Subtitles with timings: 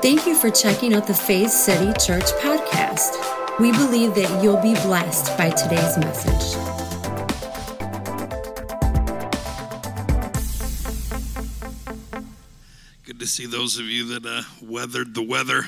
[0.00, 3.58] Thank you for checking out the Faith City Church podcast.
[3.58, 6.56] We believe that you'll be blessed by today's message.
[13.04, 15.64] Good to see those of you that uh, weathered the weather.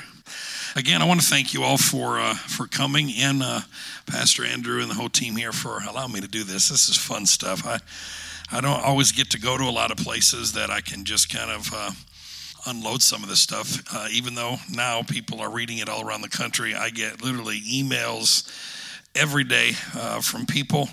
[0.77, 3.59] Again, I want to thank you all for uh, for coming, and uh,
[4.05, 6.69] Pastor Andrew and the whole team here for allowing me to do this.
[6.69, 7.65] This is fun stuff.
[7.65, 7.79] I
[8.49, 11.29] I don't always get to go to a lot of places that I can just
[11.29, 11.91] kind of uh,
[12.65, 13.81] unload some of this stuff.
[13.93, 17.61] Uh, even though now people are reading it all around the country, I get literally
[17.61, 18.47] emails
[19.15, 20.89] every day uh, from people,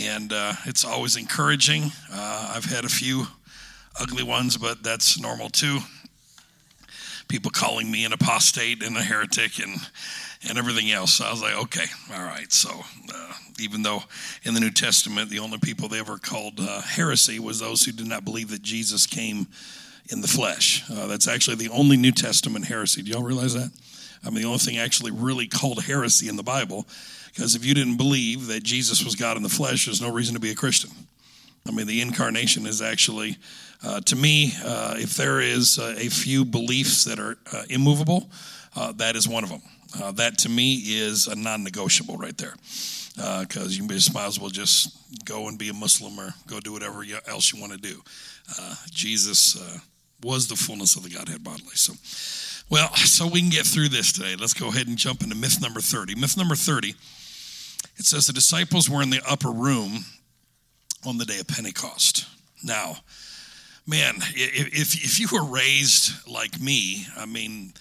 [0.00, 1.84] and uh, it's always encouraging.
[2.12, 3.26] Uh, I've had a few
[4.00, 5.78] ugly ones, but that's normal too.
[7.28, 9.76] People calling me an apostate and a heretic and
[10.48, 11.14] and everything else.
[11.14, 12.50] So I was like, okay, all right.
[12.52, 14.04] So uh, even though
[14.44, 17.92] in the New Testament the only people they ever called uh, heresy was those who
[17.92, 19.48] did not believe that Jesus came
[20.08, 20.84] in the flesh.
[20.90, 23.02] Uh, that's actually the only New Testament heresy.
[23.02, 23.70] Do y'all realize that?
[24.24, 26.86] I mean, the only thing actually really called heresy in the Bible,
[27.34, 30.34] because if you didn't believe that Jesus was God in the flesh, there's no reason
[30.34, 30.90] to be a Christian.
[31.66, 33.36] I mean, the incarnation is actually,
[33.84, 38.30] uh, to me, uh, if there is uh, a few beliefs that are uh, immovable,
[38.74, 39.62] uh, that is one of them.
[40.00, 42.54] Uh, that to me is a non negotiable right there.
[43.40, 46.72] Because you just might as well just go and be a Muslim or go do
[46.72, 48.00] whatever else you want to do.
[48.90, 49.56] Jesus
[50.22, 51.74] was the fullness of the Godhead bodily.
[51.74, 51.94] So,
[52.70, 54.36] well, so we can get through this today.
[54.36, 56.14] Let's go ahead and jump into myth number 30.
[56.16, 56.94] Myth number 30
[57.98, 60.04] it says the disciples were in the upper room
[61.04, 62.26] on the day of Pentecost.
[62.62, 62.98] Now,
[63.86, 67.72] man, if, if you were raised like me, I mean,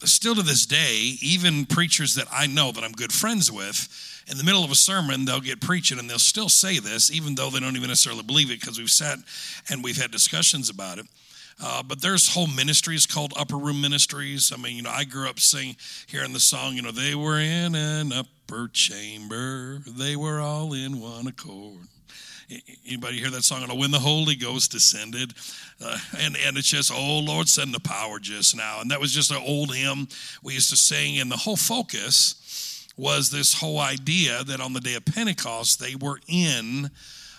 [0.00, 3.88] still to this day, even preachers that I know that I'm good friends with,
[4.28, 7.34] in the middle of a sermon, they'll get preaching and they'll still say this, even
[7.34, 9.18] though they don't even necessarily believe it because we've sat
[9.70, 11.06] and we've had discussions about it.
[11.62, 14.52] Uh, but there's whole ministries called upper room ministries.
[14.52, 17.38] I mean, you know, I grew up singing hearing the song, you know, they were
[17.38, 21.86] in an upper chamber, they were all in one accord.
[22.84, 23.62] Anybody hear that song?
[23.78, 25.34] When the Holy Ghost descended,
[25.80, 28.80] uh, and and it's just oh Lord, send the power just now.
[28.80, 30.08] And that was just an old hymn
[30.42, 34.80] we used to sing, and the whole focus was this whole idea that on the
[34.80, 36.90] day of Pentecost they were in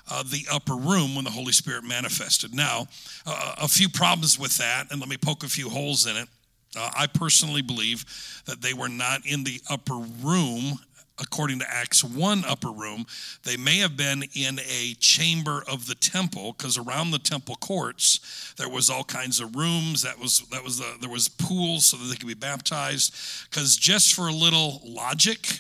[0.10, 2.54] uh, the upper room when the Holy Spirit manifested.
[2.54, 2.88] Now,
[3.26, 6.28] uh, a few problems with that, and let me poke a few holes in it.
[6.76, 8.06] Uh, I personally believe
[8.46, 10.80] that they were not in the upper room
[11.22, 13.06] according to Acts 1 upper room.
[13.44, 18.54] They may have been in a chamber of the temple because around the temple courts
[18.58, 20.02] there was all kinds of rooms.
[20.02, 23.14] That was that was the, there was pools so that they could be baptized.
[23.50, 25.60] Because just for a little logic,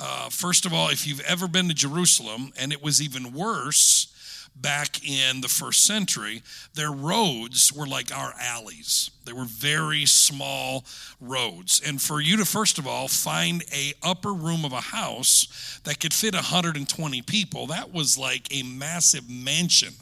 [0.00, 4.16] uh, first of all, if you've ever been to Jerusalem, and it was even worse
[4.56, 6.42] back in the first century,
[6.74, 9.10] their roads were like our alleys.
[9.24, 10.84] They were very small
[11.20, 11.80] roads.
[11.84, 16.00] And for you to, first of all, find a upper room of a house that
[16.00, 19.92] could fit 120 people, that was like a massive mansion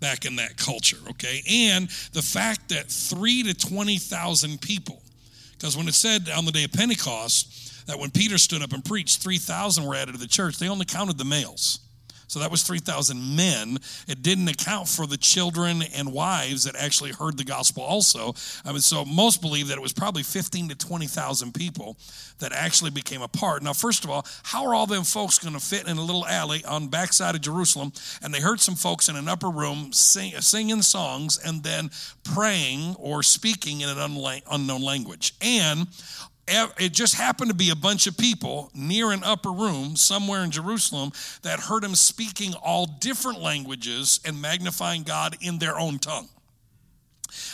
[0.00, 1.42] back in that culture, okay?
[1.48, 5.00] And the fact that three to 20,000 people,
[5.52, 8.84] because when it said on the day of Pentecost, that when Peter stood up and
[8.84, 10.58] preached, 3,000 were added to the church.
[10.58, 11.80] They only counted the males.
[12.26, 13.78] So that was 3,000 men.
[14.08, 18.34] It didn't account for the children and wives that actually heard the gospel also.
[18.64, 21.96] I mean, so most believe that it was probably 15 to 20,000 people
[22.40, 23.62] that actually became a part.
[23.62, 26.26] Now, first of all, how are all them folks going to fit in a little
[26.26, 27.92] alley on backside of Jerusalem?
[28.22, 31.90] And they heard some folks in an upper room sing, singing songs and then
[32.24, 35.34] praying or speaking in an unknown language.
[35.40, 35.86] And
[36.46, 40.50] it just happened to be a bunch of people near an upper room somewhere in
[40.50, 41.12] Jerusalem
[41.42, 46.28] that heard him speaking all different languages and magnifying God in their own tongue.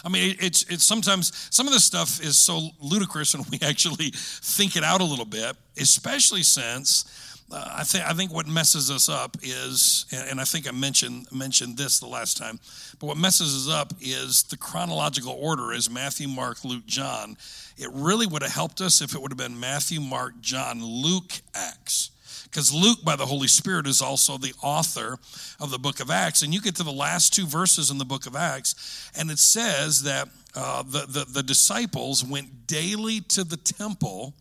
[0.05, 4.11] I mean, it's, it's sometimes some of this stuff is so ludicrous when we actually
[4.15, 8.91] think it out a little bit, especially since uh, I think I think what messes
[8.91, 12.61] us up is, and I think I mentioned mentioned this the last time,
[12.99, 17.37] but what messes us up is the chronological order is Matthew, Mark, Luke, John.
[17.77, 21.33] It really would have helped us if it would have been Matthew, Mark, John, Luke,
[21.55, 22.11] Acts.
[22.45, 25.19] Because Luke, by the Holy Spirit, is also the author
[25.61, 26.43] of the book of Acts.
[26.43, 29.39] And you get to the last two verses in the book of Acts, and it
[29.39, 34.35] says that uh, the, the, the disciples went daily to the temple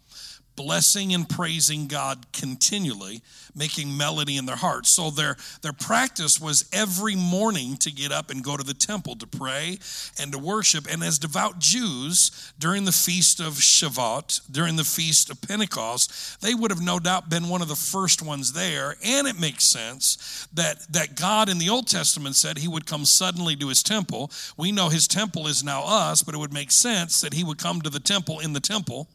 [0.60, 3.22] blessing and praising God continually,
[3.56, 4.90] making melody in their hearts.
[4.90, 9.16] So their, their practice was every morning to get up and go to the temple
[9.16, 9.80] to pray
[10.20, 10.86] and to worship.
[10.92, 16.54] And as devout Jews, during the feast of Shavuot, during the feast of Pentecost, they
[16.54, 18.98] would have no doubt been one of the first ones there.
[19.02, 23.06] And it makes sense that, that God in the Old Testament said he would come
[23.06, 24.30] suddenly to his temple.
[24.58, 27.60] We know his temple is now us, but it would make sense that he would
[27.60, 29.08] come to the temple in the temple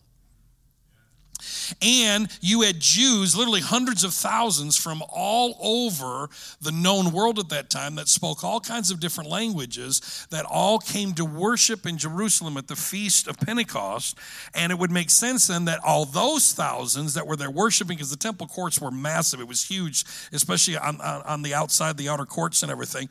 [1.83, 6.29] and you had Jews, literally hundreds of thousands from all over
[6.61, 10.79] the known world at that time that spoke all kinds of different languages that all
[10.79, 14.19] came to worship in Jerusalem at the Feast of Pentecost.
[14.55, 18.11] And it would make sense then that all those thousands that were there worshiping, because
[18.11, 22.09] the temple courts were massive, it was huge, especially on, on, on the outside, the
[22.09, 23.09] outer courts and everything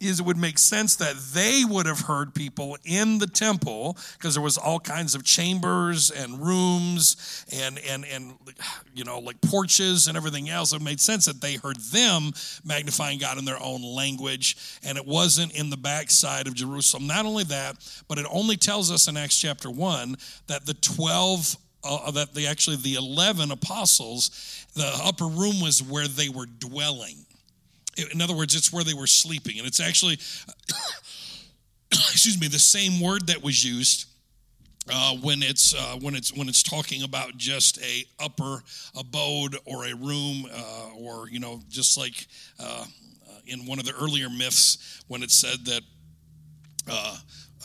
[0.00, 4.34] is it would make sense that they would have heard people in the temple because
[4.34, 8.32] there was all kinds of chambers and rooms and and and
[8.94, 10.72] you know like porches and everything else.
[10.72, 12.32] It made sense that they heard them
[12.64, 17.06] magnifying god in their own language and it wasn't in the backside of jerusalem.
[17.06, 17.76] Not only that
[18.08, 20.16] but it only tells us in acts chapter 1
[20.46, 26.08] that the 12 uh, that the actually the 11 apostles the upper room was where
[26.08, 27.24] they were dwelling
[28.12, 29.58] in other words, it's where they were sleeping.
[29.58, 30.14] And it's actually,
[31.90, 34.06] excuse me, the same word that was used
[34.92, 38.62] uh, when it's uh, when it's when it's talking about just a upper
[38.98, 42.26] abode or a room uh, or you know just like
[42.58, 42.84] uh,
[43.46, 45.82] in one of the earlier myths when it said that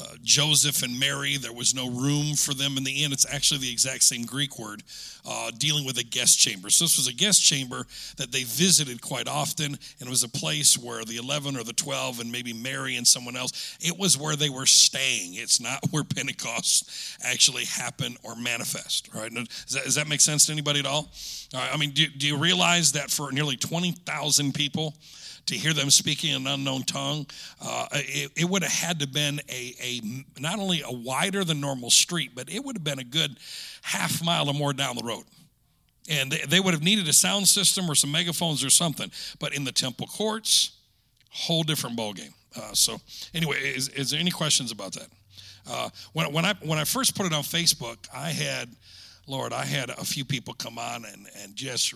[0.01, 3.13] uh, Joseph and Mary, there was no room for them in the inn.
[3.13, 4.83] It's actually the exact same Greek word,
[5.25, 6.69] uh, dealing with a guest chamber.
[6.69, 7.86] So this was a guest chamber
[8.18, 11.74] that they visited quite often, and it was a place where the 11 or the
[11.74, 15.36] 12 and maybe Mary and someone else, it was where they were staying.
[15.36, 19.33] It's not where Pentecost actually happened or manifest, right?
[19.33, 21.09] Does that, does that make sense to anybody at all?
[21.53, 24.94] all right, I mean, do, do you realize that for nearly 20,000 people,
[25.47, 27.25] to hear them speaking an unknown tongue,
[27.62, 30.01] uh, it, it, would have had to been a, a
[30.39, 33.38] not only a wider than normal street, but it would have been a good
[33.81, 35.24] half mile or more down the road.
[36.09, 39.12] And they, they would have needed a sound system or some megaphones or something.
[39.39, 40.71] But in the temple courts,
[41.30, 42.33] whole different ballgame.
[42.56, 42.97] Uh, so
[43.33, 45.07] anyway, is, is there any questions about that?
[45.68, 48.69] Uh, when, when, I, when I first put it on Facebook, I had,
[49.27, 51.94] Lord, I had a few people come on and, and just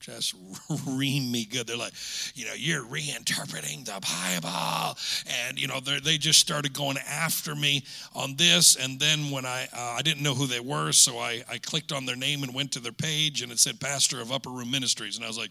[0.00, 0.34] just
[0.86, 1.66] ream me good.
[1.66, 1.92] They're like,
[2.34, 4.98] you know, you're reinterpreting the Bible,
[5.46, 7.84] and you know, they just started going after me
[8.14, 8.76] on this.
[8.76, 11.92] And then when I uh, I didn't know who they were, so I I clicked
[11.92, 14.70] on their name and went to their page, and it said pastor of Upper Room
[14.70, 15.50] Ministries, and I was like,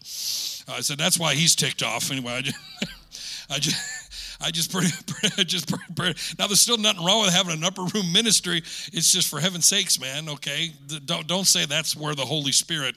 [0.76, 2.10] I said that's why he's ticked off.
[2.18, 2.56] Anyway, I just.
[3.50, 6.20] I just I just pretty, pretty just pretty, pretty.
[6.38, 8.58] now there's still nothing wrong with having an upper room ministry.
[8.58, 10.28] It's just for heaven's sakes, man.
[10.28, 10.72] Okay,
[11.06, 12.94] don't don't say that's where the Holy Spirit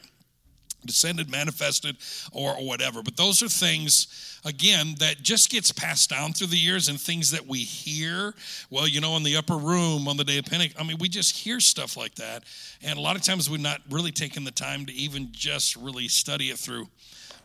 [0.86, 1.98] descended, manifested,
[2.32, 3.04] or, or, whatever.
[3.04, 7.32] But those are things, again, that just gets passed down through the years and things
[7.32, 8.34] that we hear.
[8.70, 11.10] Well, you know, in the upper room on the day of Pentecost, I mean, we
[11.10, 12.44] just hear stuff like that.
[12.82, 16.08] And a lot of times we're not really taking the time to even just really
[16.08, 16.88] study it through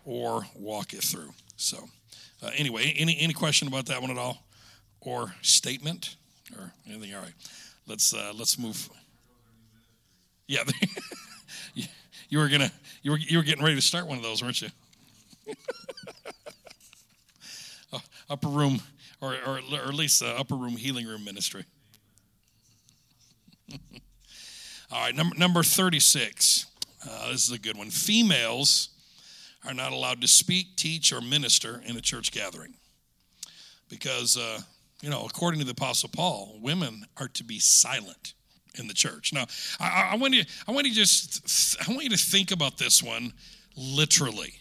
[0.05, 1.33] or walk it through.
[1.57, 1.79] So,
[2.43, 4.39] uh, anyway, any, any question about that one at all?
[5.01, 6.17] Or statement?
[6.57, 7.15] Or anything?
[7.15, 7.35] All right.
[7.87, 8.89] Let's, uh, let's move.
[10.47, 10.63] Yeah.
[12.29, 12.71] you were gonna
[13.07, 14.69] you were you were getting ready to start one of those, weren't you?
[17.93, 18.83] uh, upper room,
[19.21, 21.65] or, or or at least uh, upper room healing room ministry.
[24.91, 26.67] All right, number number thirty six.
[27.09, 27.91] Uh, this is a good one.
[27.91, 28.89] Females
[29.65, 32.75] are not allowed to speak, teach, or minister in a church gathering
[33.89, 34.59] because, uh,
[35.01, 38.35] you know, according to the Apostle Paul, women are to be silent
[38.79, 39.33] in the church.
[39.33, 39.47] Now,
[39.81, 43.03] I, I want you, I want you just, I want you to think about this
[43.03, 43.33] one
[43.77, 44.55] literally.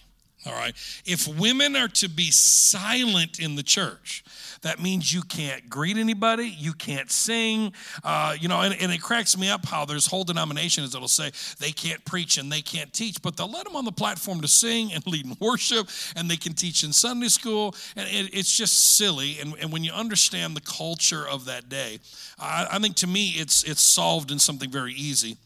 [0.46, 0.76] All right.
[1.06, 4.24] If women are to be silent in the church,
[4.62, 7.74] that means you can't greet anybody, you can't sing.
[8.04, 11.32] Uh, you know, and, and, it cracks me up how there's whole denominations that'll say
[11.60, 14.48] they can't preach and they can't teach, but they'll let them on the platform to
[14.48, 17.76] sing and lead in worship, and they can teach in Sunday school.
[17.96, 19.40] And it, it's just silly.
[19.40, 22.00] And, and, when you understand the culture of that day,
[22.40, 25.38] I, I, think to me it's it's solved in something very easy.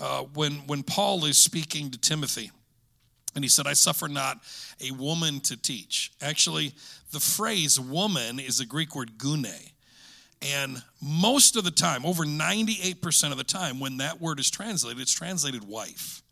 [0.00, 2.50] Uh, when when Paul is speaking to Timothy
[3.36, 4.40] and he said, I suffer not
[4.80, 6.10] a woman to teach.
[6.20, 6.72] Actually,
[7.12, 9.72] the phrase woman is a Greek word gune.
[10.42, 15.00] And most of the time, over 98% of the time, when that word is translated,
[15.00, 16.22] it's translated wife.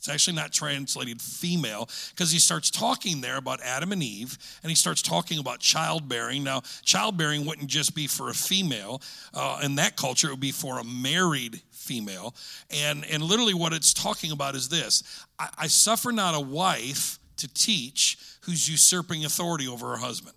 [0.00, 4.70] It's actually not translated female because he starts talking there about Adam and Eve and
[4.70, 6.42] he starts talking about childbearing.
[6.42, 9.02] Now, childbearing wouldn't just be for a female.
[9.34, 12.34] Uh, in that culture, it would be for a married female.
[12.70, 15.02] And, and literally, what it's talking about is this
[15.40, 20.36] I, I suffer not a wife to teach who's usurping authority over her husband.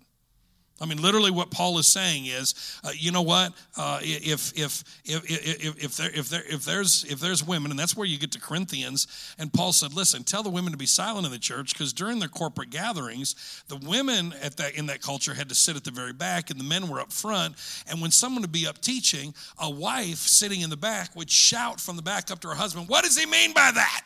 [0.80, 3.52] I mean, literally, what Paul is saying is, uh, you know what?
[3.76, 7.78] Uh, if, if, if, if, if, there, if, there, if, there's, if there's women, and
[7.78, 9.06] that's where you get to Corinthians,
[9.38, 12.18] and Paul said, listen, tell the women to be silent in the church, because during
[12.18, 15.92] their corporate gatherings, the women at that, in that culture had to sit at the
[15.92, 17.54] very back, and the men were up front.
[17.88, 21.80] And when someone would be up teaching, a wife sitting in the back would shout
[21.80, 24.02] from the back up to her husband, What does he mean by that?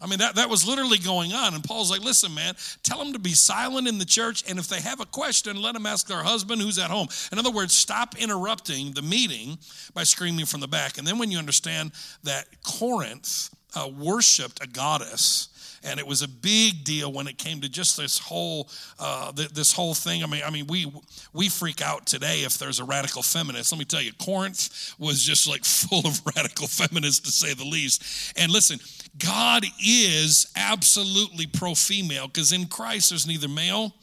[0.00, 1.54] I mean, that, that was literally going on.
[1.54, 4.44] And Paul's like, listen, man, tell them to be silent in the church.
[4.48, 7.08] And if they have a question, let them ask their husband who's at home.
[7.32, 9.58] In other words, stop interrupting the meeting
[9.94, 10.98] by screaming from the back.
[10.98, 15.48] And then when you understand that Corinth uh, worshiped a goddess,
[15.84, 18.68] and it was a big deal when it came to just this whole
[18.98, 20.22] uh, this whole thing.
[20.22, 20.92] I mean, I mean, we
[21.32, 23.72] we freak out today if there's a radical feminist.
[23.72, 27.64] Let me tell you, Corinth was just like full of radical feminists to say the
[27.64, 28.34] least.
[28.36, 28.78] And listen,
[29.18, 33.94] God is absolutely pro female because in Christ there's neither male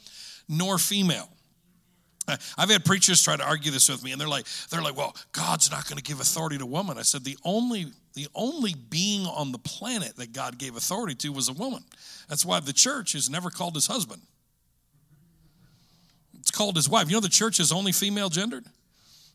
[0.48, 1.28] nor female.
[2.58, 5.14] I've had preachers try to argue this with me, and they're like, they're like, well,
[5.32, 6.98] God's not going to give authority to women.
[6.98, 11.32] I said, the only, the only being on the planet that God gave authority to
[11.32, 11.84] was a woman.
[12.28, 14.22] That's why the church is never called his husband.
[16.38, 17.08] It's called his wife.
[17.08, 18.64] You know, the church is only female gendered.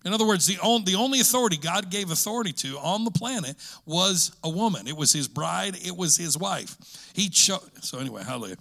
[0.04, 3.56] In other words, the only, the only authority God gave authority to on the planet
[3.86, 4.88] was a woman.
[4.88, 6.76] It was his bride, it was his wife.
[7.14, 7.70] He chose.
[7.82, 8.58] So, anyway, hallelujah.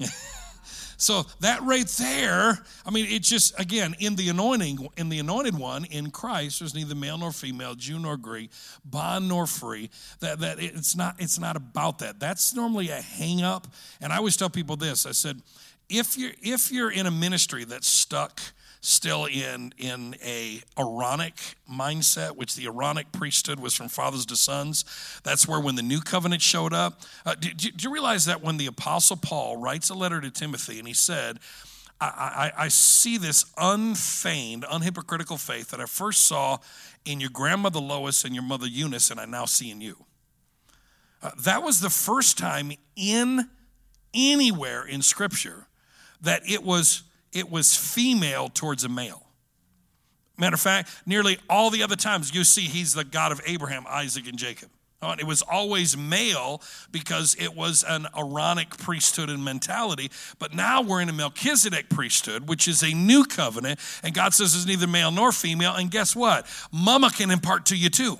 [1.00, 5.58] So that right there, I mean, it just again in the anointing, in the anointed
[5.58, 8.50] one in Christ, there's neither male nor female, Jew nor Greek,
[8.84, 9.88] bond nor free.
[10.20, 12.20] That that it's not it's not about that.
[12.20, 13.66] That's normally a hang up.
[14.02, 15.06] And I always tell people this.
[15.06, 15.40] I said,
[15.88, 18.40] if you're if you're in a ministry that's stuck
[18.80, 21.34] still in, in a Aaronic
[21.70, 24.84] mindset, which the Aaronic priesthood was from fathers to sons.
[25.22, 27.00] That's where when the new covenant showed up.
[27.26, 30.78] Uh, do, do, you realize that when the Apostle Paul writes a letter to Timothy
[30.78, 31.38] and he said,
[32.00, 36.58] I, I, I see this unfeigned, unhypocritical faith that I first saw
[37.04, 40.04] in your grandmother Lois and your mother Eunice, and I now see in you.
[41.22, 43.50] Uh, that was the first time in
[44.14, 45.66] anywhere in Scripture
[46.22, 49.26] that it was it was female towards a male.
[50.38, 53.84] Matter of fact, nearly all the other times you see he's the God of Abraham,
[53.88, 54.70] Isaac, and Jacob.
[55.18, 60.10] It was always male because it was an Aaronic priesthood and mentality.
[60.38, 63.80] But now we're in a Melchizedek priesthood, which is a new covenant.
[64.02, 65.74] And God says it's neither male nor female.
[65.74, 66.46] And guess what?
[66.70, 68.18] Mama can impart to you too.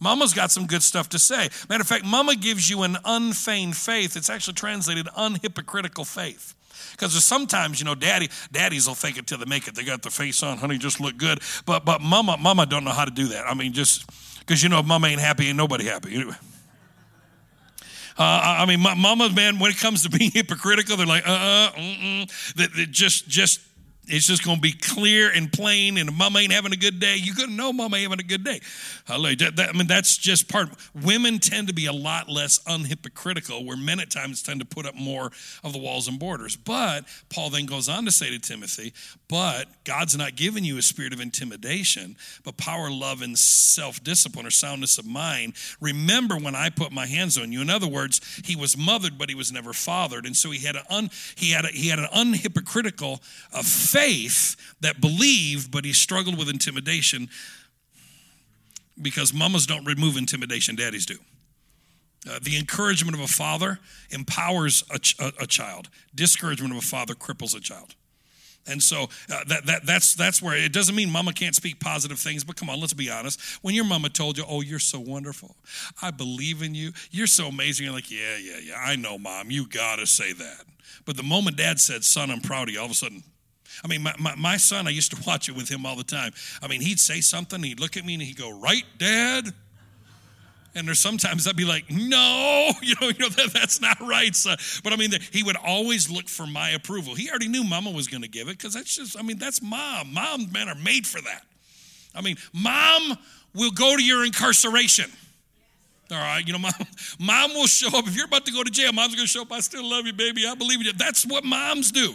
[0.00, 1.48] Mama's got some good stuff to say.
[1.68, 4.16] Matter of fact, Mama gives you an unfeigned faith.
[4.16, 6.54] It's actually translated unhypocritical faith.
[6.90, 9.74] Because sometimes, you know, daddy, daddies will fake it till they make it.
[9.74, 11.40] They got the face on, honey, just look good.
[11.66, 13.46] But but mama, mama don't know how to do that.
[13.46, 14.08] I mean, just
[14.40, 16.24] because you know, if mama ain't happy, ain't nobody happy.
[18.18, 21.70] Uh, I mean, mama, man, when it comes to being hypocritical, they're like, uh, uh,
[21.72, 22.54] mm-mm.
[22.54, 23.60] That, that just, just
[24.08, 27.16] it's just going to be clear and plain, and mama ain't having a good day.
[27.16, 28.60] You're going to know mama ain't having a good day.
[29.08, 30.70] I mean, that's just part.
[30.92, 34.86] Women tend to be a lot less unhypocritical, where men at times tend to put
[34.86, 35.30] up more
[35.62, 36.56] of the walls and borders.
[36.56, 38.92] But Paul then goes on to say to Timothy,
[39.28, 44.46] but God's not giving you a spirit of intimidation, but power, love, and self discipline
[44.46, 45.54] or soundness of mind.
[45.80, 47.60] Remember when I put my hands on you.
[47.62, 50.26] In other words, he was mothered, but he was never fathered.
[50.26, 53.20] And so he had, an un, he had, a, he had an unhypocritical
[53.52, 53.62] uh,
[53.92, 57.28] faith that believed, but he struggled with intimidation
[59.00, 61.16] because mamas don't remove intimidation, daddies do.
[62.30, 63.80] Uh, the encouragement of a father
[64.10, 65.88] empowers a, ch- a, child.
[66.14, 67.94] Discouragement of a father cripples a child.
[68.64, 72.20] And so uh, that, that, that's, that's where it doesn't mean mama can't speak positive
[72.20, 73.40] things, but come on, let's be honest.
[73.62, 75.56] When your mama told you, Oh, you're so wonderful,
[76.00, 79.50] I believe in you, you're so amazing, you're like, Yeah, yeah, yeah, I know, mom,
[79.50, 80.64] you gotta say that.
[81.04, 83.24] But the moment dad said, Son, I'm proud of you, all of a sudden,
[83.84, 86.04] I mean, my, my, my, son, I used to watch it with him all the
[86.04, 86.32] time.
[86.62, 89.52] I mean, he'd say something, he'd look at me and he'd go, Right, Dad?
[90.74, 94.34] And there's sometimes I'd be like, no, you know, you know that, that's not right.
[94.34, 97.14] So, but I mean, he would always look for my approval.
[97.14, 99.60] He already knew Mama was going to give it because that's just, I mean, that's
[99.60, 100.14] mom.
[100.14, 101.42] Mom men are made for that.
[102.14, 103.18] I mean, mom
[103.54, 105.10] will go to your incarceration.
[106.10, 106.72] All right, you know, mom,
[107.18, 108.06] mom will show up.
[108.06, 109.52] If you're about to go to jail, mom's going to show up.
[109.52, 110.46] I still love you, baby.
[110.46, 110.92] I believe you.
[110.92, 112.14] That's what moms do.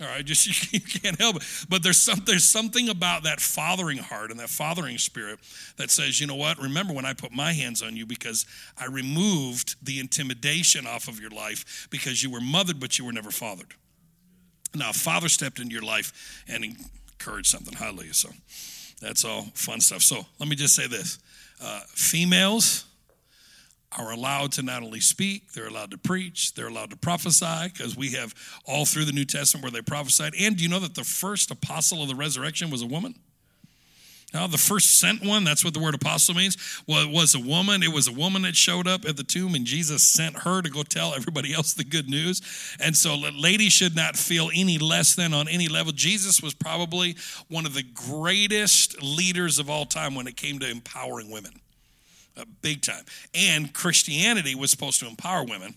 [0.00, 1.42] All right, just you can't help it.
[1.68, 5.40] But there's some, there's something about that fathering heart and that fathering spirit
[5.76, 6.58] that says, you know what?
[6.58, 11.20] Remember when I put my hands on you because I removed the intimidation off of
[11.20, 13.74] your life because you were mothered but you were never fathered.
[14.74, 17.74] Now, father stepped into your life and encouraged something.
[17.74, 18.14] Hallelujah.
[18.14, 18.28] So
[19.00, 20.02] that's all fun stuff.
[20.02, 21.18] So let me just say this:
[21.62, 22.84] uh, females
[23.96, 27.96] are allowed to not only speak, they're allowed to preach, they're allowed to prophesy, because
[27.96, 28.34] we have
[28.66, 30.34] all through the New Testament where they prophesied.
[30.38, 33.14] And do you know that the first apostle of the resurrection was a woman?
[34.34, 36.82] Now, the first sent one, that's what the word apostle means.
[36.86, 37.82] Well, it was a woman.
[37.82, 40.68] It was a woman that showed up at the tomb, and Jesus sent her to
[40.68, 42.42] go tell everybody else the good news.
[42.78, 45.92] And so, ladies should not feel any less than on any level.
[45.92, 47.16] Jesus was probably
[47.48, 51.52] one of the greatest leaders of all time when it came to empowering women
[52.38, 53.04] uh, big time.
[53.34, 55.74] And Christianity was supposed to empower women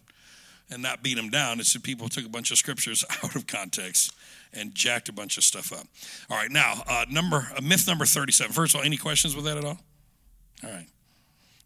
[0.70, 1.60] and not beat them down.
[1.60, 4.14] It's that people took a bunch of scriptures out of context
[4.54, 5.86] and jacked a bunch of stuff up.
[6.30, 8.54] All right, now uh, number uh, myth number thirty-seven.
[8.54, 9.80] First of all, any questions with that at all?
[10.64, 10.88] All right,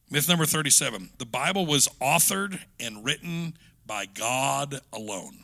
[0.09, 5.37] myth number thirty-seven: the Bible was authored and written by God alone.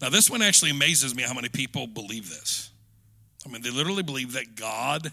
[0.00, 2.70] Now, this one actually amazes me how many people believe this.
[3.46, 5.12] I mean, they literally believe that God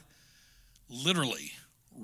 [0.90, 1.52] literally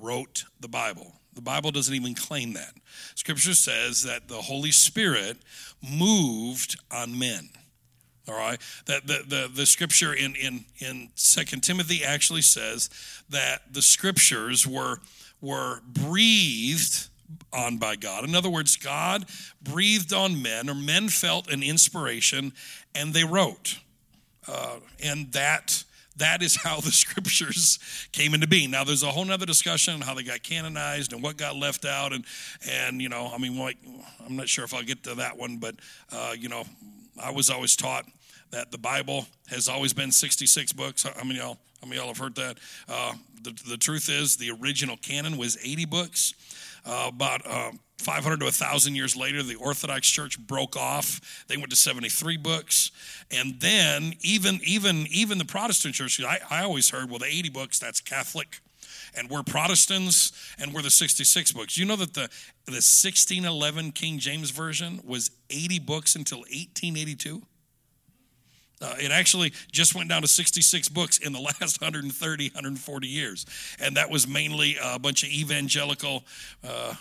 [0.01, 1.13] wrote the Bible.
[1.33, 2.73] The Bible doesn't even claim that.
[3.15, 5.37] Scripture says that the Holy Spirit
[5.87, 7.49] moved on men.
[8.27, 8.59] All right.
[8.87, 12.89] That the, the, the scripture in, in, in 2 Timothy actually says
[13.29, 14.97] that the scriptures were,
[15.39, 17.07] were breathed
[17.53, 18.23] on by God.
[18.23, 19.25] In other words, God
[19.61, 22.53] breathed on men, or men felt an inspiration,
[22.95, 23.79] and they wrote.
[24.47, 25.83] Uh, and that
[26.17, 27.79] that is how the scriptures
[28.11, 28.71] came into being.
[28.71, 31.85] Now, there's a whole other discussion on how they got canonized and what got left
[31.85, 32.25] out, and
[32.69, 33.77] and you know, I mean, like,
[34.25, 35.75] I'm not sure if I'll get to that one, but
[36.11, 36.63] uh, you know,
[37.21, 38.05] I was always taught
[38.51, 41.05] that the Bible has always been 66 books.
[41.05, 41.57] I mean, y'all?
[41.81, 42.57] I mean, y'all have heard that?
[42.89, 46.33] Uh, the, the truth is, the original canon was 80 books.
[46.85, 51.43] Uh, about uh, 500 to 1,000 years later, the Orthodox Church broke off.
[51.47, 52.91] They went to 73 books.
[53.31, 57.49] And then even, even, even the Protestant church, I, I always heard, well, the 80
[57.49, 58.59] books, that's Catholic.
[59.15, 61.77] And we're Protestants, and we're the 66 books.
[61.77, 62.29] You know that the,
[62.65, 67.41] the 1611 King James Version was 80 books until 1882?
[68.79, 73.45] Uh, it actually just went down to 66 books in the last 130, 140 years.
[73.79, 76.23] And that was mainly a bunch of evangelical,
[76.63, 76.93] uh,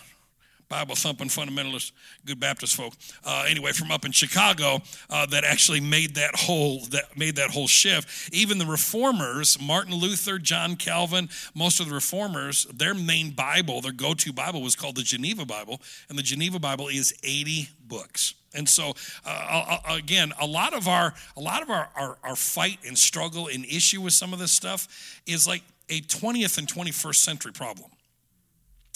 [0.69, 1.91] Bible thumping fundamentalist,
[2.25, 2.93] good Baptist folk.
[3.23, 7.51] Uh, anyway, from up in Chicago, uh, that actually made that whole that made that
[7.51, 8.33] whole shift.
[8.33, 13.93] Even the reformers, Martin Luther, John Calvin, most of the reformers, their main Bible, their
[13.93, 18.33] go-to Bible, was called the Geneva Bible, and the Geneva Bible is 80 books.
[18.53, 18.93] And so,
[19.25, 23.47] uh, again, a lot of our a lot of our, our our fight and struggle
[23.47, 27.89] and issue with some of this stuff is like a 20th and 21st century problem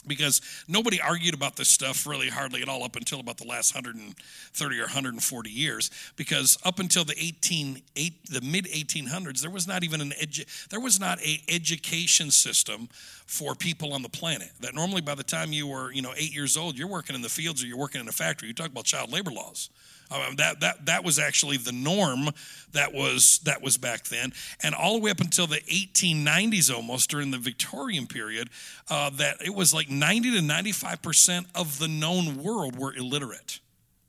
[0.08, 3.76] because nobody argued about this stuff really hardly at all up until about the last
[3.76, 9.68] 130 or 140 years because up until the 18 eight, the mid 1800s there was
[9.68, 12.90] not even an edu- there was not a education system
[13.26, 16.34] for people on the planet that normally by the time you were you know 8
[16.34, 18.68] years old you're working in the fields or you're working in a factory you talk
[18.68, 19.70] about child labor laws
[20.12, 22.30] um, that, that, that was actually the norm
[22.74, 24.34] that was, that was back then.
[24.64, 28.50] And all the way up until the 1890s, almost during the Victorian period,
[28.90, 33.60] uh, that it was like 90 to 95% of the known world were illiterate.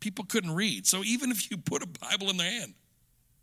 [0.00, 0.86] People couldn't read.
[0.86, 2.74] So even if you put a Bible in their hand,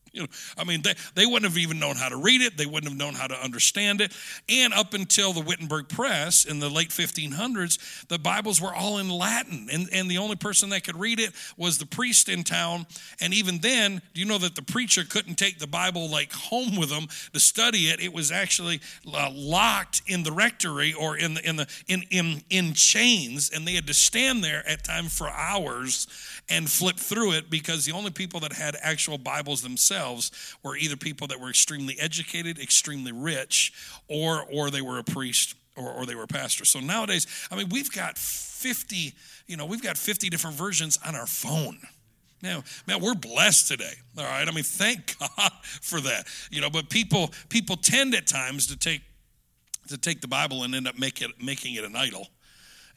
[0.14, 2.58] you know, I mean, they, they wouldn't have even known how to read it.
[2.58, 4.14] They wouldn't have known how to understand it.
[4.48, 9.10] And up until the Wittenberg Press in the late 1500s, the Bibles were all in
[9.10, 9.68] Latin.
[9.72, 12.86] And, and the only person that could read it was the priest in town.
[13.22, 16.76] And even then, do you know that the preacher couldn't take the Bible like home
[16.76, 18.00] with them to study it?
[18.00, 22.44] It was actually uh, locked in the rectory or in the, in the in, in
[22.50, 26.08] in chains, and they had to stand there at time for hours
[26.50, 29.99] and flip through it because the only people that had actual Bibles themselves
[30.64, 33.74] were either people that were extremely educated, extremely rich,
[34.08, 36.66] or or they were a priest or, or they were a pastor.
[36.66, 39.14] So nowadays, I mean, we've got 50,
[39.48, 41.80] you know, we've got 50 different versions on our phone.
[42.42, 43.94] Man, man, we're blessed today.
[44.18, 44.48] All right.
[44.48, 46.28] I mean, thank God for that.
[46.52, 49.02] You know, but people people tend at times to take
[49.88, 52.28] to take the Bible and end up make it, making it an idol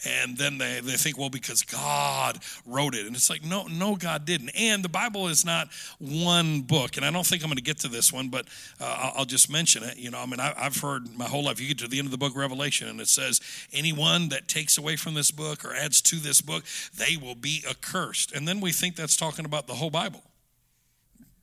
[0.05, 3.07] and then they, they think well because god wrote it.
[3.07, 4.51] And it's like no no god didn't.
[4.51, 6.97] And the bible is not one book.
[6.97, 8.47] And i don't think i'm going to get to this one but
[8.81, 9.97] uh, i'll just mention it.
[9.97, 12.07] You know i mean I, have heard my whole life you get to the end
[12.07, 13.41] of the book revelation and it says
[13.73, 16.65] anyone that takes away from this book or adds to this book
[16.97, 18.33] they will be accursed.
[18.33, 20.23] And then we think that's talking about the whole bible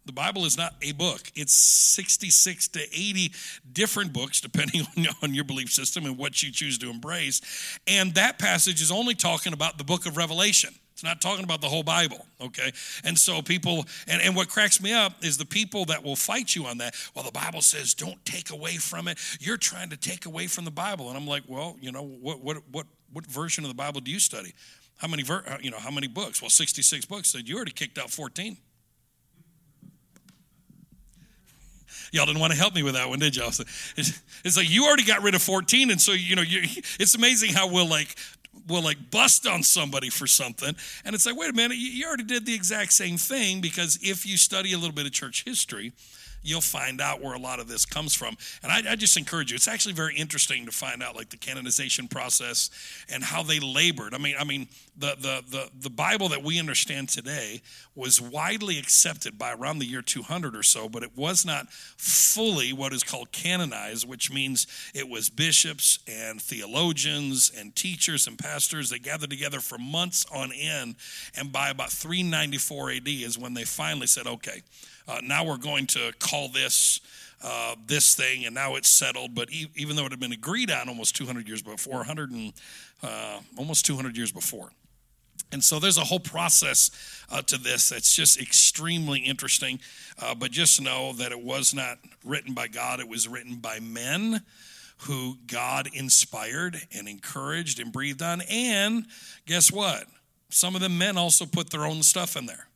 [0.09, 1.31] The Bible is not a book.
[1.35, 3.31] It's 66 to 80
[3.71, 7.79] different books, depending on, on your belief system and what you choose to embrace.
[7.85, 10.73] And that passage is only talking about the book of Revelation.
[10.93, 12.71] It's not talking about the whole Bible, okay?
[13.03, 16.55] And so people, and, and what cracks me up is the people that will fight
[16.55, 16.95] you on that.
[17.13, 19.19] Well, the Bible says don't take away from it.
[19.39, 21.09] You're trying to take away from the Bible.
[21.09, 24.09] And I'm like, well, you know, what, what, what, what version of the Bible do
[24.09, 24.55] you study?
[24.97, 26.41] How many, ver- uh, you know, how many books?
[26.41, 27.29] Well, 66 books.
[27.29, 28.57] Said you already kicked out 14.
[32.11, 33.51] Y'all didn't want to help me with that one, did y'all?
[33.97, 36.61] It's like you already got rid of 14, and so you know, you,
[36.99, 38.15] it's amazing how we'll like
[38.67, 40.75] we'll like bust on somebody for something.
[41.05, 44.25] And it's like, wait a minute, you already did the exact same thing because if
[44.25, 45.91] you study a little bit of church history,
[46.41, 48.37] you'll find out where a lot of this comes from.
[48.63, 49.55] And I, I, just encourage you.
[49.55, 52.69] It's actually very interesting to find out like the canonization process
[53.11, 54.13] and how they labored.
[54.13, 57.61] I mean, I mean, the the the, the Bible that we understand today
[57.95, 62.73] was widely accepted by around the year 200 or so, but it was not fully
[62.73, 68.89] what is called canonized, which means it was bishops and theologians and teachers and pastors
[68.89, 70.95] that gathered together for months on end.
[71.35, 74.63] And by about 394 AD is when they finally said, okay
[75.07, 77.01] uh, now we're going to call this
[77.41, 79.33] uh, this thing, and now it's settled.
[79.33, 82.53] But e- even though it had been agreed on almost 200 years before, 100 and
[83.01, 84.71] uh, almost 200 years before.
[85.51, 86.91] And so there's a whole process
[87.31, 89.79] uh, to this that's just extremely interesting.
[90.21, 93.79] Uh, but just know that it was not written by God, it was written by
[93.79, 94.41] men
[95.03, 98.41] who God inspired and encouraged and breathed on.
[98.49, 99.05] And
[99.45, 100.05] guess what?
[100.49, 102.68] Some of the men also put their own stuff in there.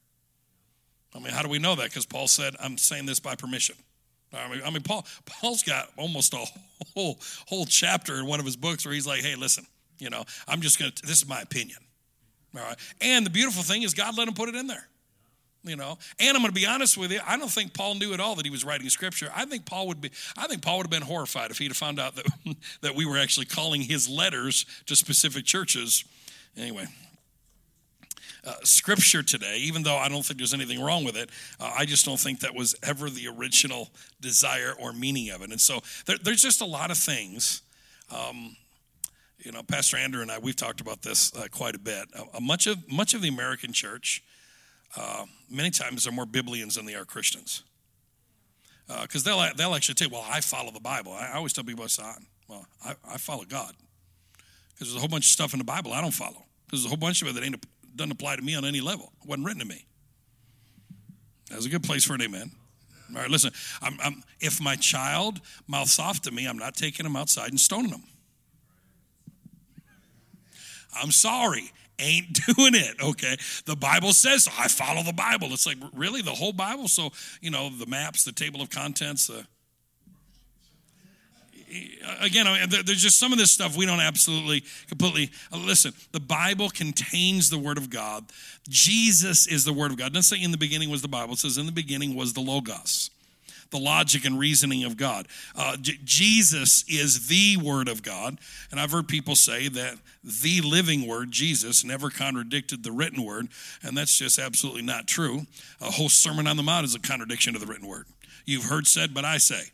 [1.15, 1.89] I mean, how do we know that?
[1.89, 3.75] Because Paul said, I'm saying this by permission.
[4.33, 6.43] I mean, I mean, Paul, Paul's got almost a
[6.95, 9.65] whole whole chapter in one of his books where he's like, "Hey, listen,
[9.99, 10.91] you know, I'm just gonna.
[11.03, 11.77] This is my opinion,
[12.55, 14.87] all right." And the beautiful thing is, God let him put it in there,
[15.63, 15.97] you know.
[16.19, 17.19] And I'm going to be honest with you.
[17.25, 19.31] I don't think Paul knew at all that he was writing scripture.
[19.35, 20.11] I think Paul would be.
[20.37, 22.25] I think Paul would have been horrified if he'd have found out that
[22.81, 26.05] that we were actually calling his letters to specific churches.
[26.57, 26.85] Anyway,
[28.45, 31.29] uh, scripture today, even though I don't think there's anything wrong with it.
[31.59, 35.51] Uh, I just don't think that was ever the original desire or meaning of it.
[35.51, 37.61] And so there, there's just a lot of things.
[38.11, 38.55] Um,
[39.39, 42.07] you know, Pastor Andrew and I, we've talked about this uh, quite a bit.
[42.15, 44.23] Uh, much of much of the American church,
[44.97, 47.63] uh, many times, are more Biblians than they are Christians.
[49.01, 51.13] Because they'll they'll actually tell, you, well, I follow the Bible.
[51.13, 51.85] I, I always tell people,
[52.47, 53.73] well, I, I follow God.
[54.73, 56.45] Because there's a whole bunch of stuff in the Bible I don't follow.
[56.69, 57.63] There's a whole bunch of it that ain't
[57.95, 59.11] doesn't apply to me on any level.
[59.21, 59.85] It wasn't written to me.
[61.49, 62.51] That's a good place for an amen.
[63.15, 63.51] All right, listen.
[63.81, 67.59] I'm, I'm, if my child mouths off to me, I'm not taking him outside and
[67.59, 68.03] stoning him.
[70.95, 73.01] I'm sorry, ain't doing it.
[73.01, 74.51] Okay, the Bible says so.
[74.57, 75.47] I follow the Bible.
[75.51, 76.87] It's like really the whole Bible.
[76.87, 79.45] So you know the maps, the table of contents, the
[82.19, 85.93] again, there's just some of this stuff we don't absolutely completely uh, listen.
[86.11, 88.25] The Bible contains the Word of God.
[88.69, 90.07] Jesus is the Word of God.
[90.07, 91.33] It doesn't say in the beginning was the Bible.
[91.33, 93.09] It says in the beginning was the Logos,
[93.71, 95.27] the logic and reasoning of God.
[95.55, 98.37] Uh, J- Jesus is the Word of God.
[98.71, 103.49] And I've heard people say that the living Word, Jesus, never contradicted the written Word.
[103.83, 105.41] And that's just absolutely not true.
[105.81, 108.05] A whole Sermon on the Mount is a contradiction to the written Word.
[108.45, 109.71] You've heard said, but I say.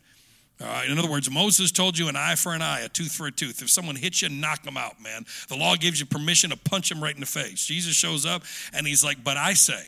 [0.60, 0.90] Right.
[0.90, 3.32] In other words, Moses told you an eye for an eye, a tooth for a
[3.32, 3.62] tooth.
[3.62, 5.24] If someone hits you, knock them out, man.
[5.48, 7.64] The law gives you permission to punch them right in the face.
[7.64, 8.42] Jesus shows up
[8.74, 9.86] and he's like, But I say,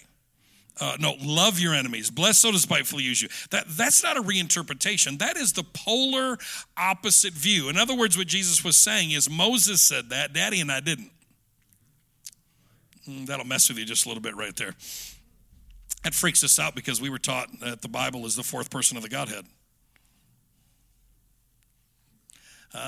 [0.81, 2.11] uh, no, love your enemies.
[2.11, 3.29] Bless so despitefully use you.
[3.51, 5.19] That, that's not a reinterpretation.
[5.19, 6.39] That is the polar
[6.77, 7.69] opposite view.
[7.69, 11.11] In other words, what Jesus was saying is Moses said that, Daddy and I didn't.
[13.07, 14.75] Mm, that'll mess with you just a little bit right there.
[16.05, 18.97] That freaks us out because we were taught that the Bible is the fourth person
[18.97, 19.45] of the Godhead.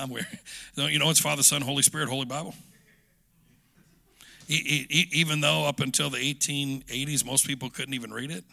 [0.07, 0.27] Where,
[0.75, 2.53] you know, it's Father, Son, Holy Spirit, Holy Bible.
[4.47, 8.43] Even though up until the 1880s, most people couldn't even read it.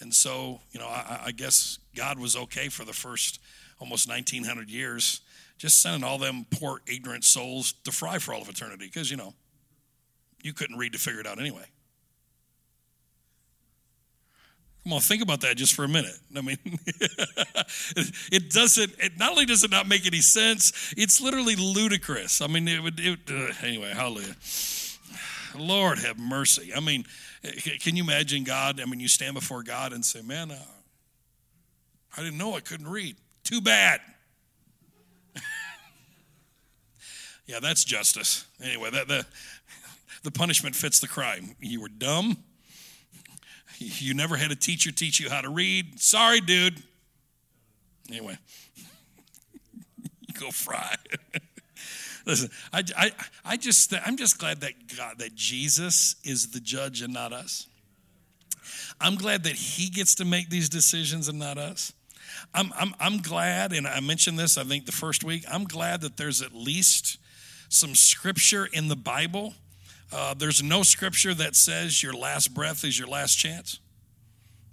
[0.00, 3.40] And so, you know, I, I guess God was okay for the first
[3.80, 5.20] almost 1900 years,
[5.58, 9.16] just sending all them poor, ignorant souls to fry for all of eternity because, you
[9.16, 9.34] know,
[10.42, 11.64] you couldn't read to figure it out anyway.
[14.90, 16.18] Come on, think about that just for a minute.
[16.36, 16.58] I mean,
[18.32, 22.40] it doesn't, it not only does it not make any sense, it's literally ludicrous.
[22.40, 24.34] I mean, it would, it, uh, anyway, hallelujah.
[25.56, 26.72] Lord have mercy.
[26.74, 27.04] I mean,
[27.78, 28.80] can you imagine God?
[28.80, 30.58] I mean, you stand before God and say, man, uh,
[32.16, 33.14] I didn't know I couldn't read.
[33.44, 34.00] Too bad.
[37.46, 38.44] yeah, that's justice.
[38.60, 39.24] Anyway, that, the,
[40.24, 41.54] the punishment fits the crime.
[41.60, 42.38] You were dumb
[43.98, 46.00] You never had a teacher teach you how to read.
[46.00, 46.82] Sorry, dude.
[48.10, 48.36] Anyway,
[50.26, 50.96] you go fry.
[52.26, 53.12] Listen, I, I,
[53.44, 57.66] I just, I'm just glad that God, that Jesus is the judge and not us.
[59.00, 61.92] I'm glad that He gets to make these decisions and not us.
[62.54, 65.44] I'm, I'm, I'm glad, and I mentioned this, I think, the first week.
[65.50, 67.18] I'm glad that there's at least
[67.68, 69.54] some scripture in the Bible.
[70.12, 73.78] Uh, there's no scripture that says your last breath is your last chance.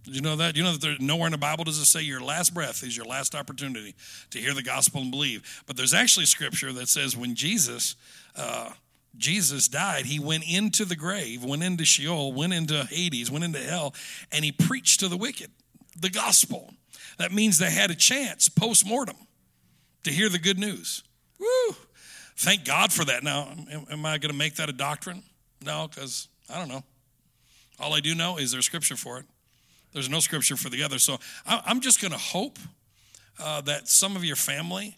[0.04, 0.56] Did you know that?
[0.56, 2.96] You know that there's nowhere in the Bible does it say your last breath is
[2.96, 3.94] your last opportunity
[4.32, 5.64] to hear the gospel and believe.
[5.68, 7.96] But there's actually scripture that says when Jesus
[8.36, 8.72] uh,
[9.18, 13.60] Jesus died, he went into the grave, went into Sheol, went into Hades, went into
[13.60, 13.96] hell,
[14.32, 15.52] and he preached to the wicked
[16.00, 16.74] the gospel.
[17.18, 19.18] That means they had a chance post mortem
[20.04, 21.04] to hear the good news.
[21.40, 21.76] Woo!
[22.38, 23.24] Thank God for that.
[23.24, 23.50] Now,
[23.90, 25.24] am, I going to make that a doctrine?
[25.64, 26.84] No, because I don't know.
[27.80, 29.26] All I do know is there's scripture for it.
[29.94, 31.00] There's no scripture for the other.
[31.00, 32.60] So I, am just going to hope
[33.40, 34.98] uh, that some of your family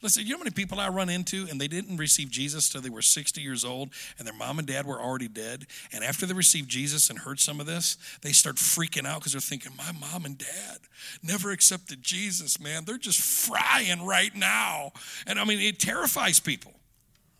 [0.00, 2.80] Listen, you know how many people I run into and they didn't receive Jesus till
[2.80, 5.66] they were 60 years old and their mom and dad were already dead?
[5.92, 9.32] And after they received Jesus and heard some of this, they start freaking out because
[9.32, 10.78] they're thinking, my mom and dad
[11.22, 12.84] never accepted Jesus, man.
[12.84, 14.92] They're just frying right now.
[15.26, 16.74] And I mean, it terrifies people.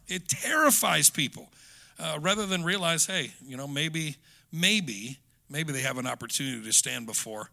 [0.09, 1.51] It terrifies people
[1.99, 4.16] uh, rather than realize, hey, you know, maybe,
[4.51, 5.18] maybe,
[5.49, 7.51] maybe they have an opportunity to stand before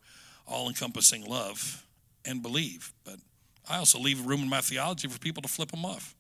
[0.48, 1.86] all encompassing love
[2.24, 2.94] and believe.
[3.04, 3.18] But
[3.70, 6.16] I also leave room in my theology for people to flip them off.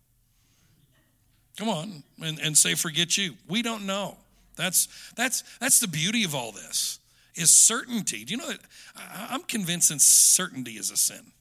[1.58, 3.36] Come on and, and say, forget you.
[3.47, 4.17] We don't know.
[4.55, 6.99] That's, that's, that's the beauty of all this
[7.36, 8.23] is certainty.
[8.23, 8.60] Do you know that
[9.29, 11.31] I'm convinced that certainty is a sin.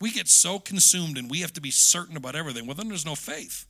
[0.00, 2.66] We get so consumed and we have to be certain about everything.
[2.66, 3.66] Well, then there's no faith.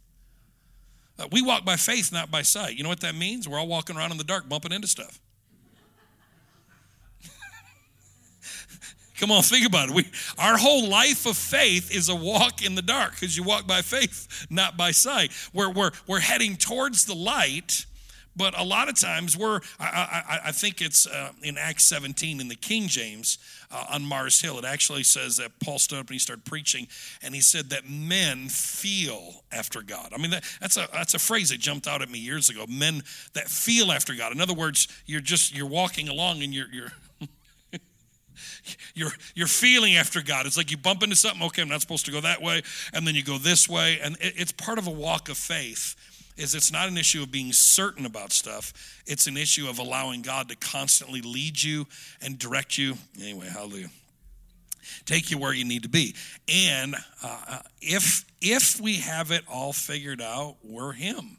[1.19, 2.77] Uh, we walk by faith, not by sight.
[2.77, 3.47] You know what that means?
[3.47, 5.21] We're all walking around in the dark, bumping into stuff.
[9.19, 9.95] Come on, think about it.
[9.95, 10.07] We,
[10.39, 13.83] our whole life of faith is a walk in the dark because you walk by
[13.83, 15.33] faith, not by sight.
[15.53, 17.87] We're, we're, we're heading towards the light,
[18.35, 22.41] but a lot of times we're, I, I, I think it's uh, in Acts 17
[22.41, 23.39] in the King James
[23.71, 24.59] uh, on Mars Hill.
[24.59, 26.89] It actually says that Paul stood up and he started preaching,
[27.23, 30.13] and he said that men feel after God.
[30.15, 32.65] I mean, that, that's, a, that's a phrase that jumped out at me years ago.
[32.67, 33.03] Men
[33.35, 34.33] that feel after God.
[34.33, 36.93] In other words, you're just, you're walking along and you're, you're
[38.95, 40.47] you're you're feeling after God.
[40.47, 41.43] It's like you bump into something.
[41.47, 44.17] Okay, I'm not supposed to go that way, and then you go this way, and
[44.17, 45.97] it, it's part of a walk of faith.
[46.37, 49.03] Is it's not an issue of being certain about stuff.
[49.07, 51.87] It's an issue of allowing God to constantly lead you
[52.23, 52.95] and direct you.
[53.21, 53.91] Anyway, hallelujah.
[55.05, 56.15] Take you where you need to be.
[56.49, 61.37] And uh, if if we have it all figured out, we're Him.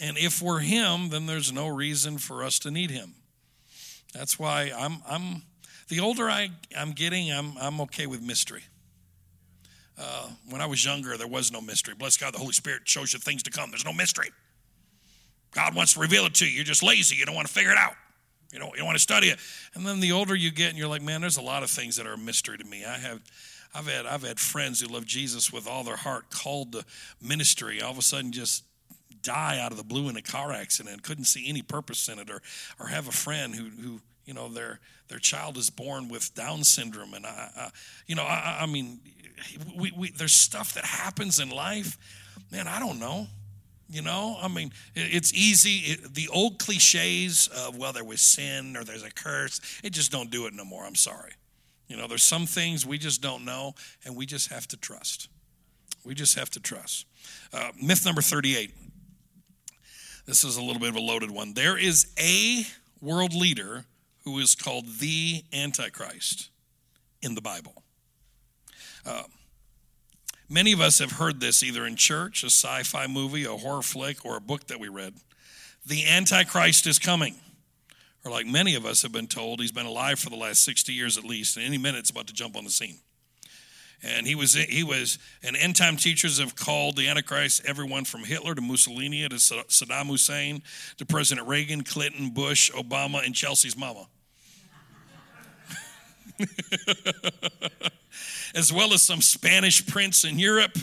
[0.00, 3.15] And if we're Him, then there's no reason for us to need Him.
[4.14, 5.42] That's why I'm, I'm
[5.88, 8.62] the older I, I'm getting, I'm, I'm okay with mystery.
[9.98, 11.94] Uh, when I was younger, there was no mystery.
[11.94, 13.70] Bless God, the Holy Spirit shows you things to come.
[13.70, 14.30] There's no mystery.
[15.52, 16.52] God wants to reveal it to you.
[16.52, 17.16] You're just lazy.
[17.16, 17.94] You don't want to figure it out.
[18.52, 19.38] You don't, you don't want to study it.
[19.74, 21.96] And then the older you get, and you're like, man, there's a lot of things
[21.96, 22.84] that are a mystery to me.
[22.84, 23.20] I have,
[23.74, 26.84] I've had, I've had friends who love Jesus with all their heart, called to
[27.22, 27.80] ministry.
[27.80, 28.64] All of a sudden, just
[29.26, 32.30] die out of the blue in a car accident, couldn't see any purpose in it,
[32.30, 32.40] or
[32.78, 36.64] or have a friend who who you know their their child is born with Down
[36.64, 37.70] syndrome, and I, I
[38.06, 39.00] you know I, I mean,
[39.76, 41.98] we, we there's stuff that happens in life,
[42.50, 42.68] man.
[42.68, 43.26] I don't know.
[43.88, 45.92] You know, I mean, it's easy.
[45.92, 50.10] It, the old cliches of, well, there was sin or there's a curse, it just
[50.10, 50.84] don't do it no more.
[50.84, 51.30] I'm sorry.
[51.86, 55.28] You know, there's some things we just don't know, and we just have to trust.
[56.04, 57.06] We just have to trust.
[57.52, 58.72] Uh, myth number 38
[60.26, 61.54] this is a little bit of a loaded one.
[61.54, 62.64] There is a
[63.00, 63.84] world leader
[64.24, 66.50] who is called the Antichrist
[67.22, 67.82] in the Bible.
[69.06, 69.22] Uh,
[70.48, 73.82] many of us have heard this either in church, a sci fi movie, a horror
[73.82, 75.14] flick, or a book that we read.
[75.86, 77.36] The Antichrist is coming.
[78.24, 80.92] Or, like many of us have been told, he's been alive for the last 60
[80.92, 82.98] years at least, and any minute it's about to jump on the scene.
[84.02, 88.24] And he was he was and end time teachers have called the Antichrist everyone from
[88.24, 90.62] Hitler to Mussolini to Saddam Hussein
[90.98, 94.06] to President Reagan, Clinton, Bush, Obama, and Chelsea's mama.
[98.54, 100.76] as well as some Spanish prince in Europe.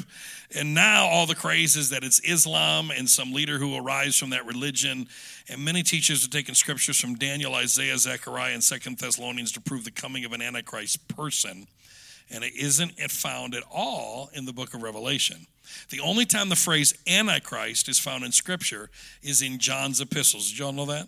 [0.55, 4.17] And now all the craze is that it's Islam and some leader who will rise
[4.17, 5.07] from that religion.
[5.49, 9.83] And many teachers have taken scriptures from Daniel, Isaiah, Zechariah, and Second Thessalonians to prove
[9.83, 11.67] the coming of an Antichrist person
[12.29, 15.45] and it isn't found at all in the book of Revelation.
[15.89, 18.89] The only time the phrase Antichrist is found in Scripture
[19.21, 20.49] is in John's epistles.
[20.49, 21.07] Did y'all know that?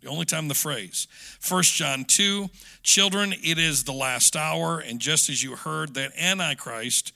[0.00, 1.08] The only time the phrase.
[1.46, 2.48] 1 John 2
[2.82, 7.12] Children, it is the last hour, and just as you heard that Antichrist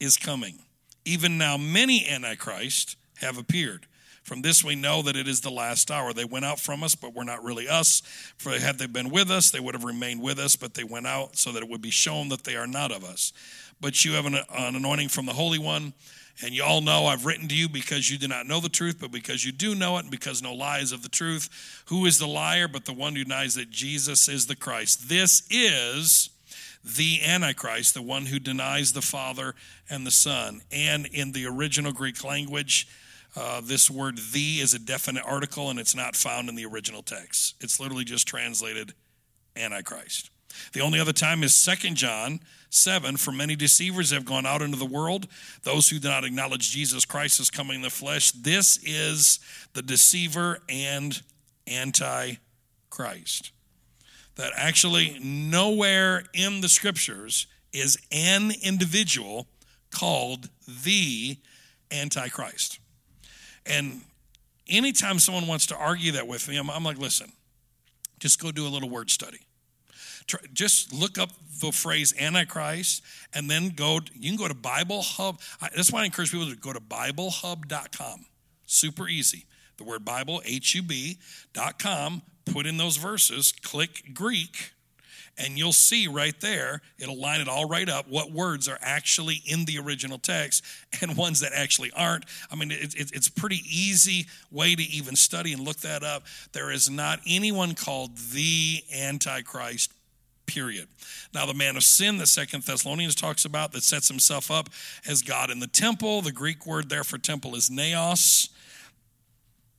[0.00, 0.58] is coming.
[1.04, 3.86] Even now, many Antichrists have appeared.
[4.24, 6.12] From this we know that it is the last hour.
[6.12, 8.00] They went out from us, but we're not really us.
[8.36, 11.06] For had they been with us, they would have remained with us, but they went
[11.06, 13.32] out so that it would be shown that they are not of us.
[13.80, 15.92] But you have an, an anointing from the Holy One
[16.42, 18.98] and you all know I've written to you because you do not know the truth,
[19.00, 21.82] but because you do know it, and because no lie is of the truth.
[21.86, 25.08] Who is the liar but the one who denies that Jesus is the Christ?
[25.08, 26.30] This is
[26.82, 29.54] the Antichrist, the one who denies the Father
[29.88, 30.62] and the Son.
[30.72, 32.88] And in the original Greek language,
[33.36, 37.02] uh, this word the is a definite article and it's not found in the original
[37.02, 37.56] text.
[37.60, 38.92] It's literally just translated
[39.56, 40.30] Antichrist.
[40.72, 44.76] The only other time is Second John 7 For many deceivers have gone out into
[44.76, 45.26] the world,
[45.62, 48.30] those who do not acknowledge Jesus Christ as coming in the flesh.
[48.32, 49.40] This is
[49.72, 51.22] the deceiver and
[51.68, 53.50] antichrist.
[54.36, 59.46] That actually nowhere in the scriptures is an individual
[59.90, 61.38] called the
[61.92, 62.80] antichrist.
[63.66, 64.02] And
[64.68, 67.32] anytime someone wants to argue that with me, I'm, I'm like, listen,
[68.18, 69.40] just go do a little word study
[70.52, 75.40] just look up the phrase Antichrist and then go, you can go to Bible Hub.
[75.60, 78.26] That's why I encourage people to go to BibleHub.com.
[78.66, 79.46] Super easy.
[79.76, 84.72] The word Bible, H U B.com, put in those verses, click Greek,
[85.36, 89.42] and you'll see right there, it'll line it all right up what words are actually
[89.46, 90.64] in the original text
[91.02, 92.24] and ones that actually aren't.
[92.50, 96.24] I mean, it, it, it's pretty easy way to even study and look that up.
[96.52, 99.92] There is not anyone called the Antichrist
[100.46, 100.88] period.
[101.32, 104.68] Now, the man of sin that Second Thessalonians talks about that sets himself up
[105.08, 108.50] as God in the temple, the Greek word there for temple is naos.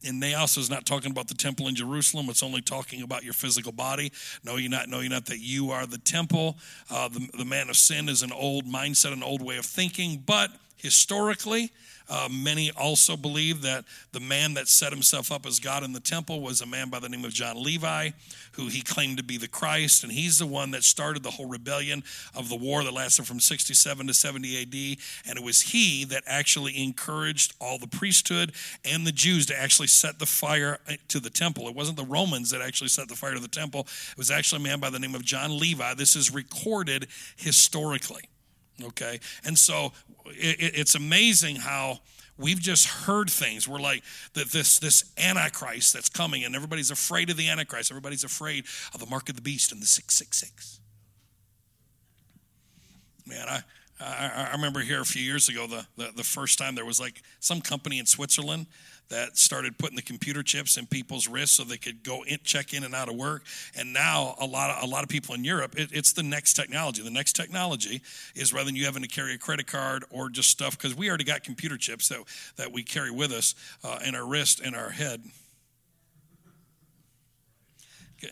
[0.05, 2.29] And naos is not talking about the temple in Jerusalem.
[2.29, 4.11] It's only talking about your physical body.
[4.43, 6.57] Know you not, know you not that you are the temple.
[6.89, 10.23] Uh, the, the man of sin is an old mindset, an old way of thinking.
[10.25, 11.71] But historically,
[12.07, 15.99] uh, many also believe that the man that set himself up as God in the
[15.99, 18.11] temple was a man by the name of John Levi,
[18.53, 20.03] who he claimed to be the Christ.
[20.03, 22.03] And he's the one that started the whole rebellion
[22.35, 24.97] of the war that lasted from 67 to 70 AD.
[25.27, 28.51] And it was he that actually encouraged all the priesthood
[28.83, 31.67] and the Jews to actually set the fire to the temple.
[31.67, 34.61] It wasn't the Romans that actually set the fire to the temple, it was actually
[34.61, 35.93] a man by the name of John Levi.
[35.95, 38.29] This is recorded historically.
[38.83, 39.19] Okay.
[39.45, 39.93] And so
[40.25, 41.99] it, it's amazing how
[42.37, 43.67] we've just heard things.
[43.67, 47.91] We're like that this this antichrist that's coming, and everybody's afraid of the antichrist.
[47.91, 50.79] Everybody's afraid of the mark of the beast and the six six six.
[53.25, 53.63] Man, I
[53.99, 56.99] I, I remember here a few years ago the, the the first time there was
[56.99, 58.67] like some company in Switzerland
[59.09, 62.73] that started putting the computer chips in people's wrists so they could go in, check
[62.73, 63.43] in and out of work.
[63.77, 66.53] And now a lot of a lot of people in Europe, it, it's the next
[66.53, 67.01] technology.
[67.03, 68.01] The next technology
[68.35, 71.09] is rather than you having to carry a credit card or just stuff because we
[71.09, 72.19] already got computer chips that
[72.57, 75.21] that we carry with us uh, in our wrist and our head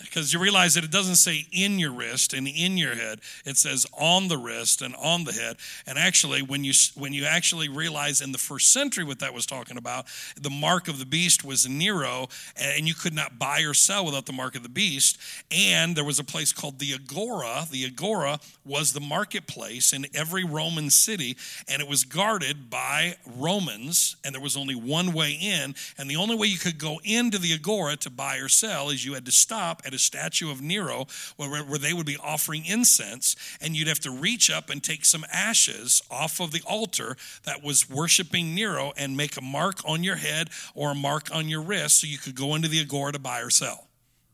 [0.01, 3.21] because you realize that it doesn't say in your wrist and in your head.
[3.45, 5.57] It says on the wrist and on the head.
[5.87, 9.45] And actually when you when you actually realize in the first century what that was
[9.45, 10.05] talking about
[10.39, 14.25] the mark of the beast was nero and you could not buy or sell without
[14.25, 15.17] the mark of the beast.
[15.51, 17.65] And there was a place called the agora.
[17.69, 24.15] The agora was the marketplace in every roman city and it was guarded by romans
[24.23, 25.75] and there was only one way in.
[25.97, 29.05] And the only way you could go into the agora to buy or sell is
[29.05, 32.65] you had to stop at a statue of Nero where, where they would be offering
[32.65, 37.15] incense, and you'd have to reach up and take some ashes off of the altar
[37.43, 41.47] that was worshiping Nero and make a mark on your head or a mark on
[41.47, 43.87] your wrist so you could go into the agora to buy or sell.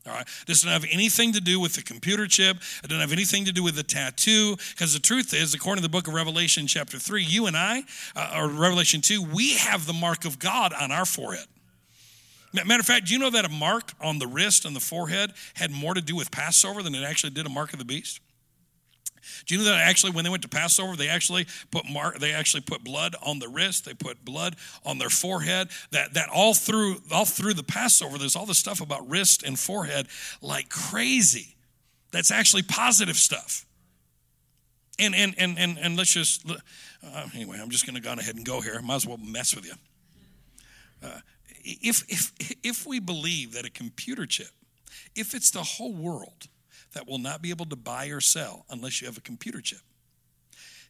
[0.06, 0.26] All right.
[0.46, 2.56] This doesn't have anything to do with the computer chip.
[2.82, 4.56] It doesn't have anything to do with the tattoo.
[4.70, 7.82] Because the truth is, according to the book of Revelation, chapter 3, you and I,
[8.16, 11.46] uh, or Revelation 2, we have the mark of God on our forehead.
[12.52, 15.32] Matter of fact, do you know that a mark on the wrist and the forehead
[15.54, 18.20] had more to do with Passover than it actually did a mark of the beast?
[19.46, 22.32] Do you know that actually when they went to Passover, they actually put mark, they
[22.32, 25.68] actually put blood on the wrist, they put blood on their forehead.
[25.92, 29.58] That that all through all through the Passover, there's all this stuff about wrist and
[29.58, 30.08] forehead
[30.40, 31.56] like crazy.
[32.10, 33.66] That's actually positive stuff.
[34.98, 38.36] And and and and, and let's just uh, anyway, I'm just going to go ahead
[38.36, 38.80] and go here.
[38.82, 39.74] Might as well mess with you.
[41.02, 41.20] Uh,
[41.64, 44.50] if, if, if we believe that a computer chip,
[45.14, 46.48] if it's the whole world
[46.94, 49.80] that will not be able to buy or sell unless you have a computer chip,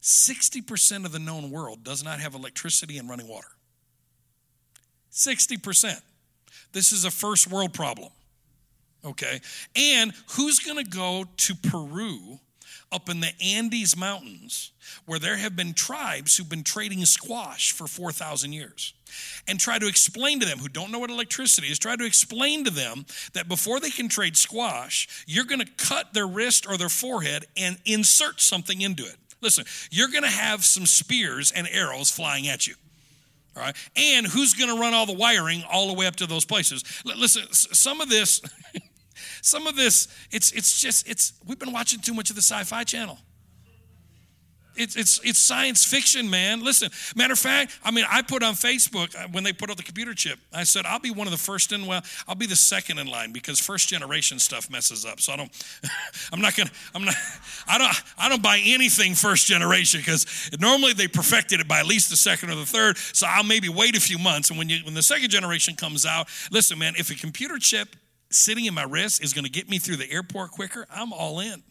[0.02, 3.48] 60% of the known world does not have electricity and running water.
[5.12, 6.00] 60%.
[6.72, 8.10] This is a first world problem.
[9.04, 9.40] Okay?
[9.76, 12.38] And who's going to go to Peru
[12.92, 14.72] up in the Andes Mountains
[15.06, 18.94] where there have been tribes who've been trading squash for 4,000 years?
[19.48, 22.64] And try to explain to them who don't know what electricity is, try to explain
[22.64, 26.76] to them that before they can trade squash, you're going to cut their wrist or
[26.76, 29.16] their forehead and insert something into it.
[29.40, 32.74] Listen, you're going to have some spears and arrows flying at you.
[33.56, 33.76] All right.
[33.96, 36.84] And who's going to run all the wiring all the way up to those places?
[37.04, 38.40] Listen, some of this,
[39.42, 42.84] some of this, it's it's just it's we've been watching too much of the sci-fi
[42.84, 43.18] channel.
[44.80, 46.64] It's, it's, it's science fiction, man.
[46.64, 49.76] Listen, matter of fact, I mean, I put on Facebook uh, when they put out
[49.76, 52.46] the computer chip, I said, I'll be one of the first in, well, I'll be
[52.46, 55.20] the second in line because first generation stuff messes up.
[55.20, 55.66] So I don't,
[56.32, 57.14] I'm not gonna, I'm not,
[57.68, 61.86] I don't, I don't buy anything first generation because normally they perfected it by at
[61.86, 62.96] least the second or the third.
[62.96, 64.48] So I'll maybe wait a few months.
[64.48, 67.96] And when you, when the second generation comes out, listen, man, if a computer chip
[68.30, 71.62] sitting in my wrist is gonna get me through the airport quicker, I'm all in.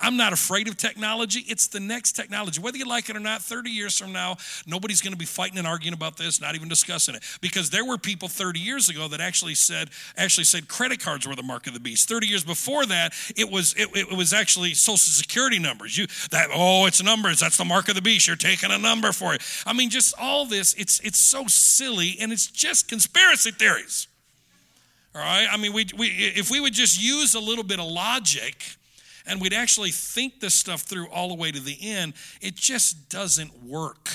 [0.00, 1.44] I'm not afraid of technology.
[1.46, 2.60] It's the next technology.
[2.60, 4.36] Whether you like it or not, 30 years from now,
[4.66, 7.22] nobody's going to be fighting and arguing about this, not even discussing it.
[7.40, 11.34] Because there were people 30 years ago that actually said actually said credit cards were
[11.34, 12.08] the mark of the beast.
[12.08, 15.96] 30 years before that, it was it, it was actually social security numbers.
[15.96, 17.40] You that oh, it's numbers.
[17.40, 18.26] That's the mark of the beast.
[18.26, 19.42] You're taking a number for it.
[19.66, 24.08] I mean, just all this, it's it's so silly and it's just conspiracy theories.
[25.14, 25.48] All right?
[25.50, 28.77] I mean, we, we, if we would just use a little bit of logic,
[29.28, 33.08] and we'd actually think this stuff through all the way to the end, it just
[33.08, 34.10] doesn't work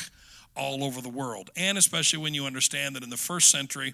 [0.55, 1.49] all over the world.
[1.55, 3.93] And especially when you understand that in the first century,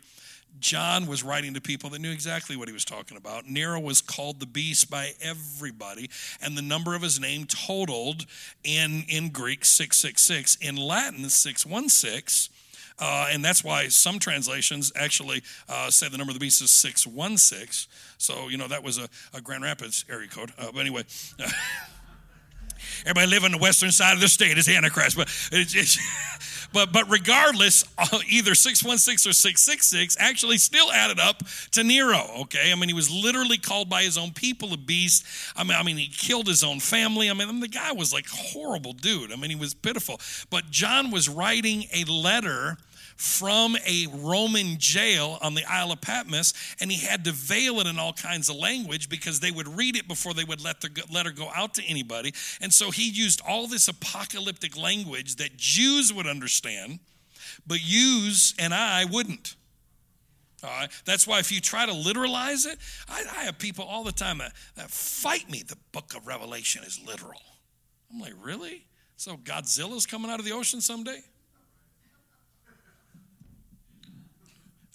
[0.60, 3.48] John was writing to people that knew exactly what he was talking about.
[3.48, 6.10] Nero was called the beast by everybody,
[6.42, 8.26] and the number of his name totaled
[8.64, 12.54] in, in Greek 666, in Latin 616.
[13.00, 16.72] Uh, and that's why some translations actually uh, say the number of the beast is
[16.72, 17.90] 616.
[18.18, 20.52] So, you know, that was a, a Grand Rapids area code.
[20.58, 21.04] Uh, but anyway.
[23.02, 25.16] Everybody living on the western side of the state is Antichrist.
[25.16, 31.44] But, it's, it's, but, but regardless, uh, either 616 or 666 actually still added up
[31.72, 32.72] to Nero, okay?
[32.72, 35.26] I mean, he was literally called by his own people a beast.
[35.56, 37.30] I mean, I mean, he killed his own family.
[37.30, 39.32] I mean, the guy was like horrible dude.
[39.32, 40.20] I mean, he was pitiful.
[40.50, 42.78] But John was writing a letter
[43.20, 47.86] from a Roman jail on the Isle of Patmos, and he had to veil it
[47.86, 51.04] in all kinds of language because they would read it before they would let the
[51.12, 52.34] letter go out to anybody.
[52.62, 57.00] And so he used all this apocalyptic language that Jews would understand,
[57.68, 59.58] but yous and I wouldn't.
[60.64, 60.90] All right.
[61.04, 64.38] That's why if you try to literalize it, I, I have people all the time
[64.38, 65.64] that, that fight me.
[65.68, 67.42] The book of Revelation is literal.
[68.14, 68.86] I'm like, really?
[69.18, 71.20] So Godzilla's coming out of the ocean someday?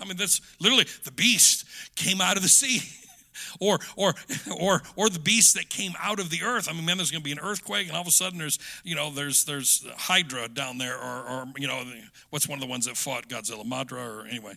[0.01, 1.65] I mean, that's literally the beast
[1.97, 2.81] came out of the sea.
[3.61, 4.15] or or
[4.61, 6.69] or or the beast that came out of the earth.
[6.69, 8.59] I mean, man, there's going to be an earthquake, and all of a sudden there's
[8.85, 11.83] you know there's there's Hydra down there, or or you know
[12.31, 14.55] what's one of the ones that fought Godzilla, Mothra, or anyway.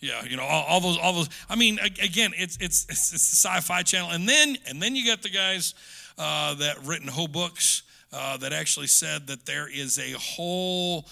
[0.00, 1.28] Yeah, you know all, all those all those.
[1.48, 5.04] I mean, again, it's it's it's, it's the sci-fi channel, and then and then you
[5.04, 5.74] got the guys
[6.16, 11.04] uh, that written whole books uh, that actually said that there is a whole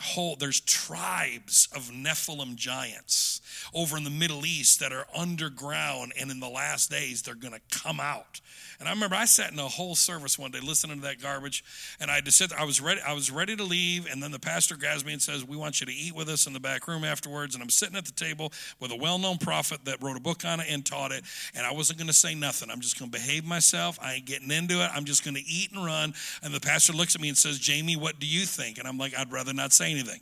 [0.00, 3.40] whole there's tribes of nephilim giants
[3.74, 7.54] over in the middle east that are underground and in the last days they're going
[7.54, 8.40] to come out
[8.78, 11.64] and I remember I sat in a whole service one day listening to that garbage,
[12.00, 13.00] and I just said I was ready.
[13.00, 15.80] I was ready to leave, and then the pastor grabs me and says, "We want
[15.80, 18.12] you to eat with us in the back room afterwards." And I'm sitting at the
[18.12, 21.24] table with a well-known prophet that wrote a book on it and taught it,
[21.54, 22.70] and I wasn't going to say nothing.
[22.70, 23.98] I'm just going to behave myself.
[24.00, 24.90] I ain't getting into it.
[24.94, 26.14] I'm just going to eat and run.
[26.42, 28.98] And the pastor looks at me and says, "Jamie, what do you think?" And I'm
[28.98, 30.20] like, "I'd rather not say anything."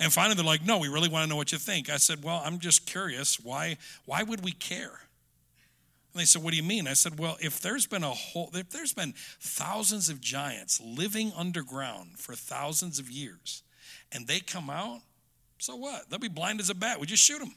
[0.00, 2.24] And finally, they're like, "No, we really want to know what you think." I said,
[2.24, 3.38] "Well, I'm just curious.
[3.38, 3.76] Why?
[4.06, 5.00] Why would we care?"
[6.14, 6.86] And they said, What do you mean?
[6.86, 11.32] I said, Well, if there's been a whole, if there's been thousands of giants living
[11.36, 13.64] underground for thousands of years,
[14.12, 15.00] and they come out,
[15.58, 16.08] so what?
[16.08, 17.00] They'll be blind as a bat.
[17.00, 17.54] We just shoot them.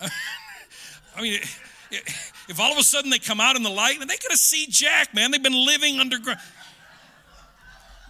[1.16, 1.38] I mean,
[1.90, 4.38] if all of a sudden they come out in the light and they could have
[4.38, 6.40] see Jack, man, they've been living underground.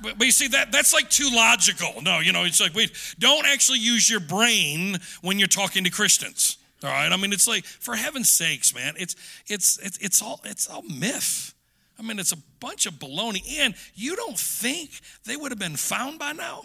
[0.01, 2.03] But, but you see that that's like too logical.
[2.03, 5.91] No, you know, it's like wait, don't actually use your brain when you're talking to
[5.91, 6.59] Christians.
[6.85, 7.11] All right.
[7.11, 8.95] I mean, it's like for heaven's sakes, man.
[8.99, 9.17] It's
[9.47, 11.55] it's it's it's all it's all myth.
[11.99, 13.43] I mean, it's a bunch of baloney.
[13.59, 14.91] And you don't think
[15.25, 16.65] they would have been found by now?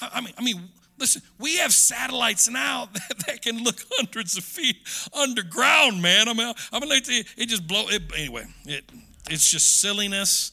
[0.00, 0.68] I mean, I mean,
[0.98, 4.76] listen, we have satellites now that, that can look hundreds of feet
[5.12, 6.28] underground, man.
[6.28, 7.88] I mean, I mean, like it just blow.
[7.88, 8.84] It, anyway, it
[9.30, 10.52] it's just silliness.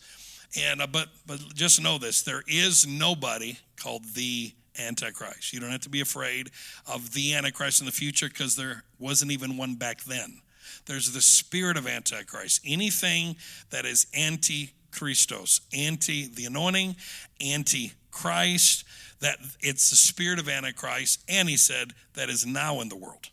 [0.59, 5.53] And uh, but but just know this: there is nobody called the Antichrist.
[5.53, 6.49] You don't have to be afraid
[6.87, 10.41] of the Antichrist in the future because there wasn't even one back then.
[10.85, 12.61] There's the spirit of Antichrist.
[12.65, 13.35] Anything
[13.69, 16.95] that is anti Christos, anti the anointing,
[17.41, 18.85] anti Christ,
[19.19, 21.23] that it's the spirit of Antichrist.
[21.27, 23.29] And he said that is now in the world.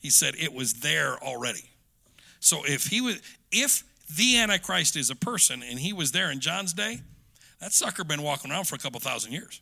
[0.00, 1.70] He said it was there already.
[2.40, 3.20] So if he was,
[3.52, 3.84] if
[4.16, 7.00] the Antichrist is a person and he was there in John's day,
[7.60, 9.60] that sucker been walking around for a couple thousand years.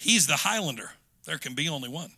[0.00, 0.90] He's the Highlander.
[1.26, 2.10] There can be only one.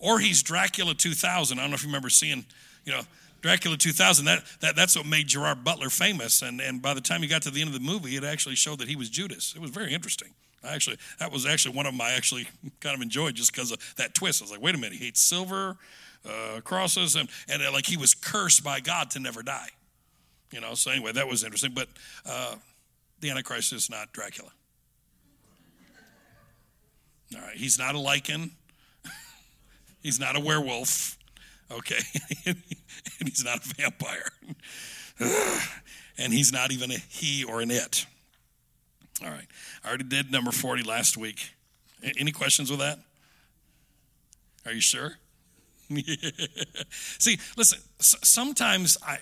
[0.00, 1.58] Or he's Dracula 2000.
[1.58, 2.44] I don't know if you remember seeing,
[2.84, 3.02] you know,
[3.40, 4.24] Dracula 2000.
[4.24, 6.42] That, that that's what made Gerard Butler famous.
[6.42, 8.56] And and by the time you got to the end of the movie, it actually
[8.56, 9.54] showed that he was Judas.
[9.54, 10.30] It was very interesting.
[10.64, 12.48] I actually that was actually one of them I actually
[12.80, 14.42] kind of enjoyed just because of that twist.
[14.42, 15.76] I was like, wait a minute, he hates silver
[16.28, 19.68] uh, crosses and and uh, like he was cursed by God to never die.
[20.50, 20.74] You know.
[20.74, 21.72] So anyway, that was interesting.
[21.72, 21.88] But
[22.28, 22.56] uh,
[23.26, 24.50] the Antichrist is not Dracula.
[27.34, 28.50] All right, he's not a lycan.
[30.00, 31.18] he's not a werewolf.
[31.68, 31.98] Okay,
[32.46, 34.30] and he's not a vampire.
[36.18, 38.06] and he's not even a he or an it.
[39.24, 39.46] All right.
[39.84, 41.50] I already did number 40 last week.
[42.16, 43.00] Any questions with that?
[44.66, 45.14] Are you sure?
[46.90, 49.18] See, listen, sometimes I,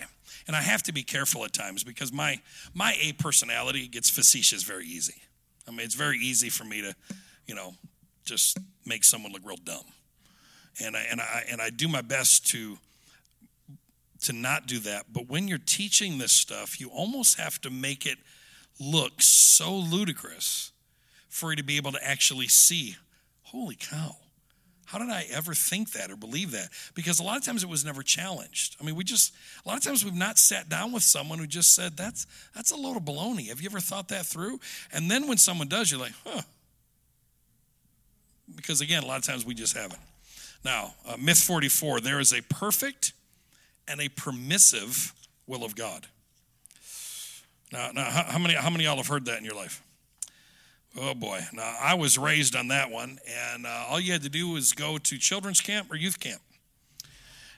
[0.47, 2.41] and I have to be careful at times because my,
[2.75, 5.23] my A personality gets facetious very easy.
[5.67, 6.95] I mean, it's very easy for me to,
[7.47, 7.75] you know,
[8.25, 9.85] just make someone look real dumb.
[10.85, 12.79] And I, and I, and I do my best to,
[14.23, 15.07] to not do that.
[15.13, 18.19] But when you're teaching this stuff, you almost have to make it–
[18.81, 20.73] look so ludicrous
[21.29, 22.97] for you to be able to actually see,
[23.43, 24.17] holy cow,
[24.95, 26.69] how did I ever think that or believe that?
[26.95, 28.77] Because a lot of times it was never challenged.
[28.81, 29.35] I mean, we just
[29.65, 32.71] a lot of times we've not sat down with someone who just said, That's that's
[32.71, 33.49] a load of baloney.
[33.49, 34.61] Have you ever thought that through?
[34.93, 36.43] And then when someone does, you're like, huh.
[38.55, 40.01] Because again, a lot of times we just haven't.
[40.65, 43.15] Now, uh, myth 44 there is a perfect
[43.89, 45.13] and a permissive
[45.49, 46.07] will of God.
[47.73, 49.83] Now, now how, how many how many y'all have heard that in your life?
[50.97, 51.41] Oh boy!
[51.53, 53.19] Now I was raised on that one,
[53.53, 56.41] and uh, all you had to do was go to children's camp or youth camp.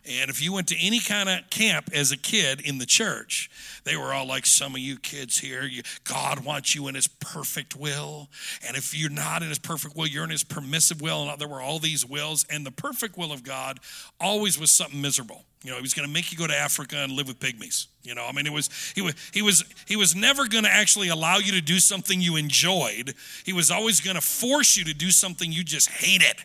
[0.08, 3.50] And if you went to any kind of camp as a kid in the church,
[3.84, 7.08] they were all like, Some of you kids here, you, God wants you in His
[7.08, 8.28] perfect will.
[8.66, 11.28] And if you're not in His perfect will, you're in His permissive will.
[11.28, 12.46] And there were all these wills.
[12.48, 13.80] And the perfect will of God
[14.20, 15.44] always was something miserable.
[15.66, 17.88] You know, he was going to make you go to Africa and live with pygmies.
[18.04, 20.70] You know, I mean, it was he was he was he was never going to
[20.70, 23.14] actually allow you to do something you enjoyed.
[23.44, 26.36] He was always going to force you to do something you just hated.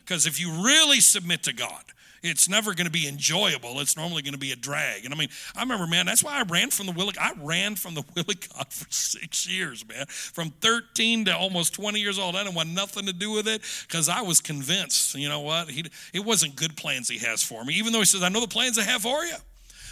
[0.00, 1.84] Because if you really submit to God,
[2.22, 3.80] it's never going to be enjoyable.
[3.80, 5.04] It's normally going to be a drag.
[5.04, 7.76] And I mean, I remember, man, that's why I ran from the will I ran
[7.76, 10.06] from the will God for six years, man.
[10.06, 12.36] From 13 to almost 20 years old.
[12.36, 15.70] I didn't want nothing to do with it because I was convinced, you know what?
[15.70, 17.74] He, it wasn't good plans he has for me.
[17.74, 19.36] Even though he says, I know the plans I have for you.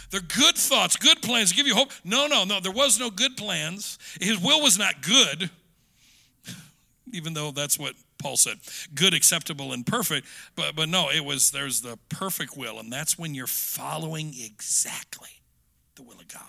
[0.09, 1.91] They're good thoughts, good plans to give you hope.
[2.03, 2.59] No, no, no.
[2.61, 3.99] There was no good plans.
[4.21, 5.49] His will was not good,
[7.11, 8.57] even though that's what Paul said,
[8.93, 10.27] good, acceptable, and perfect.
[10.55, 15.29] But, but no, it was, there's the perfect will, and that's when you're following exactly
[15.95, 16.43] the will of God.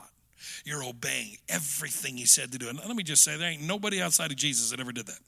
[0.65, 2.69] You're obeying everything He said to do.
[2.69, 5.19] And let me just say, there ain't nobody outside of Jesus that ever did that.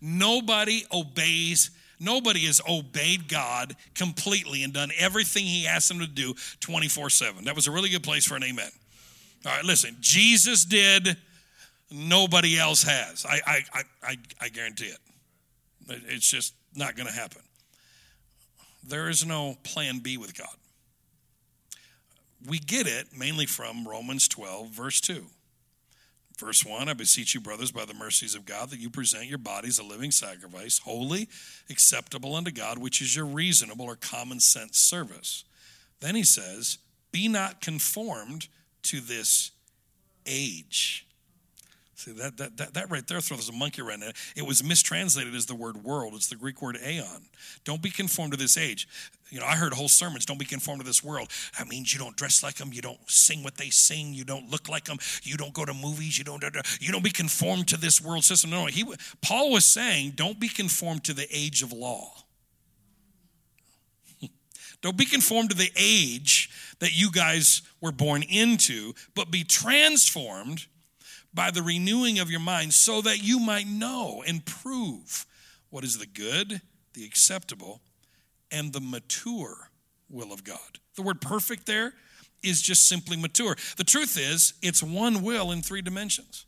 [0.00, 1.70] Nobody obeys
[2.02, 7.44] Nobody has obeyed God completely and done everything He asked them to do 24 7.
[7.44, 8.70] That was a really good place for an amen.
[9.46, 11.16] All right, listen, Jesus did
[11.92, 13.24] nobody else has.
[13.26, 14.98] I, I, I, I guarantee it.
[16.08, 17.42] It's just not going to happen.
[18.86, 20.48] There is no plan B with God.
[22.46, 25.24] We get it mainly from Romans 12, verse 2.
[26.38, 29.38] Verse 1 I beseech you, brothers, by the mercies of God, that you present your
[29.38, 31.28] bodies a living sacrifice, holy,
[31.70, 35.44] acceptable unto God, which is your reasonable or common sense service.
[36.00, 36.78] Then he says,
[37.12, 38.48] Be not conformed
[38.84, 39.52] to this
[40.26, 41.06] age
[42.02, 44.16] See, that, that, that, that right there throws a monkey wrench in it.
[44.34, 46.14] It was mistranslated as the word world.
[46.14, 47.28] It's the Greek word aeon.
[47.64, 48.88] Don't be conformed to this age.
[49.30, 51.28] You know, I heard whole sermons, don't be conformed to this world.
[51.56, 54.50] That means you don't dress like them, you don't sing what they sing, you don't
[54.50, 56.44] look like them, you don't go to movies, you don't,
[56.80, 58.50] you don't be conformed to this world system.
[58.50, 58.84] No, he,
[59.22, 62.12] Paul was saying, don't be conformed to the age of law.
[64.82, 66.50] Don't be conformed to the age
[66.80, 70.66] that you guys were born into, but be transformed
[71.34, 75.26] by the renewing of your mind so that you might know and prove
[75.70, 76.60] what is the good,
[76.94, 77.80] the acceptable,
[78.50, 79.70] and the mature
[80.10, 80.78] will of God.
[80.96, 81.94] The word perfect there
[82.42, 83.56] is just simply mature.
[83.76, 86.44] The truth is, it's one will in three dimensions.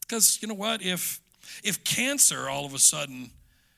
[0.00, 0.82] Because you know what?
[0.82, 1.20] If
[1.64, 3.30] if cancer all of a sudden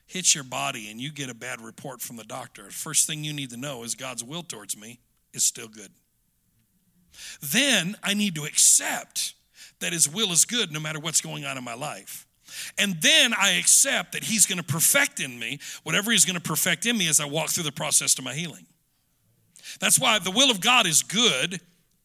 [0.07, 3.33] hits your body and you get a bad report from the doctor, first thing you
[3.33, 4.99] need to know is God's will towards me
[5.33, 5.91] is still good.
[7.41, 9.33] Then I need to accept
[9.79, 12.25] that His will is good no matter what's going on in my life.
[12.77, 16.41] And then I accept that He's going to perfect in me whatever He's going to
[16.41, 18.65] perfect in me as I walk through the process to my healing.
[19.79, 21.59] That's why the will of God is good,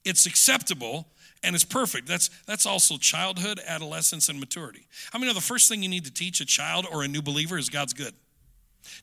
[0.05, 1.07] it's acceptable,
[1.43, 2.07] and it's perfect.
[2.07, 4.87] That's, that's also childhood, adolescence, and maturity.
[5.13, 7.57] I mean, the first thing you need to teach a child or a new believer
[7.59, 8.15] is God's good.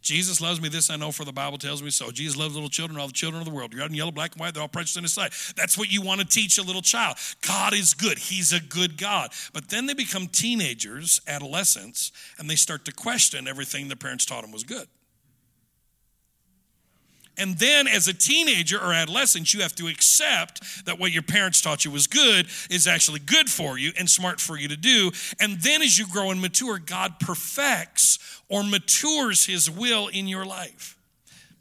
[0.01, 2.11] Jesus loves me, this I know, for the Bible tells me so.
[2.11, 3.73] Jesus loves little children, all the children of the world.
[3.73, 5.33] Red and yellow, black and white, they're all precious in his sight.
[5.55, 7.17] That's what you want to teach a little child.
[7.41, 8.17] God is good.
[8.17, 9.31] He's a good God.
[9.53, 14.41] But then they become teenagers, adolescents, and they start to question everything the parents taught
[14.41, 14.87] them was good.
[17.37, 21.61] And then as a teenager or adolescent, you have to accept that what your parents
[21.61, 25.11] taught you was good is actually good for you and smart for you to do.
[25.39, 30.45] And then as you grow and mature, God perfects or matures his will in your
[30.45, 30.97] life.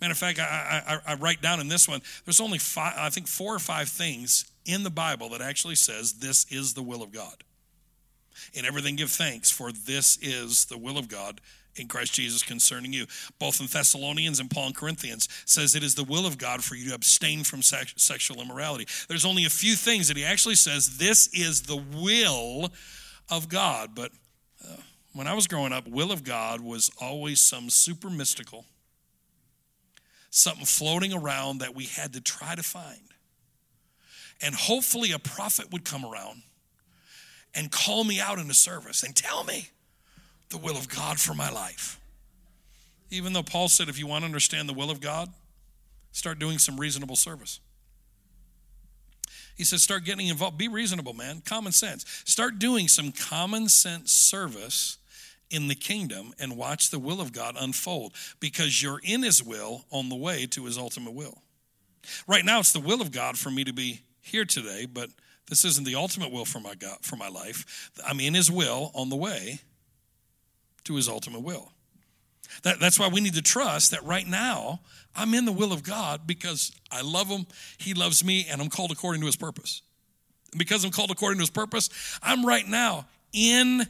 [0.01, 3.09] Matter of fact, I, I, I write down in this one, there's only five, I
[3.11, 7.03] think four or five things in the Bible that actually says this is the will
[7.03, 7.45] of God.
[8.53, 11.41] In everything, give thanks, for this is the will of God
[11.77, 13.07] in Christ Jesus concerning you.
[13.39, 16.75] Both in Thessalonians and Paul in Corinthians says it is the will of God for
[16.75, 18.87] you to abstain from sex, sexual immorality.
[19.09, 22.71] There's only a few things that he actually says this is the will
[23.31, 23.91] of God.
[23.95, 24.13] But
[24.65, 24.77] uh,
[25.13, 28.65] when I was growing up, will of God was always some super mystical,
[30.31, 33.01] something floating around that we had to try to find.
[34.43, 36.43] And hopefully a prophet would come around
[37.55, 39.71] and call me out in a service and tell me
[40.51, 42.01] the will of God for my life.
[43.11, 45.29] Even though Paul said, if you want to understand the will of God,
[46.13, 47.61] start doing some reasonable service.
[49.57, 50.59] He says, start getting involved.
[50.59, 51.43] Be reasonable, man.
[51.45, 52.05] Common sense.
[52.27, 54.99] Start doing some common sense service
[55.51, 59.85] in the kingdom and watch the will of God unfold because you're in His will
[59.91, 61.39] on the way to His ultimate will.
[62.27, 65.09] Right now, it's the will of God for me to be here today, but
[65.49, 67.91] this isn't the ultimate will for my God, for my life.
[68.07, 69.61] I'm in His will on the way
[70.87, 71.73] to his ultimate will.
[72.63, 74.81] That, that's why we need to trust that right now
[75.15, 77.47] I'm in the will of God because I love him,
[77.79, 79.83] he loves me, and I'm called according to his purpose.
[80.53, 81.89] And because I'm called according to his purpose,
[82.23, 83.87] I'm right now in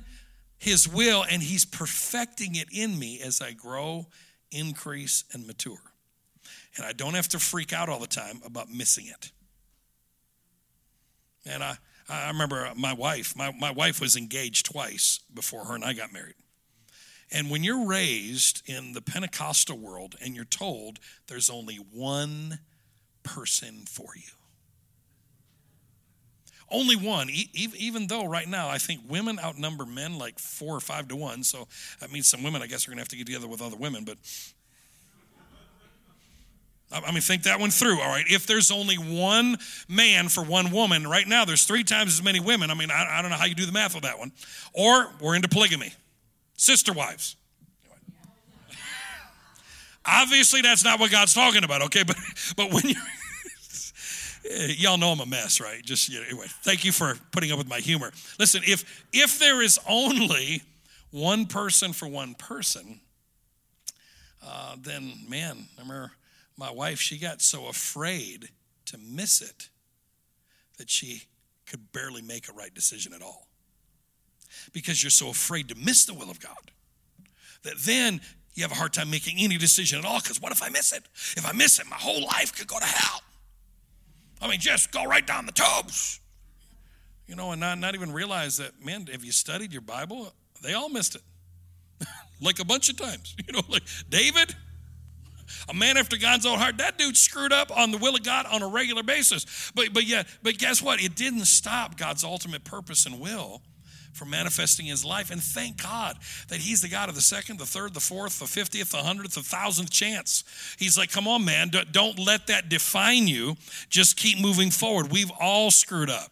[0.58, 4.06] his will and he's perfecting it in me as I grow,
[4.50, 5.78] increase, and mature.
[6.76, 9.30] And I don't have to freak out all the time about missing it.
[11.44, 11.76] And I,
[12.08, 16.12] I remember my wife, my, my wife was engaged twice before her and I got
[16.12, 16.34] married.
[17.32, 22.60] And when you're raised in the Pentecostal world and you're told there's only one
[23.22, 24.30] person for you,
[26.70, 31.08] only one, even though right now I think women outnumber men like four or five
[31.08, 31.44] to one.
[31.44, 31.68] So
[32.00, 33.76] that means some women, I guess, are going to have to get together with other
[33.76, 34.04] women.
[34.04, 34.18] But
[36.92, 38.24] I mean, think that one through, all right?
[38.28, 39.58] If there's only one
[39.88, 42.70] man for one woman, right now there's three times as many women.
[42.70, 44.30] I mean, I, don't know how you do the math with that one.
[44.72, 45.92] Or we're into polygamy.
[46.56, 47.36] Sister wives.
[50.04, 52.04] Obviously, that's not what God's talking about, okay?
[52.04, 52.16] But
[52.56, 52.96] but when you
[54.68, 55.82] y'all know I'm a mess, right?
[55.84, 56.46] Just anyway.
[56.62, 58.12] Thank you for putting up with my humor.
[58.38, 60.62] Listen, if if there is only
[61.10, 63.00] one person for one person,
[64.46, 66.12] uh, then man, I remember
[66.56, 67.00] my wife.
[67.00, 68.48] She got so afraid
[68.86, 69.68] to miss it
[70.78, 71.24] that she
[71.66, 73.46] could barely make a right decision at all
[74.72, 76.70] because you're so afraid to miss the will of God
[77.62, 78.20] that then
[78.54, 80.92] you have a hard time making any decision at all because what if I miss
[80.92, 81.02] it?
[81.36, 83.20] If I miss it, my whole life could go to hell.
[84.40, 86.20] I mean, just go right down the tubes.
[87.26, 90.32] You know, and not, not even realize that, man, have you studied your Bible?
[90.62, 91.22] They all missed it.
[92.40, 93.34] like a bunch of times.
[93.46, 94.54] You know, like David,
[95.68, 96.78] a man after God's own heart.
[96.78, 99.70] That dude screwed up on the will of God on a regular basis.
[99.74, 101.00] But but yeah, but guess what?
[101.00, 103.62] It didn't stop God's ultimate purpose and will
[104.16, 105.30] for manifesting his life.
[105.30, 106.16] And thank God
[106.48, 109.34] that he's the God of the second, the third, the fourth, the fiftieth, the hundredth,
[109.34, 110.44] the thousandth chance.
[110.78, 113.56] He's like, come on, man, don't let that define you.
[113.88, 115.12] Just keep moving forward.
[115.12, 116.30] We've all screwed up.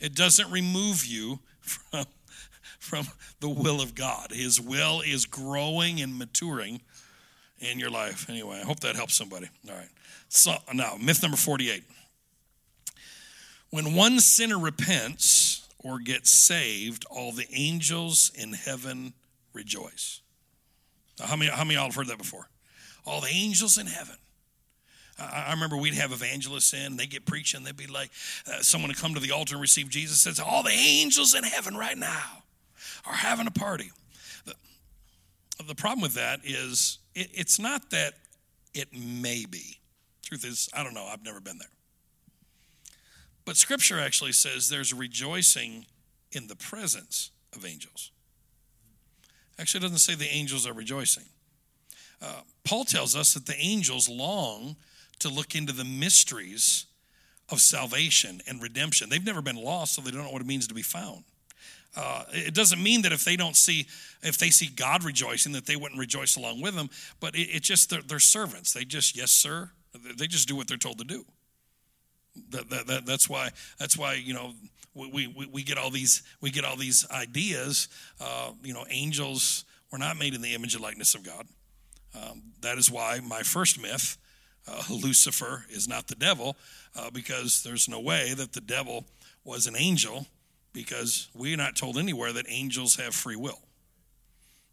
[0.00, 2.06] It doesn't remove you from,
[2.78, 3.06] from
[3.40, 4.32] the will of God.
[4.32, 6.80] His will is growing and maturing
[7.60, 8.28] in your life.
[8.28, 9.48] Anyway, I hope that helps somebody.
[9.68, 9.88] All right.
[10.28, 11.84] So now, myth number 48.
[13.70, 15.51] When one sinner repents,
[15.82, 19.14] or get saved, all the angels in heaven
[19.52, 20.20] rejoice.
[21.18, 22.48] Now, how many, how many y'all have heard that before?
[23.04, 24.16] All the angels in heaven.
[25.18, 28.10] I, I remember we'd have evangelists in, they'd get preaching, they'd be like,
[28.46, 31.44] uh, someone would come to the altar and receive Jesus, says, All the angels in
[31.44, 32.42] heaven right now
[33.06, 33.90] are having a party.
[34.44, 34.54] The,
[35.66, 38.14] the problem with that is it, it's not that
[38.74, 39.78] it may be.
[40.24, 41.04] Truth is, I don't know.
[41.04, 41.68] I've never been there.
[43.44, 45.86] But Scripture actually says there's rejoicing
[46.30, 48.10] in the presence of angels.
[49.58, 51.24] Actually, it doesn't say the angels are rejoicing.
[52.20, 54.76] Uh, Paul tells us that the angels long
[55.18, 56.86] to look into the mysteries
[57.50, 59.08] of salvation and redemption.
[59.08, 61.24] They've never been lost, so they don't know what it means to be found.
[61.94, 63.86] Uh, it doesn't mean that if they don't see,
[64.22, 66.88] if they see God rejoicing, that they wouldn't rejoice along with them.
[67.20, 68.72] But it, it just they're, they're, servants.
[68.72, 69.70] They just yes, sir.
[70.16, 71.26] They just do what they're told to do.
[72.50, 74.52] That, that, that, that's why that's why you know
[74.94, 77.88] we, we, we get all these we get all these ideas.
[78.20, 81.46] Uh, you know, angels were not made in the image and likeness of God.
[82.14, 84.18] Um, that is why my first myth,
[84.68, 86.56] uh, Lucifer, is not the devil,
[86.96, 89.06] uh, because there's no way that the devil
[89.44, 90.26] was an angel,
[90.72, 93.60] because we're not told anywhere that angels have free will.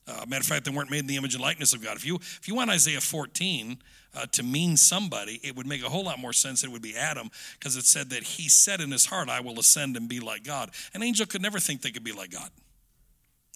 [0.10, 1.96] Uh, matter of fact, they weren't made in the image and likeness of God.
[1.96, 3.78] If you if you want Isaiah 14
[4.16, 6.64] uh, to mean somebody, it would make a whole lot more sense.
[6.64, 7.30] It would be Adam
[7.60, 10.44] because it said that he said in his heart, "I will ascend and be like
[10.44, 12.50] God." An angel could never think they could be like God.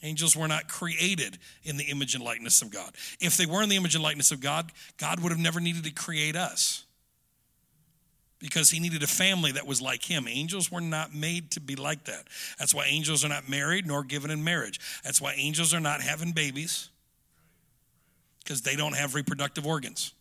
[0.04, 2.94] Angels were not created in the image and likeness of God.
[3.22, 5.86] If they were in the image and likeness of God, God would have never needed
[5.86, 6.83] to create us
[8.44, 10.28] because he needed a family that was like him.
[10.28, 12.28] Angels were not made to be like that.
[12.60, 14.82] That's why angels are not married nor given in marriage.
[15.02, 16.90] That's why angels are not having babies
[18.44, 20.14] because they don't have reproductive organs.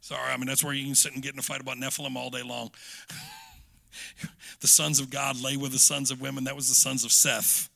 [0.00, 2.14] Sorry, I mean, that's where you can sit and get in a fight about Nephilim
[2.14, 2.70] all day long.
[4.60, 6.44] the sons of God lay with the sons of women.
[6.44, 7.68] That was the sons of Seth.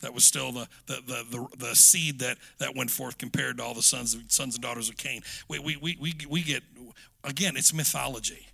[0.00, 3.62] That was still the, the, the, the, the seed that, that went forth compared to
[3.62, 5.22] all the sons, of, sons and daughters of Cain.
[5.48, 6.64] We, we, we, we, we get,
[7.24, 8.48] again, it's mythology.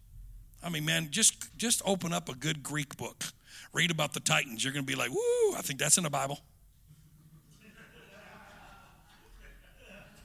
[0.62, 3.24] I mean, man, just, just open up a good Greek book.
[3.72, 4.64] Read about the Titans.
[4.64, 6.40] You're going to be like, woo, I think that's in the Bible.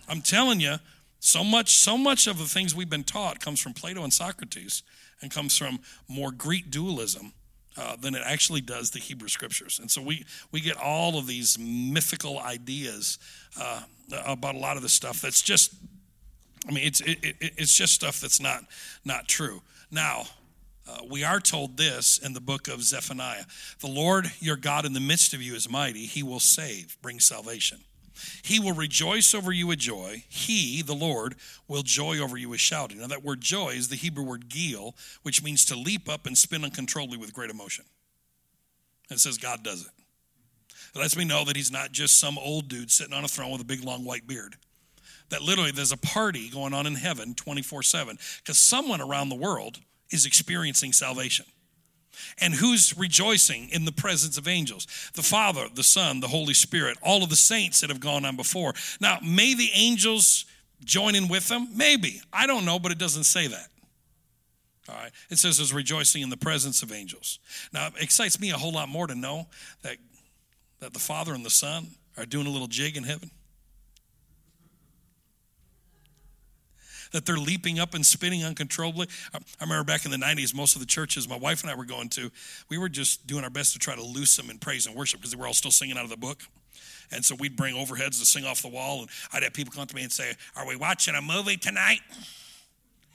[0.07, 0.76] I'm telling you,
[1.20, 4.84] so much, so much of the things we've been taught comes from Plato and Socrates
[5.22, 7.32] and comes from more Greek dualism
[7.78, 9.80] uh, than it actually does the Hebrew scriptures.
[9.80, 13.18] And so we, we get all of these mythical ideas
[13.59, 13.84] uh,
[14.26, 15.74] about a lot of the stuff that's just,
[16.68, 18.64] I mean, it's, it, it, it's just stuff that's not,
[19.03, 19.61] not true.
[19.91, 20.24] Now,
[20.88, 23.45] uh, we are told this in the book of Zephaniah
[23.80, 27.20] The Lord your God in the midst of you is mighty, he will save, bring
[27.20, 27.80] salvation.
[28.43, 30.24] He will rejoice over you with joy.
[30.30, 31.36] He, the Lord,
[31.68, 32.99] will joy over you with shouting.
[32.99, 36.38] Now, that word joy is the Hebrew word gil, which means to leap up and
[36.38, 37.86] spin uncontrollably with great emotion.
[39.09, 39.91] It says God does it.
[40.95, 43.51] It lets me know that he's not just some old dude sitting on a throne
[43.51, 44.57] with a big long white beard.
[45.30, 49.36] That literally there's a party going on in heaven 24 7 because someone around the
[49.36, 49.80] world
[50.12, 51.46] is experiencing salvation.
[52.40, 54.88] And who's rejoicing in the presence of angels?
[55.16, 58.36] The Father, the Son, the Holy Spirit, all of the saints that have gone on
[58.36, 58.74] before.
[59.02, 60.46] Now, may the angels
[60.84, 61.70] join in with them?
[61.76, 62.22] Maybe.
[62.32, 63.68] I don't know, but it doesn't say that.
[64.90, 65.12] All right.
[65.30, 67.40] It says there's rejoicing in the presence of angels.
[67.72, 69.48] Now, it excites me a whole lot more to know
[69.82, 69.98] that,
[70.80, 73.32] that the Father and the Son are doing a little jig in heaven.
[77.14, 79.07] That they're leaping up and spinning uncontrollably.
[79.34, 81.86] I remember back in the 90s, most of the churches my wife and I were
[81.86, 82.30] going to,
[82.70, 85.22] we were just doing our best to try to loose them in praise and worship
[85.22, 86.41] because they were all still singing out of the book.
[87.11, 89.86] And so we'd bring overheads to sing off the wall, and I'd have people come
[89.86, 91.99] to me and say, Are we watching a movie tonight?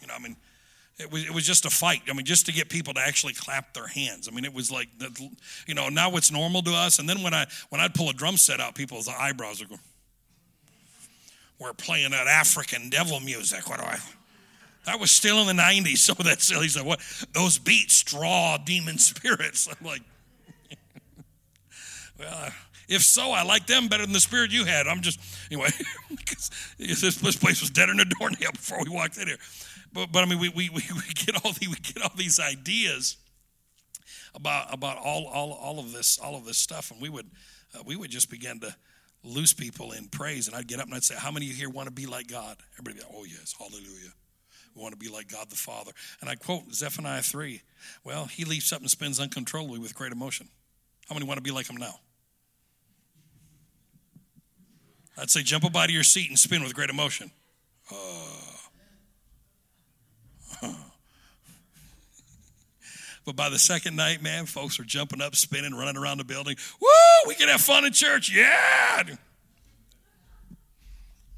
[0.01, 0.37] You know, I mean,
[0.99, 2.03] it was, it was just a fight.
[2.09, 4.29] I mean, just to get people to actually clap their hands.
[4.29, 4.89] I mean, it was like,
[5.67, 6.99] you know, now it's normal to us.
[6.99, 9.77] And then when I when I'd pull a drum set out, people's eyebrows would go
[11.59, 13.69] we're playing that African devil music.
[13.69, 13.99] What do I?
[14.85, 16.69] That was still in the 90s, so that's silly.
[16.69, 17.01] Said, what?
[17.33, 19.69] Those beats draw demon spirits.
[19.69, 20.03] I'm like,
[22.19, 22.51] well,
[22.89, 24.87] if so, I like them better than the spirit you had.
[24.87, 25.69] I'm just, anyway,
[26.79, 29.37] this, this place was dead in a doornail before we walked in here.
[29.93, 30.83] But, but I mean, we, we, we,
[31.15, 33.19] get all the, we get all these ideas
[34.35, 36.91] about, about all, all, all of this, all of this stuff.
[36.91, 37.27] And we would,
[37.75, 38.75] uh, we would just begin to,
[39.23, 40.47] loose people in praise.
[40.47, 42.07] And I'd get up and I'd say, How many of you here want to be
[42.07, 42.57] like God?
[42.75, 44.13] Everybody be like, Oh, yes, hallelujah.
[44.75, 45.93] We want to be like God the Father.
[46.21, 47.63] And I quote Zephaniah 3
[48.05, 50.49] Well, he leaps up and spins uncontrollably with great emotion.
[51.09, 51.95] How many want to be like him now?
[55.17, 57.31] I'd say, Jump up out of your seat and spin with great emotion.
[57.91, 58.38] Uh,
[63.29, 66.57] But by the second night, man, folks are jumping up, spinning, running around the building.
[66.81, 66.89] Woo!
[67.27, 68.35] We can have fun in church.
[68.35, 69.03] Yeah!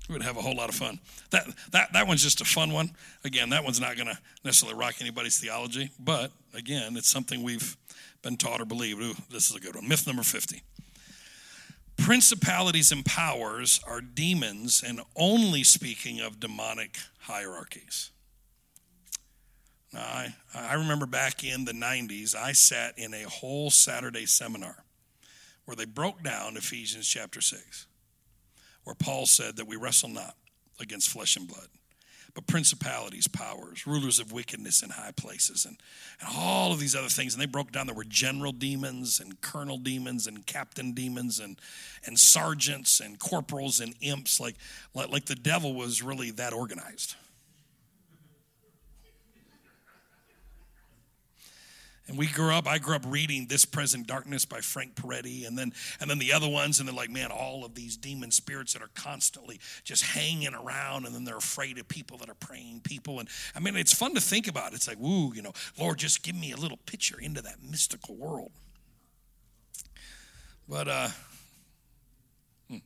[0.09, 1.01] we would have a whole lot of fun.
[1.31, 2.93] That, that, that one's just a fun one.
[3.25, 7.77] Again, that one's not going to necessarily rock anybody's theology, but again, it's something we've
[8.23, 9.03] been taught or believed.
[9.03, 9.89] Ooh, this is a good one.
[9.89, 10.63] Myth number 50.
[11.97, 18.13] Principalities and powers are demons and only speaking of demonic hierarchies.
[19.95, 24.85] I, I remember back in the 90s, I sat in a whole Saturday seminar
[25.65, 27.87] where they broke down Ephesians chapter 6
[28.85, 30.35] where Paul said that we wrestle not
[30.81, 31.69] against flesh and blood,
[32.35, 35.77] but principalities, powers, rulers of wickedness in high places, and,
[36.21, 37.35] and all of these other things.
[37.35, 41.59] And they broke down there were general demons and colonel demons and captain demons and,
[42.07, 44.41] and sergeants and corporals and imps.
[44.41, 44.57] Like,
[44.95, 47.17] like, like the devil was really that organized.
[52.11, 55.57] And we grew up, I grew up reading This Present Darkness by Frank Peretti, and
[55.57, 58.73] then and then the other ones, and they're like, man, all of these demon spirits
[58.73, 62.81] that are constantly just hanging around, and then they're afraid of people that are praying
[62.83, 63.21] people.
[63.21, 64.75] And I mean, it's fun to think about.
[64.75, 68.17] It's like, woo, you know, Lord, just give me a little picture into that mystical
[68.17, 68.51] world.
[70.69, 71.09] But uh
[72.69, 72.79] hmm.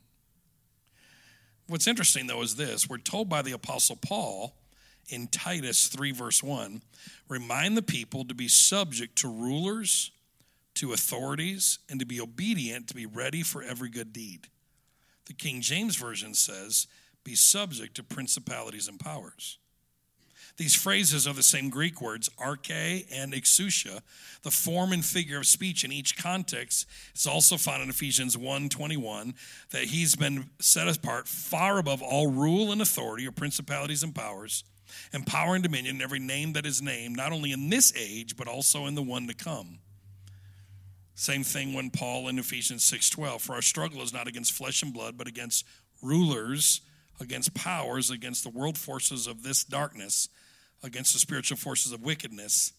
[1.67, 4.55] what's interesting though is this we're told by the Apostle Paul
[5.09, 6.83] in Titus 3, verse 1
[7.29, 10.11] remind the people to be subject to rulers,
[10.75, 14.49] to authorities, and to be obedient, to be ready for every good deed.
[15.27, 16.87] The King James Version says,
[17.25, 19.59] be subject to principalities and powers.
[20.57, 24.03] These phrases are the same Greek words, arche and exousia,
[24.43, 26.87] the form and figure of speech in each context.
[27.11, 29.35] It's also found in Ephesians 1:21
[29.71, 34.63] that he's been set apart far above all rule and authority or principalities and powers
[35.13, 38.37] and power and dominion, and every name that is named, not only in this age,
[38.37, 39.79] but also in the one to come.
[41.15, 44.93] Same thing when Paul in Ephesians 6:12, for our struggle is not against flesh and
[44.93, 45.65] blood, but against
[46.03, 46.81] rulers,
[47.21, 50.29] against powers, against the world forces of this darkness,
[50.83, 52.73] against the spiritual forces of wickedness,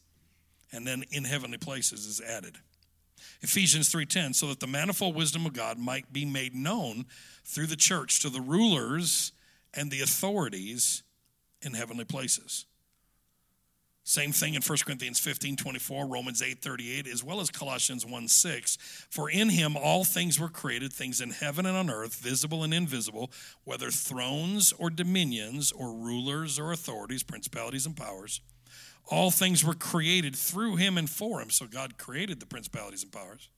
[0.72, 2.58] and then in heavenly places is added.
[3.41, 7.06] Ephesians 3:10 so that the manifold wisdom of God might be made known
[7.45, 9.32] through the church to the rulers
[9.74, 11.03] and the authorities
[11.62, 12.66] in heavenly places.
[14.08, 18.28] Same thing in 1 Corinthians 15 24, Romans 8 38, as well as Colossians 1
[18.28, 18.78] 6.
[19.10, 22.72] For in him all things were created, things in heaven and on earth, visible and
[22.72, 23.32] invisible,
[23.64, 28.41] whether thrones or dominions or rulers or authorities, principalities and powers.
[29.08, 31.49] All things were created through him and for him.
[31.49, 33.49] So God created the principalities and powers.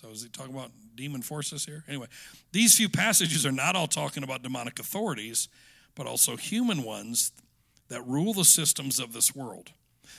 [0.00, 1.82] So is he talking about demon forces here?
[1.88, 2.06] Anyway,
[2.52, 5.48] these few passages are not all talking about demonic authorities,
[5.96, 7.32] but also human ones
[7.88, 9.72] that rule the systems of this world.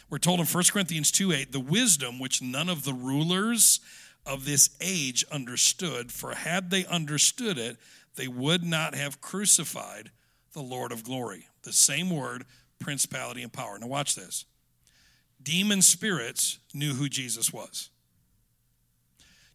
[0.10, 3.80] We're told in 1 Corinthians 2 8, the wisdom which none of the rulers
[4.26, 7.78] of this age understood, for had they understood it,
[8.18, 10.12] they would not have crucified
[10.52, 11.48] the Lord of glory.
[11.64, 12.44] The same word,
[12.80, 13.80] principality and power.
[13.80, 14.44] Now, watch this.
[15.42, 17.92] Demon spirits knew who Jesus was.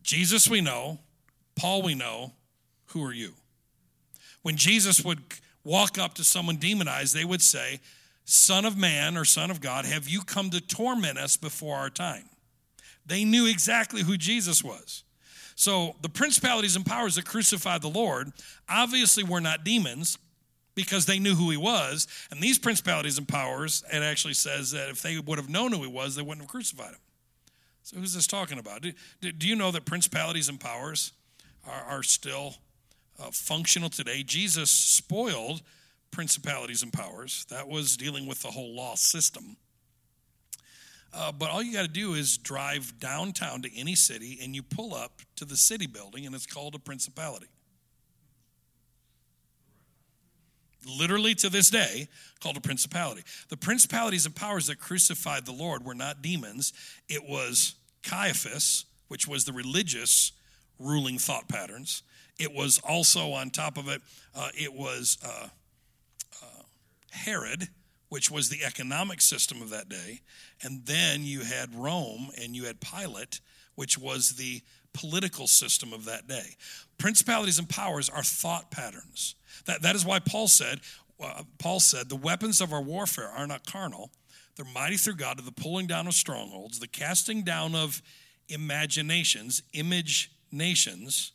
[0.04, 1.00] Jesus we know,
[1.56, 2.32] Paul we know,
[2.88, 3.32] who are you?
[4.42, 5.18] When Jesus would
[5.64, 7.80] walk up to someone demonized, they would say,
[8.26, 11.90] Son of man or Son of God, have you come to torment us before our
[11.90, 12.24] time?
[13.06, 15.04] They knew exactly who Jesus was.
[15.56, 18.32] So the principalities and powers that crucified the Lord
[18.68, 20.18] obviously were not demons
[20.74, 22.06] because they knew who he was.
[22.30, 25.82] And these principalities and powers, it actually says that if they would have known who
[25.82, 26.98] he was, they wouldn't have crucified him.
[27.84, 28.80] So, who's this talking about?
[28.80, 28.92] Do,
[29.30, 31.12] do you know that principalities and powers
[31.68, 32.54] are, are still
[33.20, 34.22] uh, functional today?
[34.22, 35.60] Jesus spoiled
[36.10, 37.44] principalities and powers.
[37.50, 39.58] That was dealing with the whole law system.
[41.12, 44.62] Uh, but all you got to do is drive downtown to any city and you
[44.62, 47.48] pull up to the city building, and it's called a principality.
[50.86, 52.08] Literally to this day,
[52.40, 53.22] called a principality.
[53.48, 56.72] The principalities and powers that crucified the Lord were not demons,
[57.08, 60.32] it was Caiaphas, which was the religious
[60.78, 62.02] ruling thought patterns.
[62.38, 64.02] It was also, on top of it,
[64.34, 65.48] uh, it was uh,
[66.42, 66.62] uh,
[67.10, 67.68] Herod,
[68.08, 70.20] which was the economic system of that day.
[70.62, 73.40] And then you had Rome and you had Pilate,
[73.74, 74.62] which was the
[74.94, 76.56] political system of that day.
[76.98, 79.34] Principalities and powers are thought patterns.
[79.66, 80.80] That, that is why Paul said,
[81.22, 84.10] uh, Paul said, the weapons of our warfare are not carnal.
[84.56, 88.02] They're mighty through God to the pulling down of strongholds, the casting down of
[88.48, 91.32] imaginations, image nations,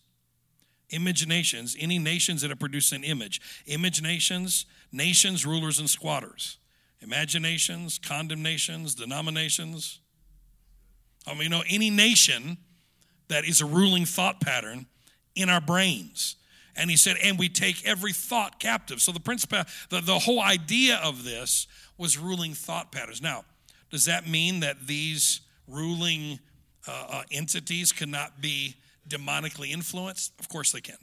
[0.90, 3.42] image nations, any nations that are producing an image.
[3.66, 6.58] Image nations, nations, rulers, and squatters.
[7.02, 10.00] Imaginations, condemnations, denominations.
[11.28, 12.58] I mean, you know, any nation
[13.30, 14.86] that is a ruling thought pattern
[15.36, 16.36] in our brains.
[16.76, 19.02] And he said, and we take every thought captive.
[19.02, 21.68] So the principle, the, the whole idea of this
[21.98, 23.22] was ruling thought patterns.
[23.22, 23.44] Now,
[23.90, 26.40] does that mean that these ruling
[26.88, 28.76] uh, uh, entities cannot be
[29.08, 30.34] demonically influenced?
[30.40, 30.98] Of course they can.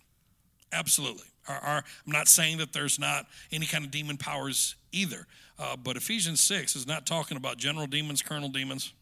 [0.73, 1.27] Absolutely.
[1.49, 5.27] Our, our, I'm not saying that there's not any kind of demon powers either.
[5.59, 8.93] Uh, but Ephesians 6 is not talking about general demons, colonel demons.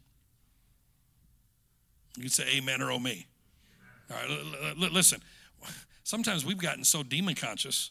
[2.17, 3.27] You can say amen or oh me.
[4.11, 5.21] All right, l- l- listen.
[6.05, 7.91] Sometimes we've gotten so demon conscious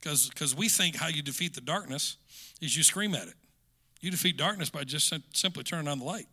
[0.00, 2.18] because we think how you defeat the darkness
[2.60, 3.34] is you scream at it.
[4.00, 6.26] You defeat darkness by just simply turning on the light.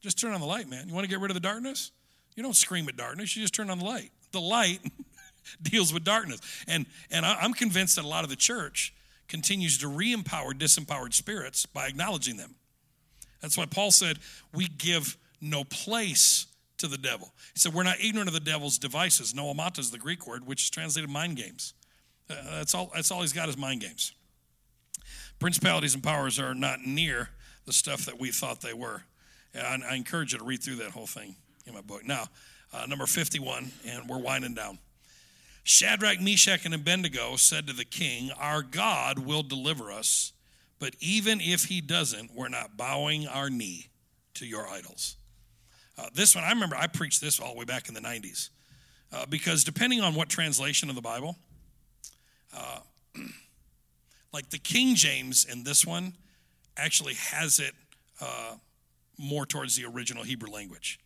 [0.00, 0.88] Just turn on the light, man.
[0.88, 1.90] You want to get rid of the darkness?
[2.34, 4.10] You don't scream at darkness, you just turn on the light.
[4.32, 4.80] The light
[5.62, 6.40] deals with darkness.
[6.66, 8.94] And, and I'm convinced that a lot of the church
[9.28, 12.54] continues to re empower disempowered spirits by acknowledging them.
[13.40, 14.18] That's why Paul said,
[14.52, 16.46] We give no place
[16.78, 17.32] to the devil.
[17.52, 19.32] He said, We're not ignorant of the devil's devices.
[19.32, 21.74] Noemata is the Greek word, which is translated mind games.
[22.28, 24.12] Uh, that's, all, that's all he's got is mind games.
[25.38, 27.30] Principalities and powers are not near
[27.66, 29.02] the stuff that we thought they were.
[29.52, 32.04] And I encourage you to read through that whole thing in my book.
[32.04, 32.26] Now,
[32.72, 34.78] uh, number 51, and we're winding down.
[35.62, 40.32] Shadrach, Meshach, and Abednego said to the king, Our God will deliver us,
[40.78, 43.88] but even if he doesn't, we're not bowing our knee
[44.34, 45.16] to your idols.
[45.96, 48.50] Uh, this one, I remember I preached this all the way back in the 90s.
[49.12, 51.36] Uh, because depending on what translation of the Bible,
[52.56, 52.80] uh,
[54.32, 56.14] like the King James in this one
[56.76, 57.74] actually has it
[58.20, 58.54] uh,
[59.18, 60.98] more towards the original Hebrew language.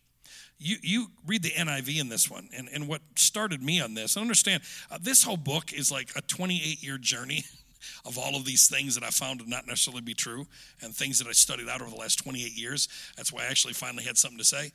[0.57, 4.15] You, you read the NIV in this one, and, and what started me on this,
[4.15, 7.45] and understand uh, this whole book is like a 28 year journey
[8.05, 10.45] of all of these things that I found to not necessarily be true
[10.81, 12.87] and things that I studied out over the last 28 years.
[13.17, 14.71] That's why I actually finally had something to say.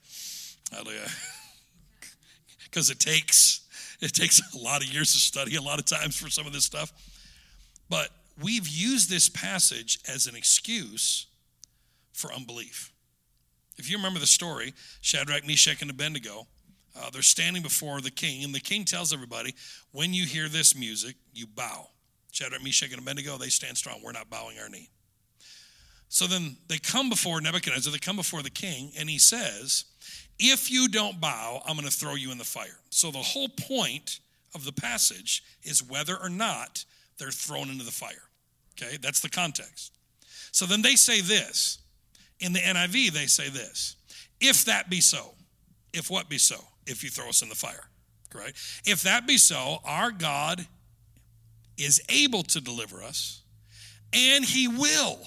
[2.65, 3.61] Because it takes
[4.01, 6.53] it takes a lot of years to study, a lot of times for some of
[6.53, 6.93] this stuff.
[7.89, 8.09] But
[8.43, 11.27] we've used this passage as an excuse
[12.13, 12.93] for unbelief.
[13.77, 16.47] If you remember the story, Shadrach, Meshach, and Abednego,
[16.97, 19.55] uh, they're standing before the king, and the king tells everybody,
[19.91, 21.89] when you hear this music, you bow.
[22.35, 24.01] Shadrach, Meshach, and Abednego, they stand strong.
[24.03, 24.89] We're not bowing our knee.
[26.09, 29.85] So then they come before Nebuchadnezzar, they come before the king, and he says,
[30.39, 32.78] If you don't bow, I'm going to throw you in the fire.
[32.91, 34.18] So the whole point
[34.55, 36.85] of the passage is whether or not
[37.18, 38.28] they're thrown into the fire.
[38.72, 39.93] Okay, that's the context.
[40.51, 41.78] So then they say this
[42.41, 43.95] in the NIV, they say this
[44.41, 45.35] If that be so,
[45.93, 46.57] if what be so?
[46.87, 47.89] If you throw us in the fire,
[48.35, 48.53] right?
[48.85, 50.66] If that be so, our God
[51.77, 53.43] is able to deliver us
[54.12, 55.18] and he will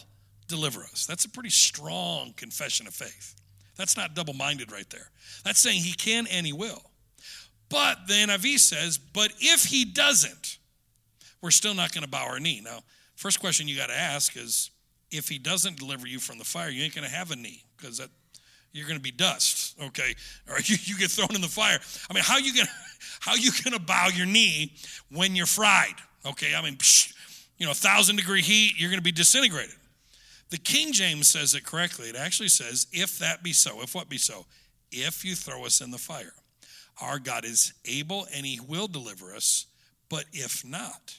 [0.48, 1.06] deliver us.
[1.06, 3.36] That's a pretty strong confession of faith.
[3.76, 5.10] That's not double minded right there.
[5.44, 6.82] That's saying he can and he will.
[7.70, 10.58] But the NIV says, but if he doesn't,
[11.42, 12.62] we're still not going to bow our knee.
[12.64, 12.80] Now,
[13.16, 14.72] first question you got to ask is
[15.12, 17.64] if he doesn't deliver you from the fire, you ain't going to have a knee
[17.76, 18.10] because that
[18.72, 20.16] you're going to be dust, okay?
[20.50, 21.80] Or you, you get thrown in the fire.
[22.10, 22.68] I mean, how you going
[23.20, 24.74] how you going to bow your knee
[25.12, 25.96] when you're fried?
[26.28, 27.14] Okay, I mean, psh,
[27.58, 29.76] you know, a thousand degree heat, you're going to be disintegrated.
[30.50, 32.10] The King James says it correctly.
[32.10, 34.46] It actually says, "If that be so, if what be so,
[34.92, 36.34] if you throw us in the fire,
[37.02, 39.66] our God is able and He will deliver us.
[40.10, 41.18] But if not,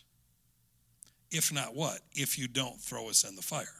[1.30, 2.00] if not what?
[2.12, 3.77] If you don't throw us in the fire."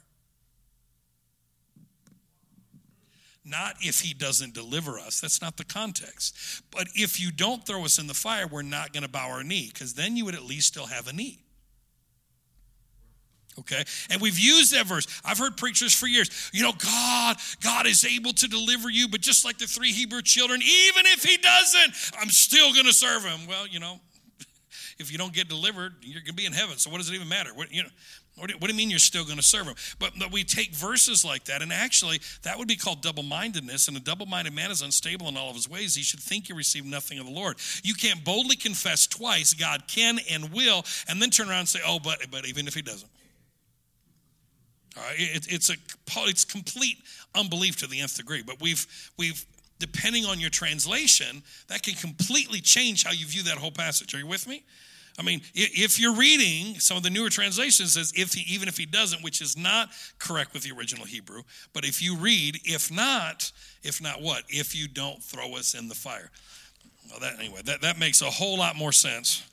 [3.45, 5.21] Not if he doesn't deliver us.
[5.21, 6.61] That's not the context.
[6.71, 9.43] But if you don't throw us in the fire, we're not going to bow our
[9.43, 11.39] knee, because then you would at least still have a knee.
[13.59, 13.83] Okay?
[14.09, 15.05] And we've used that verse.
[15.23, 16.49] I've heard preachers for years.
[16.53, 20.21] You know, God, God is able to deliver you, but just like the three Hebrew
[20.21, 23.47] children, even if he doesn't, I'm still going to serve him.
[23.47, 23.99] Well, you know,
[24.99, 26.77] if you don't get delivered, you're going to be in heaven.
[26.77, 27.51] So what does it even matter?
[27.53, 27.89] What, you know,
[28.39, 29.75] what do, what do you mean you're still going to serve him?
[29.99, 33.87] But, but we take verses like that, and actually, that would be called double mindedness.
[33.87, 35.95] And a double minded man is unstable in all of his ways.
[35.95, 37.57] He should think you receive nothing of the Lord.
[37.83, 41.79] You can't boldly confess twice God can and will, and then turn around and say,
[41.85, 43.09] oh, but, but even if he doesn't.
[44.97, 45.75] All right, it, it's a
[46.27, 46.97] it's complete
[47.35, 48.41] unbelief to the nth degree.
[48.41, 48.85] But we've
[49.17, 49.45] we've
[49.79, 54.13] depending on your translation, that can completely change how you view that whole passage.
[54.13, 54.63] Are you with me?
[55.19, 58.77] I mean, if you're reading some of the newer translations says if he, even if
[58.77, 61.41] he doesn't, which is not correct with the original Hebrew,
[61.73, 63.51] but if you read if not,
[63.83, 64.43] if not what?
[64.47, 66.31] If you don't throw us in the fire.
[67.09, 69.43] Well, that anyway, that, that makes a whole lot more sense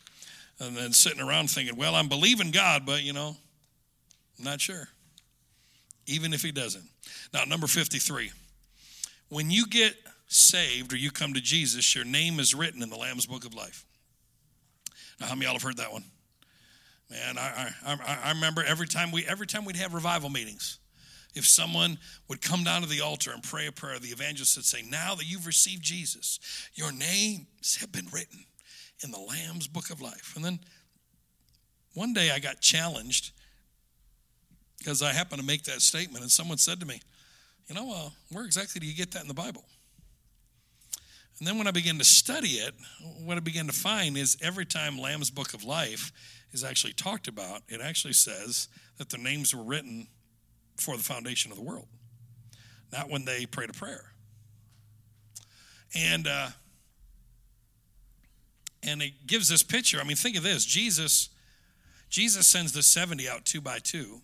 [0.59, 3.37] than sitting around thinking, well, I'm believing God, but you know,
[4.39, 4.89] I'm not sure.
[6.07, 6.85] Even if he doesn't.
[7.35, 8.31] Now, number 53.
[9.31, 9.95] When you get
[10.29, 13.53] saved or you come to Jesus, your name is written in the Lamb's Book of
[13.53, 13.86] Life.
[15.21, 16.05] Now, how many y'all have heard that one?
[17.11, 20.79] Man, I, I, I remember every time we every time we'd have revival meetings,
[21.35, 21.99] if someone
[22.29, 25.15] would come down to the altar and pray a prayer, the evangelist would say, Now
[25.15, 26.41] that you've received Jesus,
[26.75, 28.45] your names have been written
[29.05, 30.33] in the Lamb's book of life.
[30.35, 30.59] And then
[31.95, 33.33] one day I got challenged
[34.79, 37.01] because I happened to make that statement, and someone said to me,
[37.69, 39.65] You know, uh, where exactly do you get that in the Bible?
[41.39, 42.75] And then when I began to study it,
[43.23, 46.11] what I began to find is every time Lamb's Book of Life
[46.53, 50.09] is actually talked about, it actually says that their names were written
[50.79, 51.89] for the foundation of the world,
[52.91, 54.13] not when they prayed a prayer.
[55.95, 56.49] And uh,
[58.83, 60.01] and it gives this picture.
[60.01, 61.29] I mean, think of this: Jesus,
[62.09, 64.23] Jesus sends the seventy out two by two,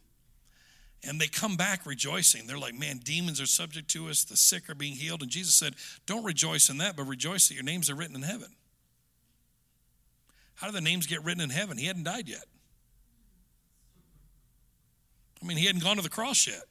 [1.03, 2.47] and they come back rejoicing.
[2.47, 5.55] They're like, "Man, demons are subject to us; the sick are being healed." And Jesus
[5.55, 5.77] said,
[6.07, 8.55] "Don't rejoice in that, but rejoice that your names are written in heaven."
[10.55, 11.77] How do the names get written in heaven?
[11.77, 12.45] He hadn't died yet.
[15.43, 16.69] I mean, he hadn't gone to the cross yet.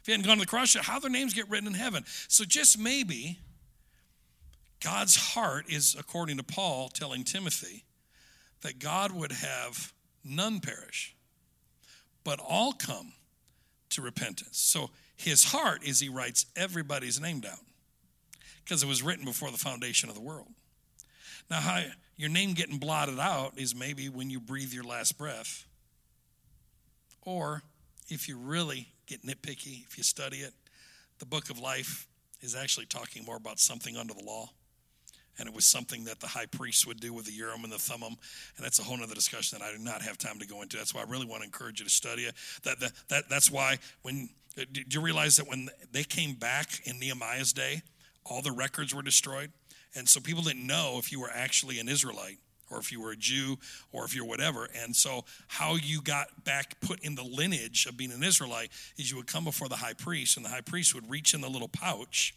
[0.00, 2.04] If he hadn't gone to the cross yet, how their names get written in heaven?
[2.28, 3.38] So just maybe
[4.80, 7.86] God's heart is, according to Paul, telling Timothy
[8.60, 11.16] that God would have none perish,
[12.22, 13.14] but all come
[13.90, 14.58] to repentance.
[14.58, 17.58] So his heart is he writes everybody's name down
[18.64, 20.48] because it was written before the foundation of the world.
[21.50, 21.82] Now, how
[22.16, 25.64] your name getting blotted out is maybe when you breathe your last breath.
[27.22, 27.62] Or
[28.08, 30.52] if you really get nitpicky, if you study it,
[31.18, 32.06] the book of life
[32.40, 34.50] is actually talking more about something under the law.
[35.38, 37.78] And it was something that the high priest would do with the Urim and the
[37.78, 38.16] Thummim.
[38.56, 40.76] And that's a whole other discussion that I do not have time to go into.
[40.76, 42.34] That's why I really want to encourage you to study it.
[42.62, 46.80] That, that, that, that's why when, uh, did you realize that when they came back
[46.84, 47.82] in Nehemiah's day,
[48.24, 49.52] all the records were destroyed?
[49.94, 52.38] And so people didn't know if you were actually an Israelite
[52.70, 53.58] or if you were a Jew
[53.92, 54.68] or if you're whatever.
[54.82, 59.10] And so how you got back put in the lineage of being an Israelite is
[59.10, 61.48] you would come before the high priest, and the high priest would reach in the
[61.48, 62.34] little pouch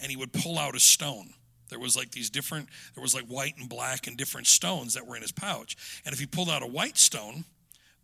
[0.00, 1.34] and he would pull out a stone.
[1.68, 5.06] There was like these different, there was like white and black and different stones that
[5.06, 5.76] were in his pouch.
[6.04, 7.44] And if he pulled out a white stone,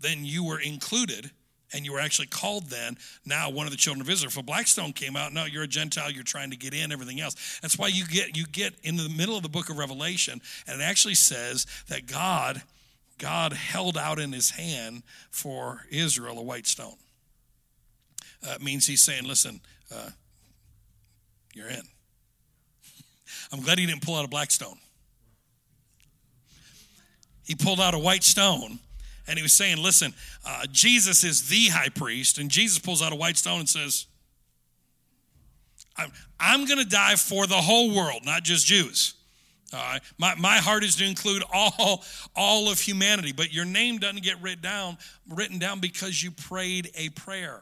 [0.00, 1.30] then you were included
[1.72, 2.96] and you were actually called then.
[3.24, 5.64] Now one of the children of israel if a black stone came out no you're
[5.64, 7.58] a gentile you're trying to get in everything else.
[7.60, 10.80] That's why you get you get in the middle of the book of revelation and
[10.80, 12.62] it actually says that god
[13.18, 16.96] god held out in his hand for israel a white stone.
[18.46, 19.60] Uh, it means he's saying listen
[19.92, 20.10] uh,
[21.54, 21.82] you're in
[23.54, 24.76] i'm glad he didn't pull out a black stone
[27.44, 28.78] he pulled out a white stone
[29.26, 30.12] and he was saying, Listen,
[30.46, 32.38] uh, Jesus is the high priest.
[32.38, 34.06] And Jesus pulls out a white stone and says,
[35.96, 39.14] I'm, I'm going to die for the whole world, not just Jews.
[40.18, 42.04] My, my heart is to include all,
[42.36, 44.98] all of humanity, but your name doesn't get down,
[45.28, 47.60] written down because you prayed a prayer.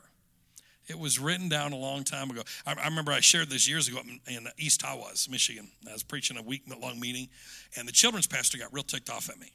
[0.88, 2.42] It was written down a long time ago.
[2.66, 5.70] I, I remember I shared this years ago in, in East Tawas, Michigan.
[5.88, 7.28] I was preaching a week long meeting,
[7.76, 9.52] and the children's pastor got real ticked off at me.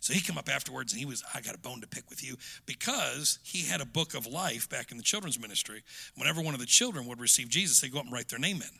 [0.00, 2.24] So he came up afterwards and he was, I got a bone to pick with
[2.24, 5.82] you because he had a book of life back in the children's ministry.
[6.16, 8.56] Whenever one of the children would receive Jesus, they go up and write their name
[8.56, 8.78] in.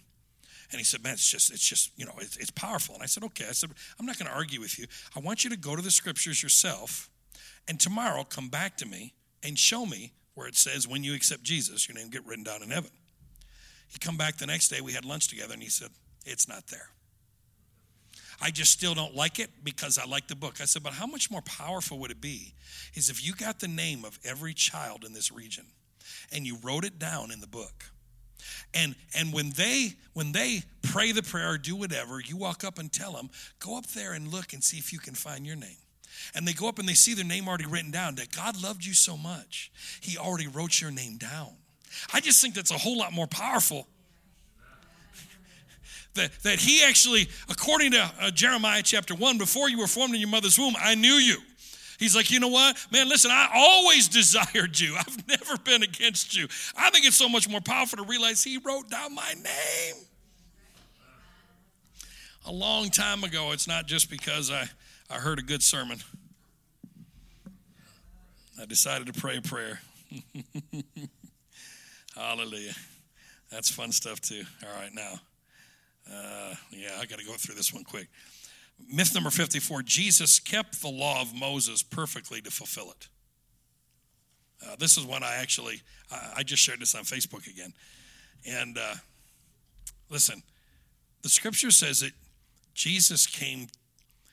[0.71, 2.95] And he said, man, it's just, it's just, you know, it's, it's powerful.
[2.95, 3.45] And I said, okay.
[3.49, 4.87] I said, I'm not going to argue with you.
[5.15, 7.11] I want you to go to the scriptures yourself
[7.69, 11.43] and tomorrow come back to me and show me where it says when you accept
[11.43, 12.91] Jesus, your name get written down in heaven.
[13.89, 15.89] He come back the next day, we had lunch together, and he said,
[16.25, 16.91] it's not there.
[18.41, 20.61] I just still don't like it because I like the book.
[20.61, 22.55] I said, but how much more powerful would it be
[22.95, 25.67] is if you got the name of every child in this region
[26.33, 27.85] and you wrote it down in the book.
[28.73, 32.79] And and when they when they pray the prayer or do whatever, you walk up
[32.79, 33.29] and tell them,
[33.59, 35.77] go up there and look and see if you can find your name.
[36.35, 38.85] And they go up and they see their name already written down that God loved
[38.85, 41.51] you so much, He already wrote your name down.
[42.13, 43.87] I just think that's a whole lot more powerful
[46.15, 50.21] that, that he actually, according to uh, Jeremiah chapter 1, before you were formed in
[50.21, 51.39] your mother's womb, I knew you.
[51.99, 52.77] He's like, you know what?
[52.91, 54.97] Man, listen, I always desired you.
[54.97, 56.49] I've never been against you.
[56.77, 59.95] I think it's so much more powerful to realize he wrote down my name.
[62.47, 64.69] A long time ago, it's not just because I,
[65.11, 65.99] I heard a good sermon.
[68.61, 69.81] I decided to pray a prayer.
[72.15, 72.75] Hallelujah.
[73.51, 74.43] That's fun stuff, too.
[74.63, 75.15] All right, now.
[76.09, 78.07] Uh, yeah, I got to go through this one quick.
[78.89, 83.09] Myth number 54 Jesus kept the law of Moses perfectly to fulfill it.
[84.65, 87.73] Uh, this is one I actually, I, I, just shared this on Facebook again.
[88.47, 88.95] And uh,
[90.11, 90.43] listen,
[91.23, 92.13] the scripture says that
[92.75, 93.69] Jesus came,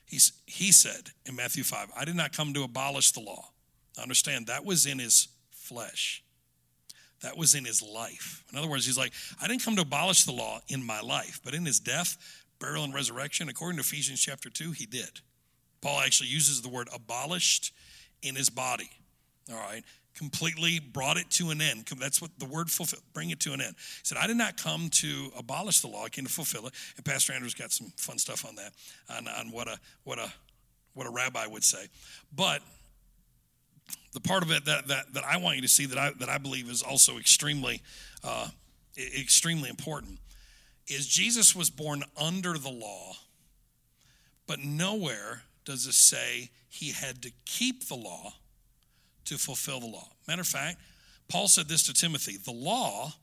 [0.07, 3.49] he said in Matthew 5, I did not come to abolish the law.
[4.01, 6.23] Understand, that was in his flesh.
[7.21, 8.43] That was in his life.
[8.51, 9.11] In other words, he's like,
[9.41, 12.17] I didn't come to abolish the law in my life, but in his death,
[12.59, 15.09] burial, and resurrection, according to Ephesians chapter 2, he did.
[15.81, 17.73] Paul actually uses the word abolished
[18.21, 18.89] in his body.
[19.51, 19.83] All right
[20.17, 21.85] completely brought it to an end.
[21.99, 23.75] That's what the word fulfill, bring it to an end.
[23.77, 26.73] He said, I did not come to abolish the law, I came to fulfill it.
[26.95, 28.73] And Pastor Andrew's got some fun stuff on that,
[29.09, 30.31] on, on what a what a
[30.95, 31.85] what a rabbi would say.
[32.35, 32.61] But
[34.13, 36.29] the part of it that, that, that I want you to see that I, that
[36.29, 37.81] I believe is also extremely,
[38.23, 38.47] uh,
[38.97, 40.19] extremely important
[40.87, 43.13] is Jesus was born under the law,
[44.47, 48.33] but nowhere does it say he had to keep the law
[49.27, 50.07] to fulfill the law.
[50.27, 50.79] Matter of fact,
[51.27, 53.13] Paul said this to Timothy the law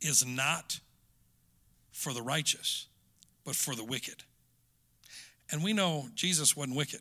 [0.00, 0.80] is not
[1.92, 2.86] for the righteous,
[3.44, 4.24] but for the wicked.
[5.50, 7.00] And we know Jesus wasn't wicked,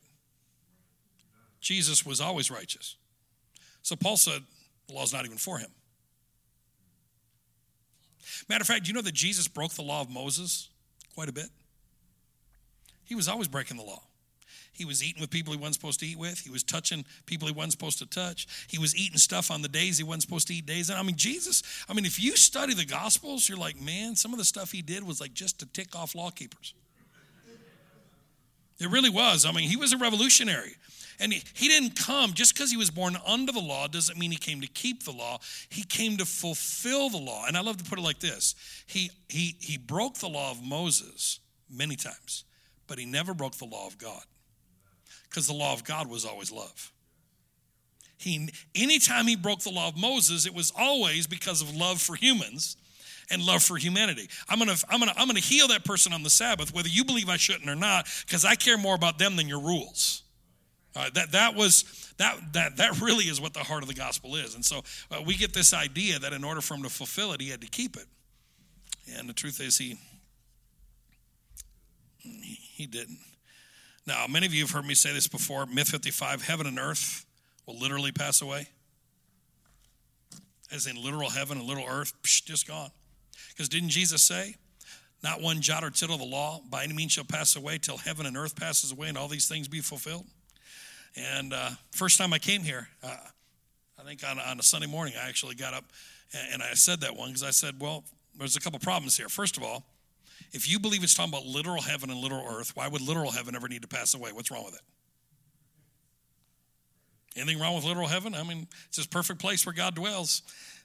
[1.60, 2.96] Jesus was always righteous.
[3.82, 4.42] So Paul said
[4.88, 5.70] the law is not even for him.
[8.50, 10.70] Matter of fact, do you know that Jesus broke the law of Moses
[11.16, 11.50] quite a bit?
[13.06, 14.04] He was always breaking the law.
[14.78, 16.40] He was eating with people he wasn't supposed to eat with.
[16.40, 18.48] He was touching people he wasn't supposed to touch.
[18.68, 20.91] He was eating stuff on the days he wasn't supposed to eat days.
[20.91, 24.38] I mean, Jesus, I mean, if you study the Gospels, you're like, man, some of
[24.38, 26.76] the stuff he did was like just to tick off lawkeepers.
[28.80, 29.44] It really was.
[29.45, 30.76] I mean, he was a revolutionary.
[31.20, 34.30] And he, he didn't come just because he was born under the law doesn't mean
[34.30, 35.40] he came to keep the law.
[35.70, 37.45] He came to fulfill the law.
[37.48, 38.54] And I love to put it like this
[38.86, 42.44] he, he, he broke the law of Moses many times,
[42.86, 44.22] but he never broke the law of God
[45.30, 46.91] because the law of God was always love.
[48.18, 52.16] He, anytime he broke the law of Moses, it was always because of love for
[52.16, 52.76] humans
[53.30, 54.28] and love for humanity.
[54.49, 57.30] I'm gonna, I'm gonna, I'm gonna heal that person on the Sabbath, whether you believe
[57.30, 60.24] I shouldn't or not, because I care more about them than your rules.
[61.14, 64.56] that, that was that, that that really is what the heart of the gospel is.
[64.56, 64.82] And so
[65.12, 67.62] uh, we get this idea that in order for him to fulfill it, he had
[67.62, 68.06] to keep it.
[69.16, 69.98] And the truth is, he
[72.20, 73.20] he didn't.
[74.08, 77.26] Now, many of you have heard me say this before Myth 55 heaven and earth
[77.66, 78.70] will literally pass away.
[80.72, 82.90] As in literal heaven and literal earth, psh, just gone.
[83.50, 84.56] Because didn't Jesus say,
[85.24, 87.98] Not one jot or tittle of the law by any means shall pass away till
[87.98, 90.26] heaven and earth passes away and all these things be fulfilled?
[91.18, 93.18] And uh, first time I came here, uh,
[94.00, 95.84] I think on, on a Sunday morning, I actually got up
[96.34, 98.06] and, and I said that one because I said, Well,
[98.38, 99.28] there's a couple problems here.
[99.28, 99.84] First of all,
[100.52, 103.56] if you believe it's talking about literal heaven and literal earth, why would literal heaven
[103.56, 104.32] ever need to pass away?
[104.32, 104.82] What's wrong with it?
[107.38, 108.34] Anything wrong with literal heaven?
[108.34, 110.42] I mean, it's this perfect place where God dwells.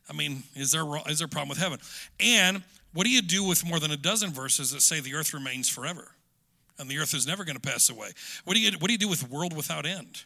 [0.09, 1.79] I mean, is there is there a problem with heaven?
[2.21, 2.63] And
[2.93, 5.69] what do you do with more than a dozen verses that say the earth remains
[5.69, 6.13] forever,
[6.79, 8.11] and the earth is never going to pass away?
[8.45, 10.25] What do you what do you do with world without end?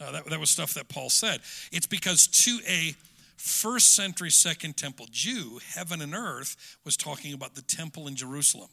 [0.00, 1.40] Uh, that, that was stuff that Paul said.
[1.70, 2.96] It's because to a
[3.42, 8.68] first century Second Temple Jew, heaven and earth was talking about the temple in Jerusalem.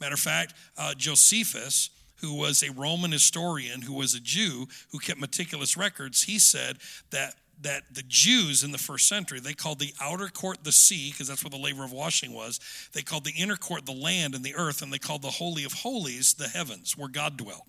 [0.00, 4.98] Matter of fact, uh, Josephus, who was a Roman historian, who was a Jew, who
[4.98, 6.78] kept meticulous records, he said
[7.10, 11.12] that that the Jews in the first century, they called the outer court the sea,
[11.12, 12.58] because that's where the labor of washing was.
[12.92, 15.62] They called the inner court the land and the earth, and they called the Holy
[15.62, 17.68] of Holies the heavens, where God dwelt.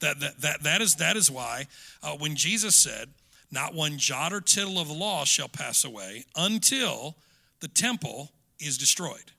[0.00, 1.66] That, that, that, that, is, that is why
[2.02, 3.10] uh, when Jesus said,
[3.50, 7.16] not one jot or tittle of the law shall pass away until
[7.60, 9.32] the temple is destroyed.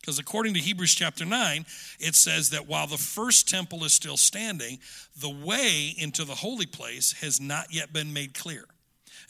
[0.00, 1.64] Because according to Hebrews chapter 9,
[2.00, 4.80] it says that while the first temple is still standing,
[5.16, 8.64] the way into the holy place has not yet been made clear.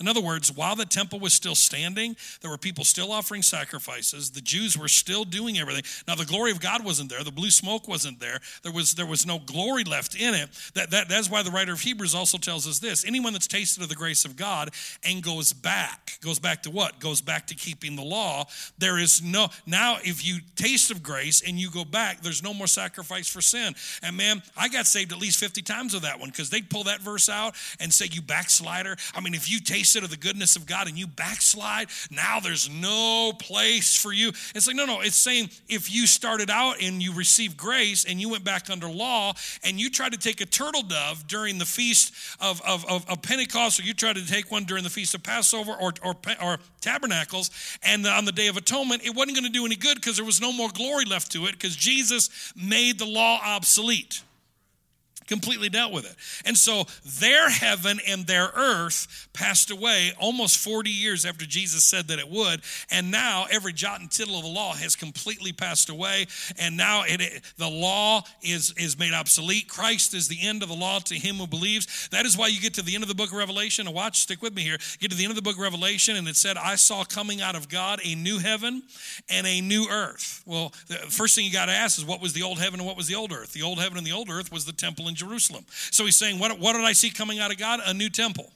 [0.02, 4.30] In other words, while the temple was still standing, there were people still offering sacrifices.
[4.30, 5.84] The Jews were still doing everything.
[6.08, 7.22] Now, the glory of God wasn't there.
[7.22, 8.40] The blue smoke wasn't there.
[8.64, 10.48] There was, there was no glory left in it.
[10.74, 13.82] That, that, that's why the writer of Hebrews also tells us this anyone that's tasted
[13.82, 14.70] of the grace of God
[15.04, 16.98] and goes back, goes back to what?
[16.98, 18.46] Goes back to keeping the law.
[18.78, 22.52] There is no, now if you taste of grace and you go back, there's no
[22.52, 23.74] more sacrifice for sin.
[24.02, 26.84] And man, I got saved at least 50 times with that one because they'd pull
[26.84, 28.96] that verse out and say, You backslider.
[29.14, 32.68] I mean, if you taste of the goodness of God and you backslide, now there's
[32.70, 34.28] no place for you.
[34.54, 38.20] It's like, no, no, it's saying if you started out and you received grace and
[38.20, 41.66] you went back under law and you tried to take a turtle dove during the
[41.66, 45.14] feast of, of, of, of Pentecost or you tried to take one during the feast
[45.14, 47.50] of Passover or, or, or Tabernacles
[47.82, 50.24] and on the Day of Atonement, it wasn't going to do any good because there
[50.24, 54.22] was no more glory left to it because Jesus made the law obsolete.
[55.32, 56.14] Completely dealt with it.
[56.44, 56.84] And so
[57.20, 62.28] their heaven and their earth passed away almost 40 years after Jesus said that it
[62.28, 62.60] would.
[62.90, 66.26] And now every jot and tittle of the law has completely passed away.
[66.58, 69.68] And now it, it, the law is, is made obsolete.
[69.68, 72.08] Christ is the end of the law to him who believes.
[72.08, 73.86] That is why you get to the end of the book of Revelation.
[73.86, 74.76] And watch, stick with me here.
[75.00, 77.40] Get to the end of the book of Revelation, and it said, I saw coming
[77.40, 78.82] out of God a new heaven
[79.28, 80.42] and a new earth.
[80.46, 82.86] Well, the first thing you got to ask is what was the old heaven and
[82.86, 83.52] what was the old earth?
[83.52, 85.64] The old heaven and the old earth was the temple in Jerusalem.
[85.90, 87.80] So he's saying, What, what did I see coming out of God?
[87.84, 88.50] A new temple.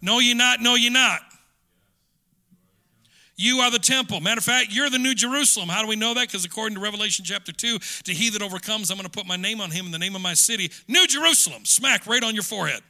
[0.00, 0.60] No, you're not.
[0.60, 1.20] No, you're not.
[3.36, 4.20] You are the temple.
[4.20, 5.68] Matter of fact, you're the new Jerusalem.
[5.68, 6.28] How do we know that?
[6.28, 9.36] Because according to Revelation chapter 2, to he that overcomes, I'm going to put my
[9.36, 10.70] name on him in the name of my city.
[10.86, 12.80] New Jerusalem, smack right on your forehead.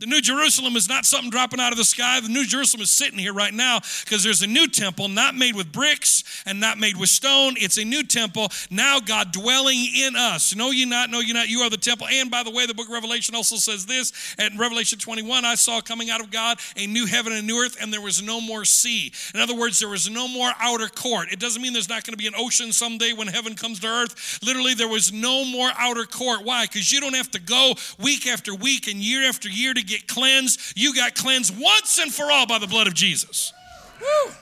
[0.00, 2.20] The New Jerusalem is not something dropping out of the sky.
[2.20, 5.54] The New Jerusalem is sitting here right now because there's a new temple, not made
[5.54, 7.54] with bricks and not made with stone.
[7.58, 8.48] It's a new temple.
[8.70, 10.56] Now God dwelling in us.
[10.56, 12.06] Know ye not, know ye not, you are the temple.
[12.10, 15.54] And by the way, the book of Revelation also says this at Revelation 21 I
[15.54, 18.22] saw coming out of God a new heaven and a new earth, and there was
[18.22, 19.12] no more sea.
[19.34, 21.30] In other words, there was no more outer court.
[21.30, 23.86] It doesn't mean there's not going to be an ocean someday when heaven comes to
[23.86, 24.38] earth.
[24.42, 26.42] Literally, there was no more outer court.
[26.42, 26.64] Why?
[26.64, 30.08] Because you don't have to go week after week and year after year to get
[30.08, 30.72] cleansed.
[30.76, 33.52] You got cleansed once and for all by the blood of Jesus.
[34.00, 34.32] Woo!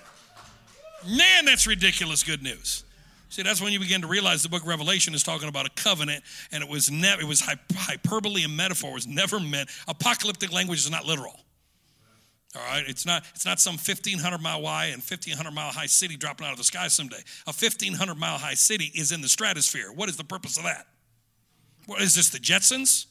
[1.17, 2.85] Man, that's ridiculous good news.
[3.31, 5.71] See, that's when you begin to realize the book of Revelation is talking about a
[5.71, 8.91] covenant, and it was never it was hyperbole and metaphor.
[8.91, 9.69] It was never meant.
[9.87, 11.39] Apocalyptic language is not literal.
[12.57, 16.17] All right, it's not it's not some 1500 mile wide and 1500 mile high city
[16.17, 17.23] dropping out of the sky someday.
[17.47, 19.93] A 1500 mile high city is in the stratosphere.
[19.93, 20.87] What is the purpose of that?
[21.87, 22.31] What is this?
[22.31, 23.07] The Jetsons?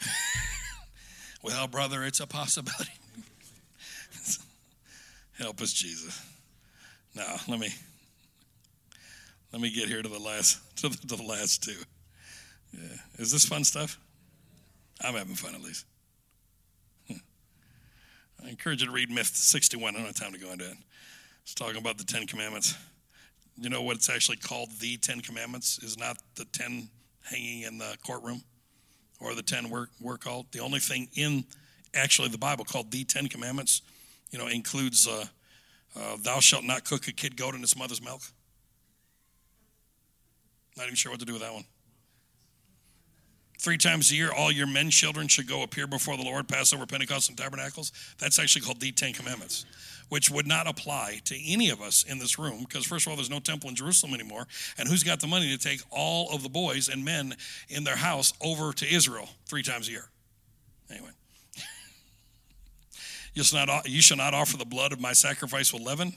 [1.42, 2.92] well, brother, it's a possibility.
[5.38, 6.24] Help us, Jesus.
[7.14, 7.70] Now, let me
[9.52, 11.82] let me get here to the last to the, to the last two.
[12.72, 12.96] Yeah.
[13.18, 13.98] Is this fun stuff?
[15.00, 15.84] I'm having fun at least.
[18.44, 19.94] I encourage you to read Myth 61.
[19.94, 20.76] I don't have time to go into it.
[21.42, 22.76] It's talking about the Ten Commandments.
[23.58, 24.68] You know what it's actually called?
[24.78, 26.88] The Ten Commandments is not the ten
[27.22, 28.42] hanging in the courtroom
[29.20, 30.46] or the ten we're, we're called.
[30.52, 31.44] The only thing in
[31.94, 33.82] actually the Bible called the Ten Commandments,
[34.30, 35.24] you know, includes uh,
[35.98, 38.22] uh, thou shalt not cook a kid goat in its mother's milk.
[40.76, 41.64] Not even sure what to do with that one.
[43.58, 46.84] Three times a year, all your men children should go appear before the Lord, Passover,
[46.84, 47.90] Pentecost, and Tabernacles.
[48.18, 49.64] That's actually called the Ten Commandments,
[50.08, 53.16] which would not apply to any of us in this room because, first of all,
[53.16, 54.46] there's no temple in Jerusalem anymore.
[54.78, 57.34] And who's got the money to take all of the boys and men
[57.68, 60.08] in their house over to Israel three times a year?
[60.90, 61.10] Anyway.
[63.34, 66.14] You shall, not, you shall not offer the blood of my sacrifice with leaven.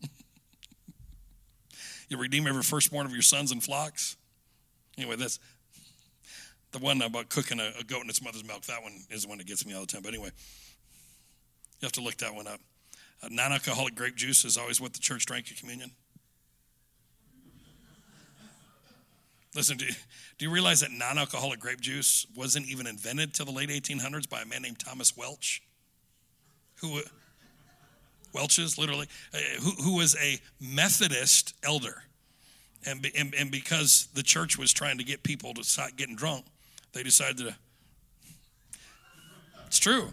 [2.08, 4.16] you redeem every firstborn of your sons and flocks.
[4.96, 5.38] Anyway, that's
[6.72, 8.62] the one about cooking a, a goat in its mother's milk.
[8.62, 10.00] That one is the one that gets me all the time.
[10.02, 10.30] But anyway,
[11.80, 12.60] you have to look that one up.
[13.22, 15.90] Uh, non alcoholic grape juice is always what the church drank at communion.
[19.54, 19.92] Listen, do you,
[20.38, 24.28] do you realize that non alcoholic grape juice wasn't even invented till the late 1800s
[24.28, 25.62] by a man named Thomas Welch?
[26.80, 27.00] who
[28.32, 32.02] Welch's literally, uh, who, who was a Methodist elder.
[32.84, 36.44] And, and, and because the church was trying to get people to stop getting drunk,
[36.92, 37.56] they decided to.
[39.66, 40.08] It's true.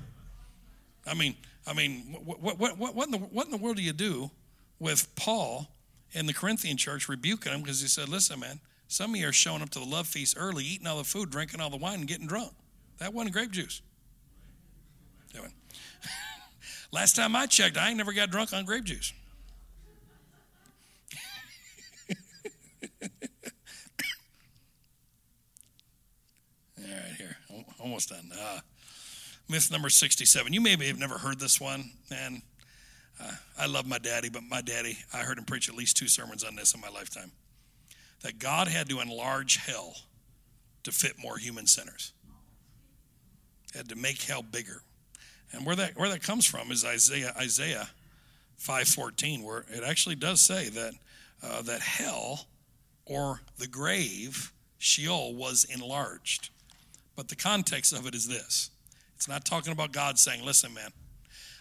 [1.06, 1.36] I mean,
[1.66, 4.32] I mean, what, what, what, what, in the, what in the world do you do
[4.80, 5.68] with Paul
[6.12, 9.34] in the Corinthian church rebuking him because he said, listen, man, some of you are
[9.34, 12.00] showing up to the love feast early, eating all the food, drinking all the wine,
[12.00, 12.52] and getting drunk.
[13.00, 13.82] That wasn't grape juice.
[15.34, 15.50] Anyway.
[16.92, 19.14] Last time I checked, I ain't never got drunk on grape juice.
[26.78, 27.38] All right, here,
[27.80, 28.30] almost done.
[28.40, 28.60] Uh,
[29.50, 30.54] myth number 67.
[30.54, 32.42] You maybe have never heard this one, and
[33.22, 36.08] uh, I love my daddy, but my daddy, I heard him preach at least two
[36.08, 37.32] sermons on this in my lifetime.
[38.22, 39.96] That God had to enlarge hell
[40.84, 42.14] to fit more human sinners.
[43.72, 44.82] He had to make hell bigger.
[45.52, 47.90] And where that where that comes from is Isaiah Isaiah
[48.60, 50.94] 5:14, where it actually does say that
[51.42, 52.48] uh, that hell
[53.06, 56.50] or the grave Sheol was enlarged.
[57.16, 58.72] But the context of it is this:
[59.24, 60.92] it's not talking about God saying, "Listen, man,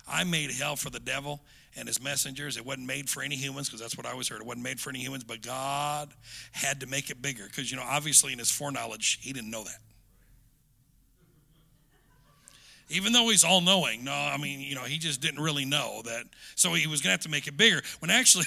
[0.09, 1.41] I made hell for the devil."
[1.75, 2.59] and his messengers.
[2.59, 4.43] It wasn't made for any humans because that's what I always heard.
[4.43, 6.13] It wasn't made for any humans, but God
[6.53, 9.65] had to make it bigger because, you know, obviously in his foreknowledge, he didn't know
[9.65, 9.79] that
[12.93, 14.05] even though he's all knowing.
[14.05, 16.25] No, I mean, you know, he just didn't really know that.
[16.55, 17.81] So he was going to have to make it bigger.
[18.01, 18.45] When actually,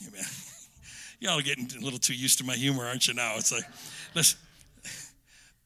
[1.20, 3.14] y'all are getting a little too used to my humor, aren't you?
[3.14, 3.64] Now it's like,
[4.14, 4.38] listen.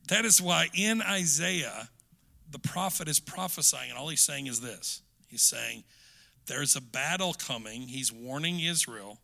[0.09, 1.89] That is why in Isaiah,
[2.53, 5.03] the prophet is prophesying, and all he's saying is this.
[5.29, 5.85] He's saying,
[6.47, 7.83] There's a battle coming.
[7.83, 9.19] He's warning Israel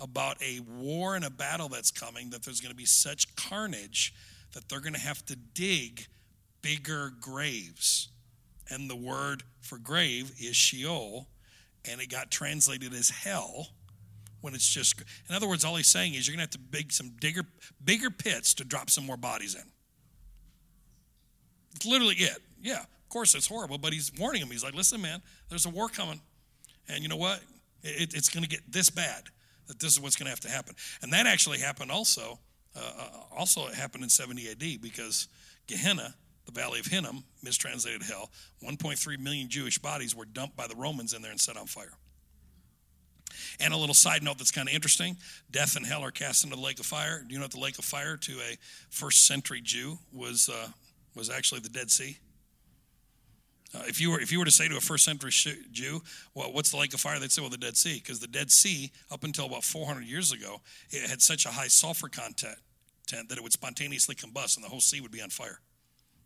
[0.00, 4.12] about a war and a battle that's coming, that there's going to be such carnage
[4.52, 6.06] that they're going to have to dig
[6.60, 8.08] bigger graves.
[8.68, 11.28] And the word for grave is Sheol,
[11.88, 13.68] and it got translated as hell
[14.40, 16.76] when it's just in other words all he's saying is you're going to have to
[16.76, 17.42] dig some bigger
[17.84, 19.62] bigger pits to drop some more bodies in
[21.76, 24.48] it's literally it yeah of course it's horrible but he's warning him.
[24.50, 26.20] He's like listen man there's a war coming
[26.88, 27.40] and you know what?
[27.82, 29.24] It, it's going to get this bad
[29.68, 30.74] that this is what's going to have to happen.
[31.02, 32.38] And that actually happened also
[32.74, 35.28] uh, uh also it happened in 70 ad because
[35.66, 36.14] gehenna
[36.46, 38.30] the valley of hinnom mistranslated hell.
[38.64, 41.92] 1.3 million jewish bodies were dumped by the romans in there and set on fire.
[43.60, 45.16] And a little side note that's kind of interesting
[45.50, 47.22] death and hell are cast into the lake of fire.
[47.26, 48.56] Do you know what the lake of fire to a
[48.90, 50.68] first century Jew was, uh,
[51.14, 52.18] was actually the Dead Sea?
[53.74, 55.32] Uh, if, you were, if you were to say to a first century
[55.70, 56.02] Jew,
[56.34, 57.18] well, what's the lake of fire?
[57.18, 57.94] They'd say, well, the Dead Sea.
[57.94, 61.68] Because the Dead Sea, up until about 400 years ago, it had such a high
[61.68, 62.58] sulfur content
[63.28, 65.60] that it would spontaneously combust and the whole sea would be on fire.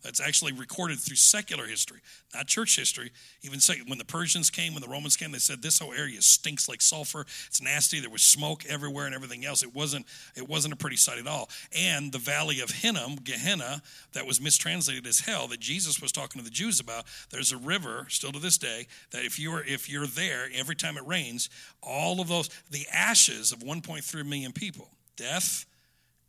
[0.02, 2.00] That's actually recorded through secular history,
[2.34, 3.10] not church history.
[3.42, 6.68] Even when the Persians came, when the Romans came, they said this whole area stinks
[6.68, 7.22] like sulfur.
[7.46, 8.00] It's nasty.
[8.00, 9.62] There was smoke everywhere and everything else.
[9.62, 10.06] It wasn't.
[10.36, 11.48] It wasn't a pretty sight at all.
[11.76, 13.82] And the valley of Hinnom, Gehenna,
[14.12, 17.04] that was mistranslated as hell, that Jesus was talking to the Jews about.
[17.30, 20.96] There's a river still to this day that if you're if you're there every time
[20.96, 21.48] it rains,
[21.82, 25.66] all of those the ashes of 1.3 million people, death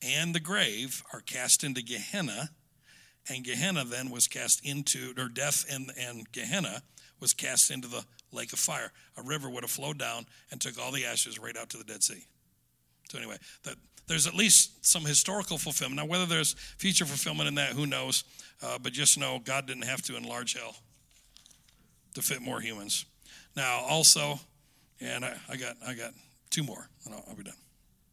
[0.04, 2.52] and the grave, are cast into Gehenna
[3.30, 6.82] and Gehenna then was cast into, or death and, and Gehenna
[7.20, 8.92] was cast into the lake of fire.
[9.18, 11.84] A river would have flowed down and took all the ashes right out to the
[11.84, 12.26] Dead Sea.
[13.10, 13.76] So, anyway, that,
[14.08, 15.98] there's at least some historical fulfillment.
[15.98, 18.24] Now, whether there's future fulfillment in that, who knows?
[18.62, 20.76] Uh, but just know God didn't have to enlarge hell
[22.16, 23.06] to fit more humans.
[23.56, 24.40] Now, also,
[25.00, 26.12] and I, I got I got
[26.50, 27.54] two more, and I'll, I'll be done.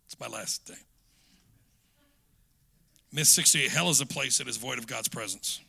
[0.06, 0.74] It's my last day.
[3.14, 5.60] Myth 68 Hell is a place that is void of God's presence.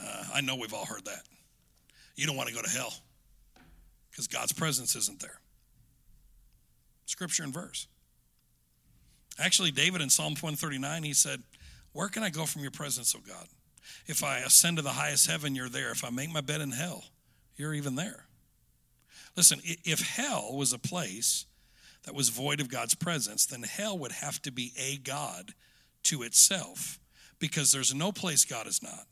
[0.00, 1.22] Uh, I know we've all heard that.
[2.14, 2.94] You don't want to go to hell
[4.10, 5.40] because God's presence isn't there.
[7.06, 7.88] Scripture and verse.
[9.36, 11.42] Actually, David in Psalm 139, he said,
[11.92, 13.48] Where can I go from your presence, O God?
[14.06, 15.90] If I ascend to the highest heaven, you're there.
[15.90, 17.04] If I make my bed in hell,
[17.56, 18.26] you're even there.
[19.36, 21.46] Listen, if hell was a place
[22.04, 25.54] that was void of God's presence, then hell would have to be a God
[26.04, 26.98] to itself
[27.38, 29.06] because there's no place God is not.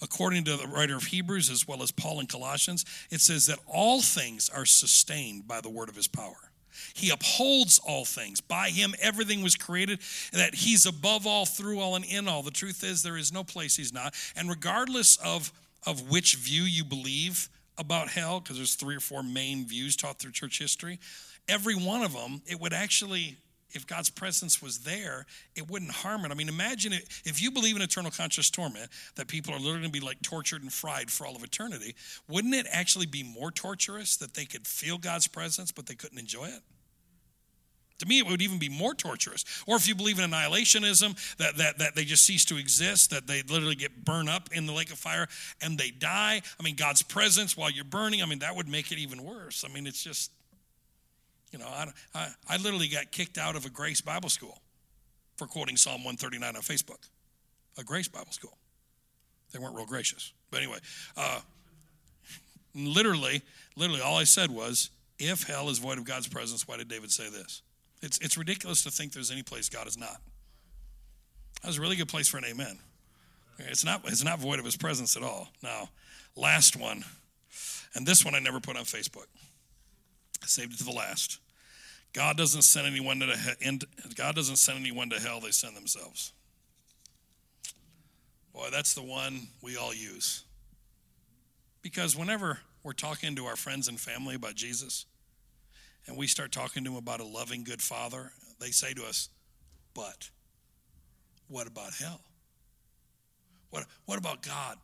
[0.00, 3.58] According to the writer of Hebrews, as well as Paul in Colossians, it says that
[3.66, 6.36] all things are sustained by the word of his power.
[6.94, 8.40] He upholds all things.
[8.40, 10.00] By him, everything was created,
[10.32, 12.42] that he's above all, through all, and in all.
[12.42, 14.14] The truth is, there is no place he's not.
[14.36, 15.52] And regardless of,
[15.86, 17.48] of which view you believe
[17.78, 20.98] about hell, because there's three or four main views taught through church history,
[21.48, 23.36] every one of them, it would actually,
[23.70, 25.26] if God's presence was there,
[25.56, 26.30] it wouldn't harm it.
[26.30, 29.80] I mean, imagine it, if you believe in eternal conscious torment, that people are literally
[29.80, 31.94] going to be like tortured and fried for all of eternity,
[32.28, 36.18] wouldn't it actually be more torturous that they could feel God's presence, but they couldn't
[36.18, 36.62] enjoy it?
[38.02, 39.44] To me, it would even be more torturous.
[39.64, 43.28] Or if you believe in annihilationism, that, that, that they just cease to exist, that
[43.28, 45.28] they literally get burned up in the lake of fire
[45.60, 46.42] and they die.
[46.58, 49.64] I mean, God's presence while you're burning, I mean, that would make it even worse.
[49.64, 50.32] I mean, it's just,
[51.52, 54.60] you know, I, I, I literally got kicked out of a Grace Bible School
[55.36, 57.08] for quoting Psalm 139 on Facebook.
[57.78, 58.58] A Grace Bible School.
[59.52, 60.32] They weren't real gracious.
[60.50, 60.78] But anyway,
[61.16, 61.38] uh,
[62.74, 63.42] literally,
[63.76, 67.12] literally, all I said was, if hell is void of God's presence, why did David
[67.12, 67.62] say this?
[68.02, 70.20] It's, it's ridiculous to think there's any place God is not.
[71.62, 72.78] That was a really good place for an amen.
[73.58, 75.48] It's not, it's not void of his presence at all.
[75.62, 75.88] Now,
[76.34, 77.04] last one,
[77.94, 79.26] and this one I never put on Facebook.
[80.42, 81.38] I saved it to the last.
[82.12, 86.32] God doesn't send anyone to the, God doesn't send anyone to hell; they send themselves.
[88.52, 90.44] Boy, that's the one we all use.
[91.80, 95.06] Because whenever we're talking to our friends and family about Jesus,
[96.06, 99.28] and we start talking to them about a loving, good Father, they say to us,
[99.94, 100.30] "But
[101.48, 102.24] what about hell?
[103.70, 104.78] What what about God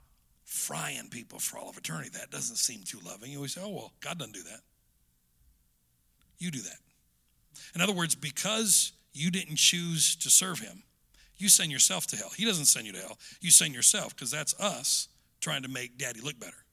[0.45, 2.11] frying people for all of eternity?
[2.11, 4.63] That doesn't seem too loving." And we say, "Oh well, God doesn't do that."
[6.39, 6.79] You do that.
[7.75, 10.85] In other words, because you didn't choose to serve him,
[11.37, 12.31] you send yourself to hell.
[12.31, 13.19] He doesn't send you to hell.
[13.41, 15.09] You send yourself because that's us
[15.41, 16.65] trying to make daddy look better.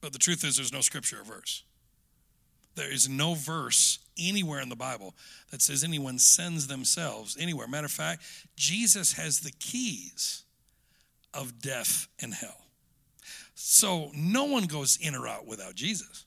[0.00, 1.62] But the truth is, there's no scripture or verse
[2.74, 5.14] There is no verse anywhere in the Bible
[5.50, 7.66] that says anyone sends themselves anywhere.
[7.66, 8.22] Matter of fact,
[8.56, 10.44] Jesus has the keys
[11.34, 12.66] of death and hell.
[13.54, 16.24] So no one goes in or out without Jesus.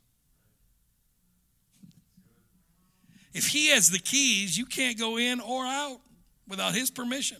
[3.33, 5.99] If he has the keys, you can't go in or out
[6.47, 7.37] without his permission.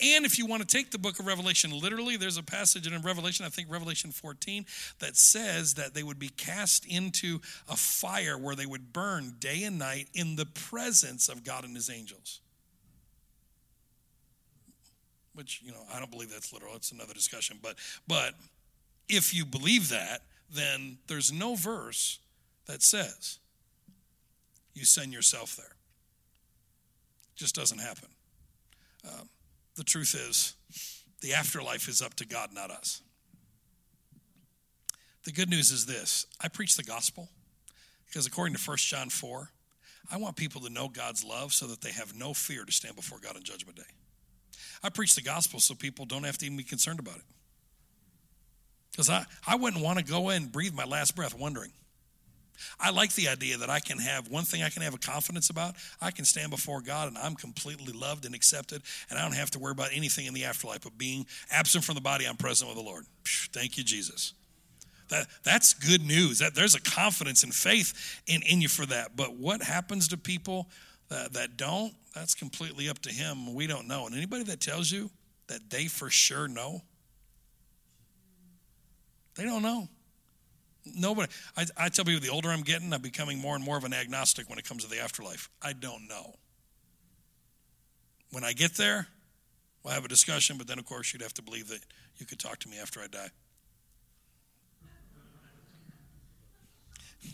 [0.00, 3.02] And if you want to take the book of Revelation literally, there's a passage in
[3.02, 4.66] Revelation, I think Revelation 14,
[4.98, 9.64] that says that they would be cast into a fire where they would burn day
[9.64, 12.40] and night in the presence of God and his angels.
[15.34, 16.74] Which, you know, I don't believe that's literal.
[16.74, 17.58] It's another discussion.
[17.62, 17.76] But
[18.06, 18.34] but
[19.08, 22.18] if you believe that, then there's no verse
[22.66, 23.38] that says
[24.74, 25.76] you send yourself there.
[27.34, 28.08] It just doesn't happen.
[29.06, 29.28] Um,
[29.80, 30.56] the truth is,
[31.22, 33.00] the afterlife is up to God, not us.
[35.24, 37.30] The good news is this I preach the gospel
[38.06, 39.50] because according to 1 John 4,
[40.12, 42.94] I want people to know God's love so that they have no fear to stand
[42.94, 43.90] before God on Judgment Day.
[44.82, 47.24] I preach the gospel so people don't have to even be concerned about it.
[48.90, 51.72] Because I, I wouldn't want to go in and breathe my last breath wondering.
[52.78, 55.50] I like the idea that I can have one thing I can have a confidence
[55.50, 55.74] about.
[56.00, 59.50] I can stand before God and I'm completely loved and accepted, and I don't have
[59.52, 62.68] to worry about anything in the afterlife but being absent from the body, I'm present
[62.68, 63.04] with the Lord.
[63.52, 64.34] Thank you, Jesus.
[65.08, 66.38] That, that's good news.
[66.38, 69.16] That there's a confidence and faith in, in you for that.
[69.16, 70.68] But what happens to people
[71.08, 73.54] that, that don't, that's completely up to him.
[73.54, 74.06] We don't know.
[74.06, 75.10] And anybody that tells you
[75.48, 76.82] that they for sure know,
[79.34, 79.88] they don't know.
[80.96, 83.84] Nobody, I, I tell people the older I'm getting, I'm becoming more and more of
[83.84, 85.48] an agnostic when it comes to the afterlife.
[85.62, 86.34] I don't know.
[88.30, 89.08] When I get there,
[89.82, 91.80] we'll have a discussion, but then, of course, you'd have to believe that
[92.18, 93.28] you could talk to me after I die.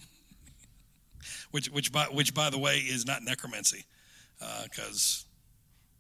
[1.51, 3.85] which, which, by, which, by the way, is not necromancy,
[4.39, 5.29] because uh,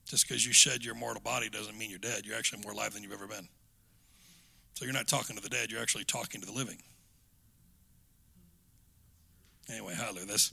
[0.06, 2.24] just because you shed your mortal body doesn't mean you're dead.
[2.24, 3.48] You're actually more alive than you've ever been.
[4.74, 6.76] So you're not talking to the dead, you're actually talking to the living.
[9.68, 10.26] Anyway, hallelujah.
[10.26, 10.52] This,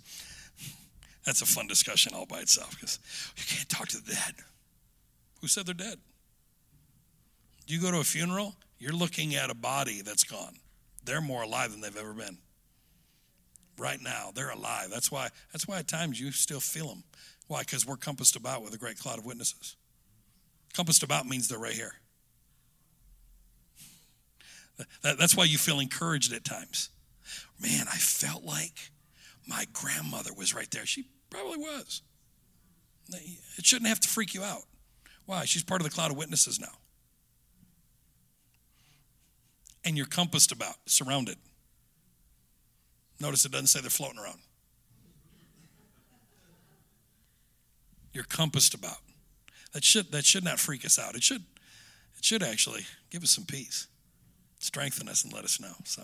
[1.25, 2.99] that's a fun discussion all by itself because
[3.37, 4.35] you can't talk to the dead.
[5.41, 5.99] Who said they're dead?
[7.67, 10.55] Do You go to a funeral, you're looking at a body that's gone.
[11.05, 12.37] They're more alive than they've ever been.
[13.77, 14.89] Right now, they're alive.
[14.91, 17.03] That's why, that's why at times you still feel them.
[17.47, 17.61] Why?
[17.61, 19.75] Because we're compassed about with a great cloud of witnesses.
[20.73, 21.93] Compassed about means they're right here.
[25.03, 26.89] That, that's why you feel encouraged at times.
[27.61, 28.91] Man, I felt like
[29.47, 30.85] my grandmother was right there.
[30.85, 32.01] She probably was.
[33.11, 34.63] It shouldn't have to freak you out.
[35.25, 35.45] Why?
[35.45, 36.67] She's part of the cloud of witnesses now.
[39.85, 41.37] And you're compassed about, surrounded.
[43.19, 44.39] Notice it doesn't say they're floating around.
[48.13, 48.97] You're compassed about.
[49.73, 51.15] That should, that should not freak us out.
[51.15, 51.43] It should,
[52.17, 53.87] it should actually give us some peace,
[54.59, 55.73] strengthen us, and let us know.
[55.83, 56.03] So.